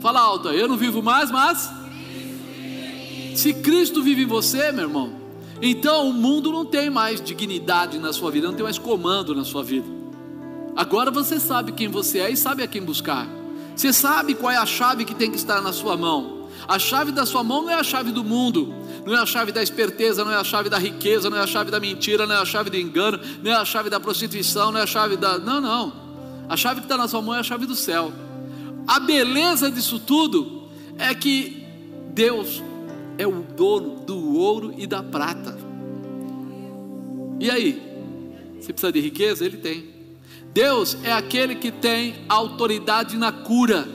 [0.00, 1.68] Fala alto, eu não vivo mais, mas.
[3.34, 5.12] Se Cristo vive em você, meu irmão,
[5.60, 9.42] então o mundo não tem mais dignidade na sua vida, não tem mais comando na
[9.42, 9.88] sua vida.
[10.76, 13.26] Agora você sabe quem você é e sabe a quem buscar.
[13.74, 16.39] Você sabe qual é a chave que tem que estar na sua mão.
[16.70, 18.72] A chave da sua mão não é a chave do mundo,
[19.04, 21.46] não é a chave da esperteza, não é a chave da riqueza, não é a
[21.46, 24.70] chave da mentira, não é a chave do engano, não é a chave da prostituição,
[24.70, 25.36] não é a chave da.
[25.36, 25.92] Não, não.
[26.48, 28.12] A chave que está na sua mão é a chave do céu.
[28.86, 31.66] A beleza disso tudo é que
[32.14, 32.62] Deus
[33.18, 35.58] é o dono do ouro e da prata.
[37.40, 37.82] E aí?
[38.60, 39.44] Você precisa de riqueza?
[39.44, 39.88] Ele tem.
[40.54, 43.88] Deus é aquele que tem autoridade na cura.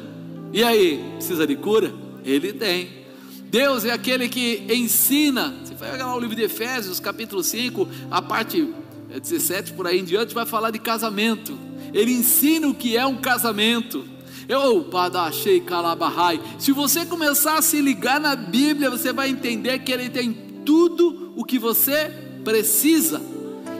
[0.51, 1.01] E aí?
[1.15, 2.03] Precisa de cura?
[2.25, 3.05] Ele tem.
[3.43, 5.55] Deus é aquele que ensina.
[5.63, 8.73] Você vai pegar o livro de Efésios, capítulo 5, a parte
[9.09, 11.57] 17 por aí em diante, vai falar de casamento
[11.95, 14.03] ele ensina o que é um casamento.
[14.49, 16.41] Eu, Padachei Kalabahai.
[16.59, 20.33] Se você começar a se ligar na Bíblia, você vai entender que ele tem
[20.65, 22.11] tudo o que você
[22.43, 23.21] precisa.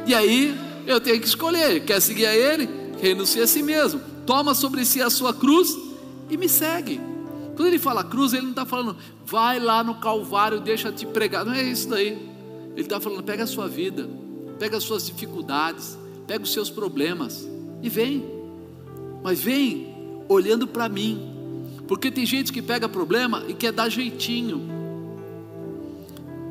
[0.07, 0.57] E aí,
[0.87, 2.69] eu tenho que escolher: quer seguir a ele?
[3.01, 3.99] Renuncia a si mesmo.
[4.25, 5.77] Toma sobre si a sua cruz
[6.29, 7.01] e me segue.
[7.55, 11.45] Quando ele fala cruz, ele não está falando, vai lá no Calvário, deixa te pregar.
[11.45, 12.09] Não é isso daí.
[12.73, 14.09] Ele está falando, pega a sua vida,
[14.59, 17.47] pega as suas dificuldades, pega os seus problemas
[17.81, 18.25] e vem,
[19.23, 19.93] mas vem
[20.27, 24.73] olhando para mim, porque tem gente que pega problema e quer dar jeitinho.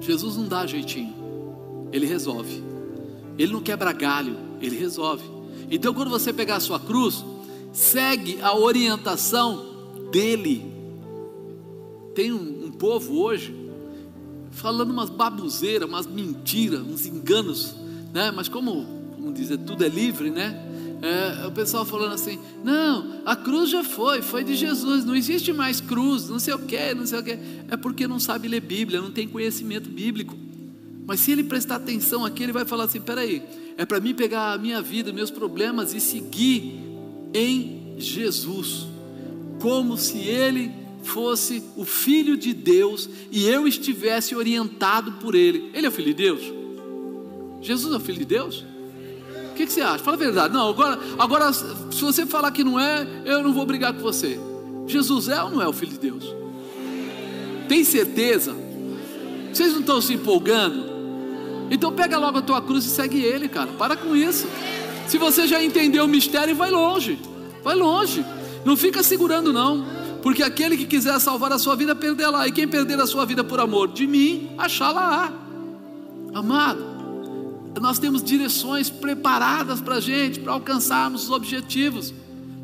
[0.00, 1.14] Jesus não dá jeitinho,
[1.92, 2.62] ele resolve,
[3.38, 5.24] ele não quebra galho, ele resolve.
[5.70, 7.24] Então, quando você pegar a sua cruz,
[7.72, 9.66] segue a orientação
[10.10, 10.73] dele.
[12.14, 13.54] Tem um, um povo hoje,
[14.50, 17.74] falando umas babuzeiras, umas mentiras, uns enganos,
[18.12, 18.30] né?
[18.30, 20.70] Mas como, como dizer, tudo é livre, né?
[21.02, 25.52] É, o pessoal falando assim: não, a cruz já foi, foi de Jesus, não existe
[25.52, 27.38] mais cruz, não sei o que, não sei o que.
[27.68, 30.34] É porque não sabe ler Bíblia, não tem conhecimento bíblico.
[31.06, 33.42] Mas se ele prestar atenção aqui, ele vai falar assim: peraí,
[33.76, 36.80] é para mim pegar a minha vida, meus problemas e seguir
[37.34, 38.86] em Jesus,
[39.60, 45.70] como se ele fosse o Filho de Deus e eu estivesse orientado por ele.
[45.72, 46.42] Ele é o Filho de Deus?
[47.60, 48.64] Jesus é o Filho de Deus?
[49.50, 50.02] O que, que, você acha?
[50.02, 50.52] Fala a verdade.
[50.52, 54.38] Não, agora, agora, se você falar que não é, eu não vou brigar com você.
[54.86, 56.24] Jesus é ou não é o Filho de Deus?
[57.68, 58.54] Tem certeza?
[59.52, 60.92] Vocês não estão se empolgando?
[61.70, 63.70] Então pega logo a tua cruz e segue ele, cara.
[63.78, 64.46] Para com isso.
[65.06, 67.18] Se você já entendeu o mistério, vai longe.
[67.62, 68.24] Vai longe.
[68.64, 69.84] Não fica segurando, não.
[70.24, 72.48] Porque aquele que quiser salvar a sua vida, perderá.
[72.48, 75.30] E quem perder a sua vida por amor de mim, achá-la.
[76.32, 76.82] Amado,
[77.78, 82.14] nós temos direções preparadas para a gente, para alcançarmos os objetivos.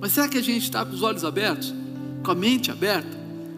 [0.00, 1.74] Mas será que a gente está com os olhos abertos?
[2.24, 3.14] Com a mente aberta?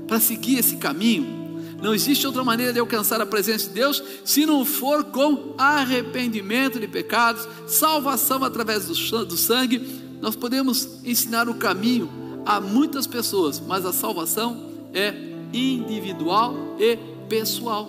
[0.09, 1.61] Para seguir esse caminho?
[1.81, 6.81] Não existe outra maneira de alcançar a presença de Deus se não for com arrependimento
[6.81, 9.81] de pecados, salvação através do sangue.
[10.21, 15.15] Nós podemos ensinar o caminho a muitas pessoas, mas a salvação é
[15.53, 16.97] individual e
[17.29, 17.89] pessoal.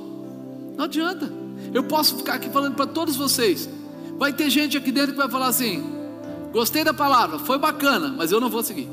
[0.76, 1.32] Não adianta.
[1.74, 3.70] Eu posso ficar aqui falando para todos vocês.
[4.18, 5.84] Vai ter gente aqui dentro que vai falar assim:
[6.52, 8.88] gostei da palavra, foi bacana, mas eu não vou seguir.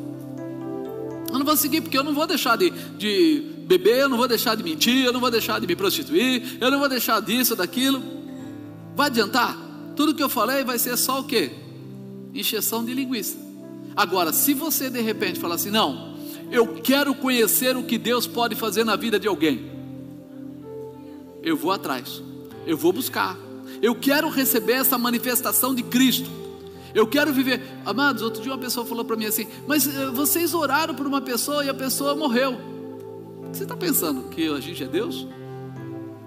[1.32, 4.27] Eu não vou seguir porque eu não vou deixar de, de beber, eu não vou
[4.27, 7.55] deixar de mentir, eu não vou deixar de me prostituir, eu não vou deixar disso,
[7.55, 8.03] daquilo.
[8.97, 9.57] Vai adiantar?
[9.95, 11.53] Tudo que eu falei vai ser só o quê?
[12.35, 13.49] Encheção de linguiça.
[13.97, 16.15] Agora, se você de repente falar assim, não,
[16.51, 19.71] eu quero conhecer o que Deus pode fazer na vida de alguém,
[21.43, 22.23] eu vou atrás,
[22.67, 23.37] eu vou buscar,
[23.81, 26.31] eu quero receber essa manifestação de Cristo.
[26.95, 27.62] Eu quero viver.
[27.85, 31.21] Amados, outro dia uma pessoa falou para mim assim: Mas eh, vocês oraram por uma
[31.21, 32.59] pessoa e a pessoa morreu.
[33.53, 35.27] Você está pensando que a gente é Deus?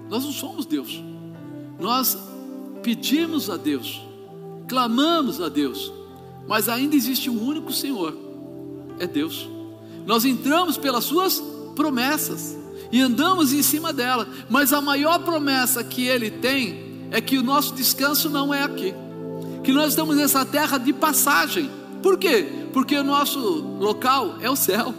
[0.08, 1.02] Nós não somos Deus.
[1.78, 2.16] Nós
[2.82, 4.02] pedimos a Deus,
[4.68, 5.92] clamamos a Deus,
[6.46, 8.16] mas ainda existe um único Senhor,
[8.98, 9.48] é Deus.
[10.06, 11.42] Nós entramos pelas Suas
[11.74, 12.56] promessas
[12.92, 17.42] e andamos em cima dela, mas a maior promessa que Ele tem é que o
[17.42, 18.94] nosso descanso não é aqui,
[19.62, 21.70] que nós estamos nessa terra de passagem.
[22.02, 22.46] Por quê?
[22.72, 23.40] Porque o nosso
[23.80, 24.94] local é o céu.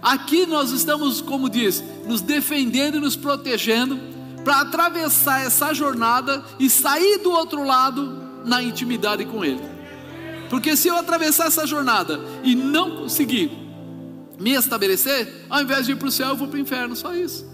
[0.00, 3.98] Aqui nós estamos, como diz, nos defendendo e nos protegendo
[4.44, 9.73] para atravessar essa jornada e sair do outro lado na intimidade com Ele.
[10.48, 13.50] Porque se eu atravessar essa jornada e não conseguir
[14.38, 17.14] me estabelecer, ao invés de ir para o céu, eu vou para o inferno, só
[17.14, 17.46] isso.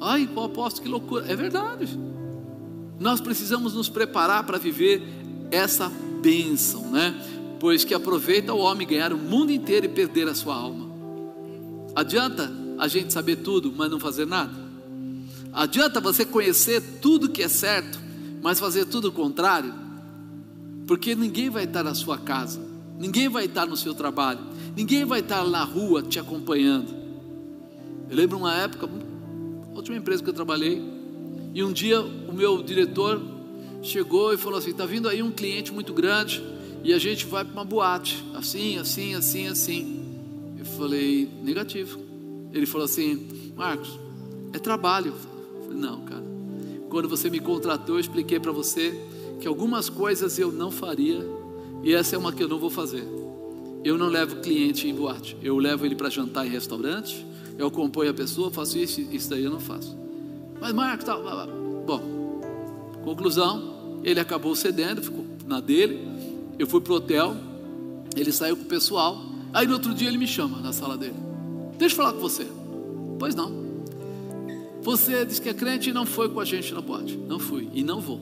[0.00, 1.24] Ai, o apóstolo, que loucura.
[1.30, 1.98] É verdade.
[2.98, 5.02] Nós precisamos nos preparar para viver
[5.50, 5.90] essa
[6.20, 7.14] bênção, né?
[7.60, 10.88] Pois que aproveita o homem ganhar o mundo inteiro e perder a sua alma.
[11.94, 14.52] Adianta a gente saber tudo, mas não fazer nada?
[15.52, 17.98] Adianta você conhecer tudo que é certo,
[18.40, 19.74] mas fazer tudo o contrário?
[20.88, 22.58] Porque ninguém vai estar na sua casa,
[22.98, 24.40] ninguém vai estar no seu trabalho,
[24.74, 26.88] ninguém vai estar na rua te acompanhando.
[28.08, 28.88] Eu lembro uma época,
[29.74, 30.82] última empresa que eu trabalhei,
[31.52, 33.20] e um dia o meu diretor
[33.82, 36.42] chegou e falou assim: está vindo aí um cliente muito grande
[36.82, 40.04] e a gente vai para uma boate, assim, assim, assim, assim.
[40.58, 42.00] Eu falei, negativo.
[42.50, 43.98] Ele falou assim, Marcos,
[44.54, 45.12] é trabalho.
[45.54, 46.24] Eu falei, não, cara.
[46.88, 48.98] Quando você me contratou, eu expliquei para você
[49.40, 51.24] que algumas coisas eu não faria
[51.82, 53.06] e essa é uma que eu não vou fazer.
[53.84, 57.24] Eu não levo cliente em boate, eu levo ele para jantar em restaurante,
[57.56, 59.96] eu acompanho a pessoa, faço isso, isso daí eu não faço.
[60.60, 61.16] Mas Marcos, tá,
[61.86, 62.40] bom,
[63.04, 66.06] conclusão, ele acabou cedendo, ficou na dele.
[66.58, 67.36] Eu fui pro hotel,
[68.16, 69.20] ele saiu com o pessoal.
[69.52, 71.14] Aí no outro dia ele me chama na sala dele.
[71.78, 72.46] Deixa eu falar com você.
[73.18, 73.68] Pois não.
[74.82, 77.16] Você disse que é crente e não foi com a gente na boate.
[77.16, 78.20] Não fui e não vou.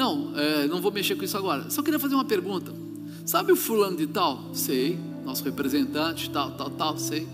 [0.00, 1.68] Não, é, não vou mexer com isso agora.
[1.68, 2.72] Só queria fazer uma pergunta.
[3.26, 4.54] Sabe o fulano de tal?
[4.54, 4.98] Sei.
[5.26, 7.28] Nosso representante, tal, tal, tal, sei.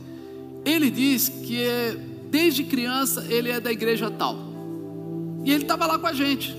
[0.64, 1.96] Ele diz que é,
[2.28, 4.36] desde criança ele é da igreja tal.
[5.44, 6.56] E ele estava lá com a gente.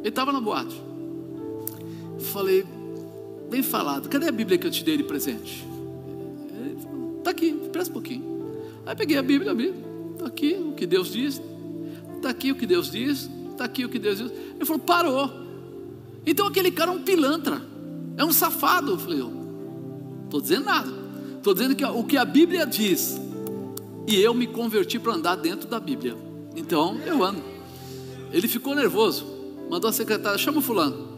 [0.00, 0.80] Ele estava na boate.
[2.32, 2.64] Falei,
[3.50, 5.62] bem falado, cadê a Bíblia que eu te dei de presente?
[7.18, 8.24] Está aqui, presta um pouquinho.
[8.86, 11.38] Aí peguei a Bíblia, a Bíblia, está aqui o que Deus diz,
[12.16, 14.30] está aqui o que Deus diz, está aqui o que Deus diz.
[14.30, 15.30] Ele falou, parou.
[16.24, 17.62] Então aquele cara é um pilantra,
[18.16, 18.92] é um safado.
[18.92, 19.24] Eu falei,
[20.24, 20.92] estou dizendo nada,
[21.36, 23.20] estou dizendo que o que a Bíblia diz,
[24.06, 26.16] e eu me converti para andar dentro da Bíblia.
[26.54, 27.42] Então eu ando.
[28.32, 29.26] Ele ficou nervoso,
[29.70, 31.16] mandou a secretária: chama o fulano.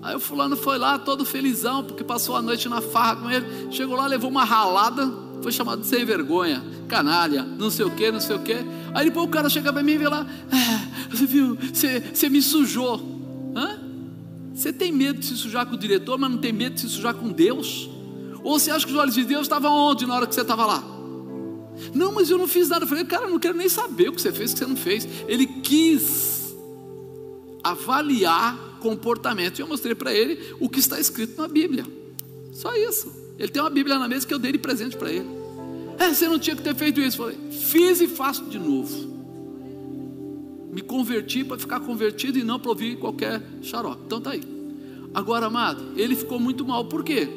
[0.00, 3.46] Aí o fulano foi lá todo felizão, porque passou a noite na farra com ele.
[3.70, 8.10] Chegou lá, levou uma ralada, foi chamado de sem vergonha, canalha, não sei o que,
[8.10, 8.56] não sei o que.
[8.94, 12.28] Aí depois o cara chega para mim e vê lá, ah, você viu, você, você
[12.28, 13.00] me sujou.
[13.54, 13.80] Hã?
[14.54, 16.88] Você tem medo de se sujar com o diretor, mas não tem medo de se
[16.88, 17.88] sujar com Deus?
[18.42, 20.66] Ou você acha que os olhos de Deus estavam onde na hora que você estava
[20.66, 20.82] lá?
[21.94, 22.84] Não, mas eu não fiz nada.
[22.84, 24.66] Eu falei, cara, eu não quero nem saber o que você fez, o que você
[24.66, 25.08] não fez.
[25.28, 26.56] Ele quis
[27.62, 29.58] avaliar comportamento.
[29.58, 31.84] E eu mostrei para ele o que está escrito na Bíblia.
[32.52, 33.12] Só isso.
[33.38, 35.28] Ele tem uma Bíblia na mesa que eu dei de presente para ele.
[35.98, 37.22] É, você não tinha que ter feito isso.
[37.22, 39.17] Eu falei, fiz e faço de novo.
[40.70, 44.02] Me converti para ficar convertido e não para ouvir qualquer xarope.
[44.06, 44.42] Então tá aí.
[45.14, 46.84] Agora, amado, ele ficou muito mal.
[46.84, 47.28] Por quê?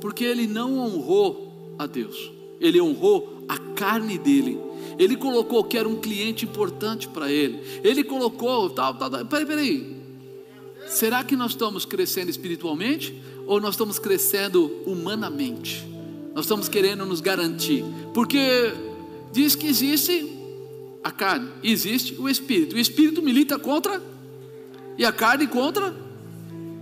[0.00, 2.30] Porque ele não honrou a Deus.
[2.60, 4.58] Ele honrou a carne dele.
[4.98, 7.60] Ele colocou que era um cliente importante para ele.
[7.82, 9.24] Ele colocou tal, tal, tal.
[9.26, 9.96] Peraí, peraí.
[10.88, 13.14] Será que nós estamos crescendo espiritualmente
[13.46, 15.86] ou nós estamos crescendo humanamente?
[16.34, 17.84] Nós estamos querendo nos garantir,
[18.14, 18.72] porque
[19.32, 20.41] diz que existe
[21.02, 22.76] a carne, existe o espírito.
[22.76, 24.00] O espírito milita contra
[24.96, 25.94] e a carne contra.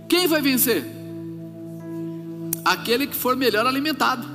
[0.07, 0.85] Quem vai vencer?
[2.63, 4.27] Aquele que for melhor alimentado.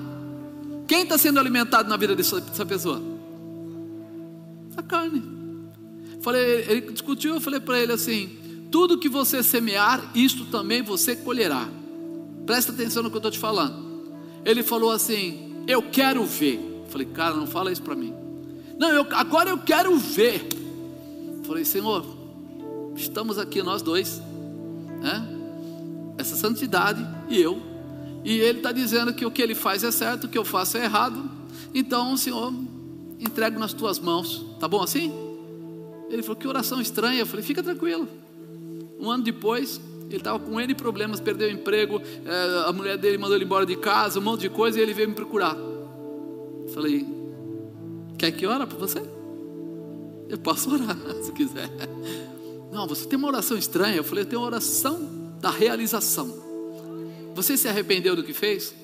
[0.88, 3.00] Quem está sendo alimentado na vida dessa, dessa pessoa?
[4.76, 5.22] A carne.
[6.20, 8.36] Falei, ele discutiu, eu falei para ele assim:
[8.70, 11.68] tudo que você semear, isto também você colherá.
[12.44, 13.86] Presta atenção no que eu estou te falando.
[14.44, 16.84] Ele falou assim: Eu quero ver.
[16.88, 18.25] falei, cara, não fala isso para mim.
[18.78, 20.46] Não, eu, agora eu quero ver.
[21.46, 22.04] falei, Senhor,
[22.94, 24.20] estamos aqui nós dois,
[25.00, 25.36] né?
[26.18, 27.60] essa santidade e eu.
[28.24, 30.76] E ele está dizendo que o que ele faz é certo, o que eu faço
[30.76, 31.30] é errado.
[31.72, 32.52] Então, Senhor,
[33.20, 34.44] entrego nas tuas mãos.
[34.58, 35.12] Tá bom assim?
[36.10, 37.20] Ele falou, que oração estranha.
[37.20, 38.08] Eu falei, fica tranquilo.
[38.98, 43.18] Um ano depois, ele estava com N problemas, perdeu o emprego, é, a mulher dele
[43.18, 45.56] mandou ele embora de casa, um monte de coisa, e ele veio me procurar.
[46.72, 47.06] Falei,
[48.16, 49.02] quer que ora para você?
[50.28, 51.70] Eu posso orar, se quiser.
[52.72, 53.96] Não, você tem uma oração estranha.
[53.96, 56.46] Eu falei, eu tenho uma oração da realização.
[57.34, 58.74] Você se arrependeu do que fez?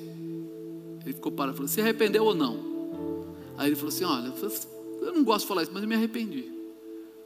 [1.04, 2.72] Ele ficou parado, falou, se arrependeu ou não?
[3.58, 4.32] Aí ele falou assim, olha,
[5.00, 6.52] eu não gosto de falar isso, mas eu me arrependi.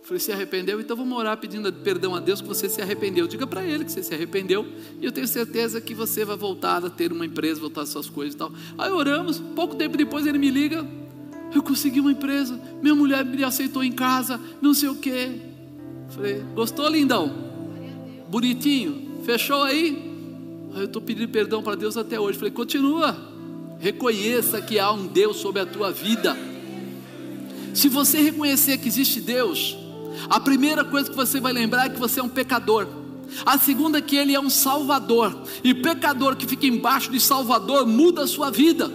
[0.02, 0.80] Falei, se arrependeu?
[0.80, 3.26] Então vamos orar pedindo perdão a Deus que você se arrependeu.
[3.26, 4.64] Diga para ele que você se arrependeu.
[5.00, 8.08] E eu tenho certeza que você vai voltar a ter uma empresa, voltar às suas
[8.08, 8.52] coisas e tal.
[8.78, 10.86] Aí oramos, pouco tempo depois ele me liga.
[11.54, 15.40] Eu consegui uma empresa, minha mulher me aceitou em casa, não sei o quê.
[16.10, 17.32] Falei, gostou, lindão?
[18.28, 19.22] Bonitinho?
[19.24, 20.14] Fechou aí?
[20.74, 22.38] Aí eu estou pedindo perdão para Deus até hoje.
[22.38, 23.16] Falei, continua.
[23.78, 26.36] Reconheça que há um Deus sobre a tua vida.
[27.74, 29.76] Se você reconhecer que existe Deus,
[30.28, 32.86] a primeira coisa que você vai lembrar é que você é um pecador.
[33.44, 35.42] A segunda é que ele é um salvador.
[35.62, 38.90] E pecador que fica embaixo de salvador muda a sua vida.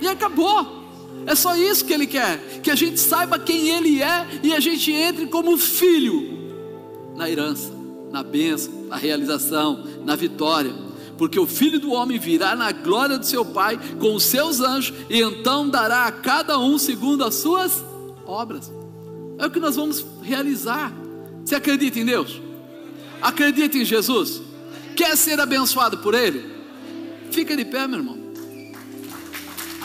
[0.00, 0.75] E acabou.
[1.24, 4.60] É só isso que ele quer, que a gente saiba quem ele é e a
[4.60, 6.36] gente entre como filho
[7.16, 7.72] na herança,
[8.12, 10.72] na bênção, na realização, na vitória.
[11.18, 14.94] Porque o filho do homem virá na glória do seu Pai com os seus anjos
[15.08, 17.82] e então dará a cada um segundo as suas
[18.26, 18.70] obras.
[19.38, 20.92] É o que nós vamos realizar.
[21.44, 22.40] Você acredita em Deus?
[23.20, 24.42] Acredita em Jesus?
[24.94, 26.44] Quer ser abençoado por Ele?
[27.30, 28.25] Fica de pé, meu irmão.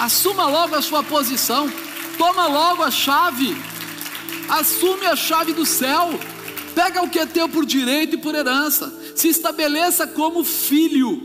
[0.02, 1.72] Assuma logo a sua posição.
[2.18, 3.56] Toma logo a chave.
[4.50, 6.20] Assume a chave do céu.
[6.74, 8.92] Pega o que é teu por direito e por herança.
[9.16, 11.22] Se estabeleça como filho.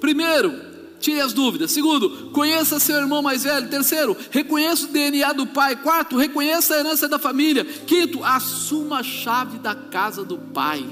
[0.00, 0.66] Primeiro,
[0.98, 1.70] Tire as dúvidas.
[1.70, 3.68] Segundo, conheça seu irmão mais velho.
[3.68, 5.76] Terceiro, reconheça o DNA do pai.
[5.76, 7.64] Quarto, reconheça a herança da família.
[7.64, 10.84] Quinto, assuma a chave da casa do pai.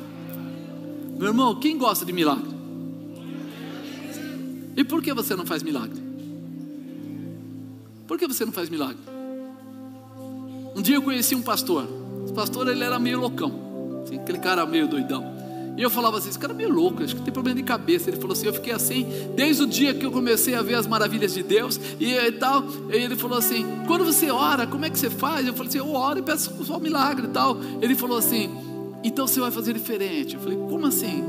[1.19, 2.55] Meu irmão, quem gosta de milagre?
[4.77, 6.04] E por que você não faz milagre?
[8.07, 8.99] Por que você não faz milagre?
[10.75, 11.89] Um dia eu conheci um pastor.
[12.25, 15.35] Esse pastor ele era meio loucão, assim, aquele cara meio doidão.
[15.77, 18.11] E eu falava assim: esse cara é meio louco, acho que tem problema de cabeça.
[18.11, 20.87] Ele falou assim: eu fiquei assim desde o dia que eu comecei a ver as
[20.87, 22.65] maravilhas de Deus e, e tal.
[22.93, 25.47] E ele falou assim: quando você ora, como é que você faz?
[25.47, 27.57] Eu falei assim: eu oro e peço só um milagre e tal.
[27.81, 28.51] Ele falou assim:
[29.03, 30.35] então você vai fazer diferente.
[30.35, 31.25] Eu falei: como assim?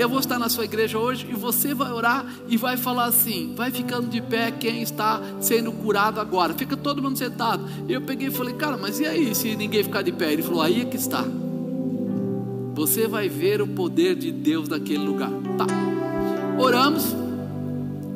[0.00, 3.54] Eu vou estar na sua igreja hoje e você vai orar e vai falar assim:
[3.54, 6.54] vai ficando de pé quem está sendo curado agora.
[6.54, 7.68] Fica todo mundo sentado.
[7.86, 10.32] E eu peguei e falei: cara, mas e aí se ninguém ficar de pé?
[10.32, 11.24] Ele falou: aí é que está
[12.80, 15.30] você vai ver o poder de Deus naquele lugar.
[15.58, 15.66] Tá.
[16.58, 17.14] Oramos.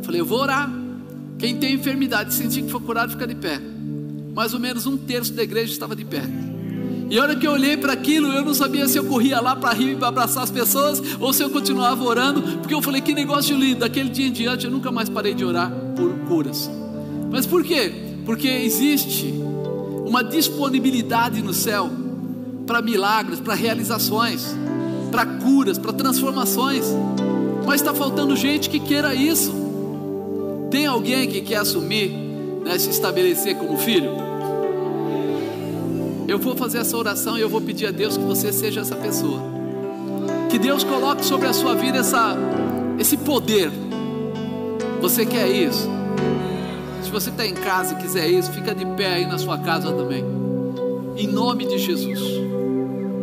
[0.02, 0.70] Falei, eu vou orar.
[1.38, 3.60] Quem tem enfermidade, sentir que foi curado, fica de pé.
[4.34, 6.22] Mais ou menos um terço da igreja estava de pé.
[7.14, 9.54] E a hora que eu olhei para aquilo, eu não sabia se eu corria lá
[9.54, 13.00] para rir e para abraçar as pessoas ou se eu continuava orando, porque eu falei
[13.00, 13.78] que negócio lindo.
[13.78, 16.68] Daquele dia em diante eu nunca mais parei de orar por curas.
[17.30, 17.92] Mas por quê?
[18.26, 19.32] Porque existe
[20.04, 21.88] uma disponibilidade no céu
[22.66, 24.52] para milagres, para realizações,
[25.12, 26.84] para curas, para transformações.
[27.64, 29.54] Mas está faltando gente que queira isso.
[30.68, 32.10] Tem alguém que quer assumir,
[32.64, 34.33] né, se estabelecer como filho?
[36.26, 38.96] Eu vou fazer essa oração e eu vou pedir a Deus que você seja essa
[38.96, 39.40] pessoa.
[40.50, 42.34] Que Deus coloque sobre a sua vida essa,
[42.98, 43.70] esse poder.
[45.02, 45.88] Você quer isso?
[47.02, 49.92] Se você está em casa e quiser isso, fica de pé aí na sua casa
[49.92, 50.24] também.
[51.16, 52.20] Em nome de Jesus.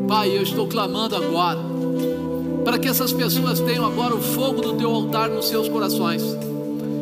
[0.07, 1.59] Pai, eu estou clamando agora
[2.63, 6.21] para que essas pessoas tenham agora o fogo do teu altar nos seus corações.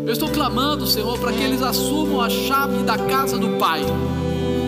[0.05, 3.81] Eu estou clamando, Senhor, para que eles assumam a chave da casa do Pai.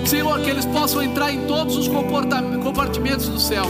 [0.09, 3.65] Senhor, que eles possam entrar em todos os compartimentos do céu.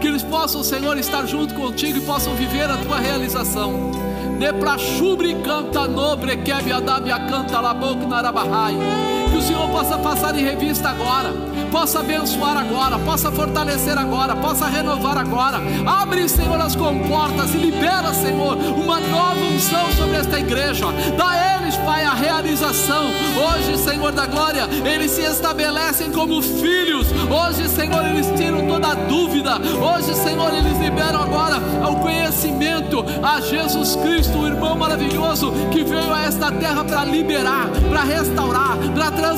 [0.00, 3.90] Que eles possam, Senhor, estar junto contigo e possam viver a tua realização.
[4.38, 10.44] De pra chubre canta nobre que canta la boca narabahai o Senhor possa passar em
[10.44, 11.32] revista agora,
[11.72, 15.62] possa abençoar agora, possa fortalecer agora, possa renovar agora.
[15.86, 20.86] Abre, Senhor, as comportas e libera, Senhor, uma nova unção sobre esta igreja.
[21.16, 23.06] Dá a eles, Pai, a realização.
[23.06, 27.06] Hoje, Senhor da glória, eles se estabelecem como filhos.
[27.10, 29.56] Hoje, Senhor, eles tiram toda a dúvida.
[29.56, 31.56] Hoje, Senhor, eles liberam agora
[31.90, 37.68] o conhecimento a Jesus Cristo, o irmão maravilhoso que veio a esta terra para liberar,
[37.88, 39.29] para restaurar, para transformar,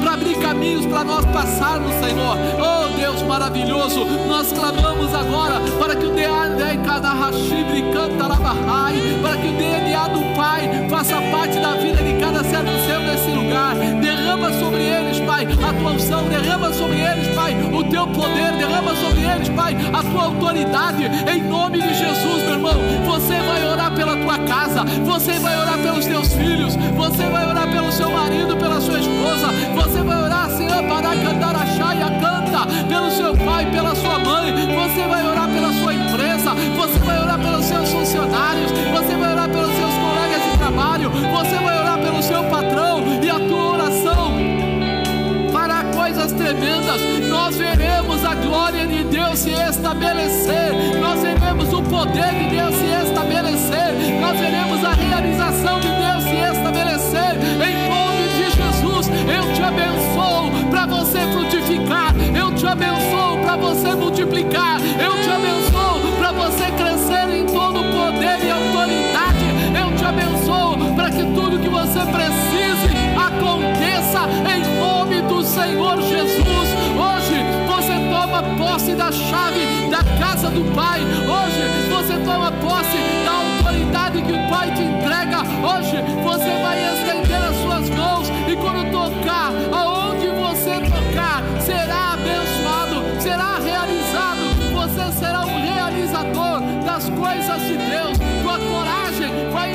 [0.00, 2.38] para abrir caminhos para nós passarmos, Senhor.
[2.58, 6.40] Oh Deus maravilhoso, nós clamamos agora para que o DNA
[9.22, 12.19] para que o DNA do Pai faça parte da vida de
[12.50, 13.74] servo seu nesse lugar.
[14.00, 18.94] Derrama sobre eles, Pai, a tua unção, derrama sobre eles, Pai, o teu poder, derrama
[18.96, 22.74] sobre eles, Pai, a tua autoridade, em nome de Jesus, meu irmão.
[23.06, 27.70] Você vai orar pela tua casa, você vai orar pelos teus filhos, você vai orar
[27.70, 29.48] pelo seu marido, pela sua esposa.
[29.74, 34.52] Você vai orar, Senhor, para cantar a chaia, canta pelo seu pai, pela sua mãe.
[34.52, 36.54] Você vai orar pela sua empresa.
[36.76, 38.70] Você vai orar pelos seus funcionários.
[38.72, 41.10] Você vai orar pelos seus colegas de trabalho.
[41.10, 41.89] Você vai orar
[42.20, 43.02] pelo seu patrão.
[43.22, 44.34] E a tua oração
[45.52, 47.00] fará coisas tremendas.
[47.28, 50.72] Nós veremos a glória de Deus se estabelecer.
[51.00, 54.20] Nós veremos o poder de Deus se estabelecer.
[54.20, 57.36] Nós veremos a realização de Deus se estabelecer.
[57.66, 57.80] Em
[59.10, 62.14] eu te abençoo para você frutificar.
[62.34, 64.80] Eu te abençoo para você multiplicar.
[64.80, 68.69] Eu te abençoo para você crescer em todo poder e autoridade.
[71.34, 76.68] Tudo que você precise aconteça em nome do Senhor Jesus.
[76.96, 77.36] Hoje
[77.66, 81.00] você toma posse da chave da casa do Pai.
[81.00, 85.40] Hoje você toma posse da autoridade que o Pai te entrega.
[85.40, 93.20] Hoje você vai estender as suas mãos e quando tocar, aonde você tocar, será abençoado,
[93.20, 94.40] será realizado.
[94.74, 98.18] Você será um realizador das coisas de Deus.
[98.42, 98.99] Tua coragem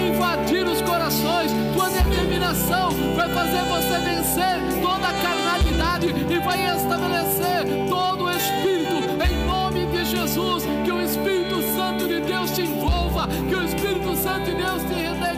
[0.07, 7.87] invadir os corações, tua determinação vai fazer você vencer toda a carnalidade e vai estabelecer
[7.89, 10.63] todo o espírito em nome de Jesus.
[10.83, 14.93] Que o Espírito Santo de Deus te envolva, que o Espírito Santo de Deus te
[14.93, 15.35] redeca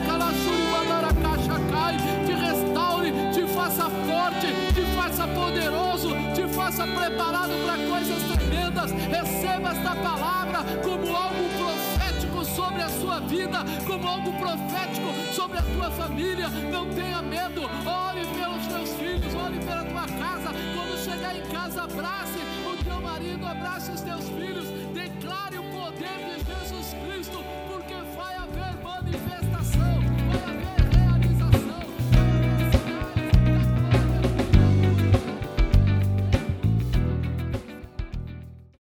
[3.68, 8.90] faça forte, te faça poderoso, te faça preparado para coisas tremendas.
[8.92, 11.47] Receba esta palavra como algo
[13.08, 16.48] sobre a sua vida, como algo profético sobre a tua família.
[16.70, 20.50] Não tenha medo, ore pelos teus filhos, ore pela tua casa.
[20.74, 22.47] Quando chegar em casa, abrace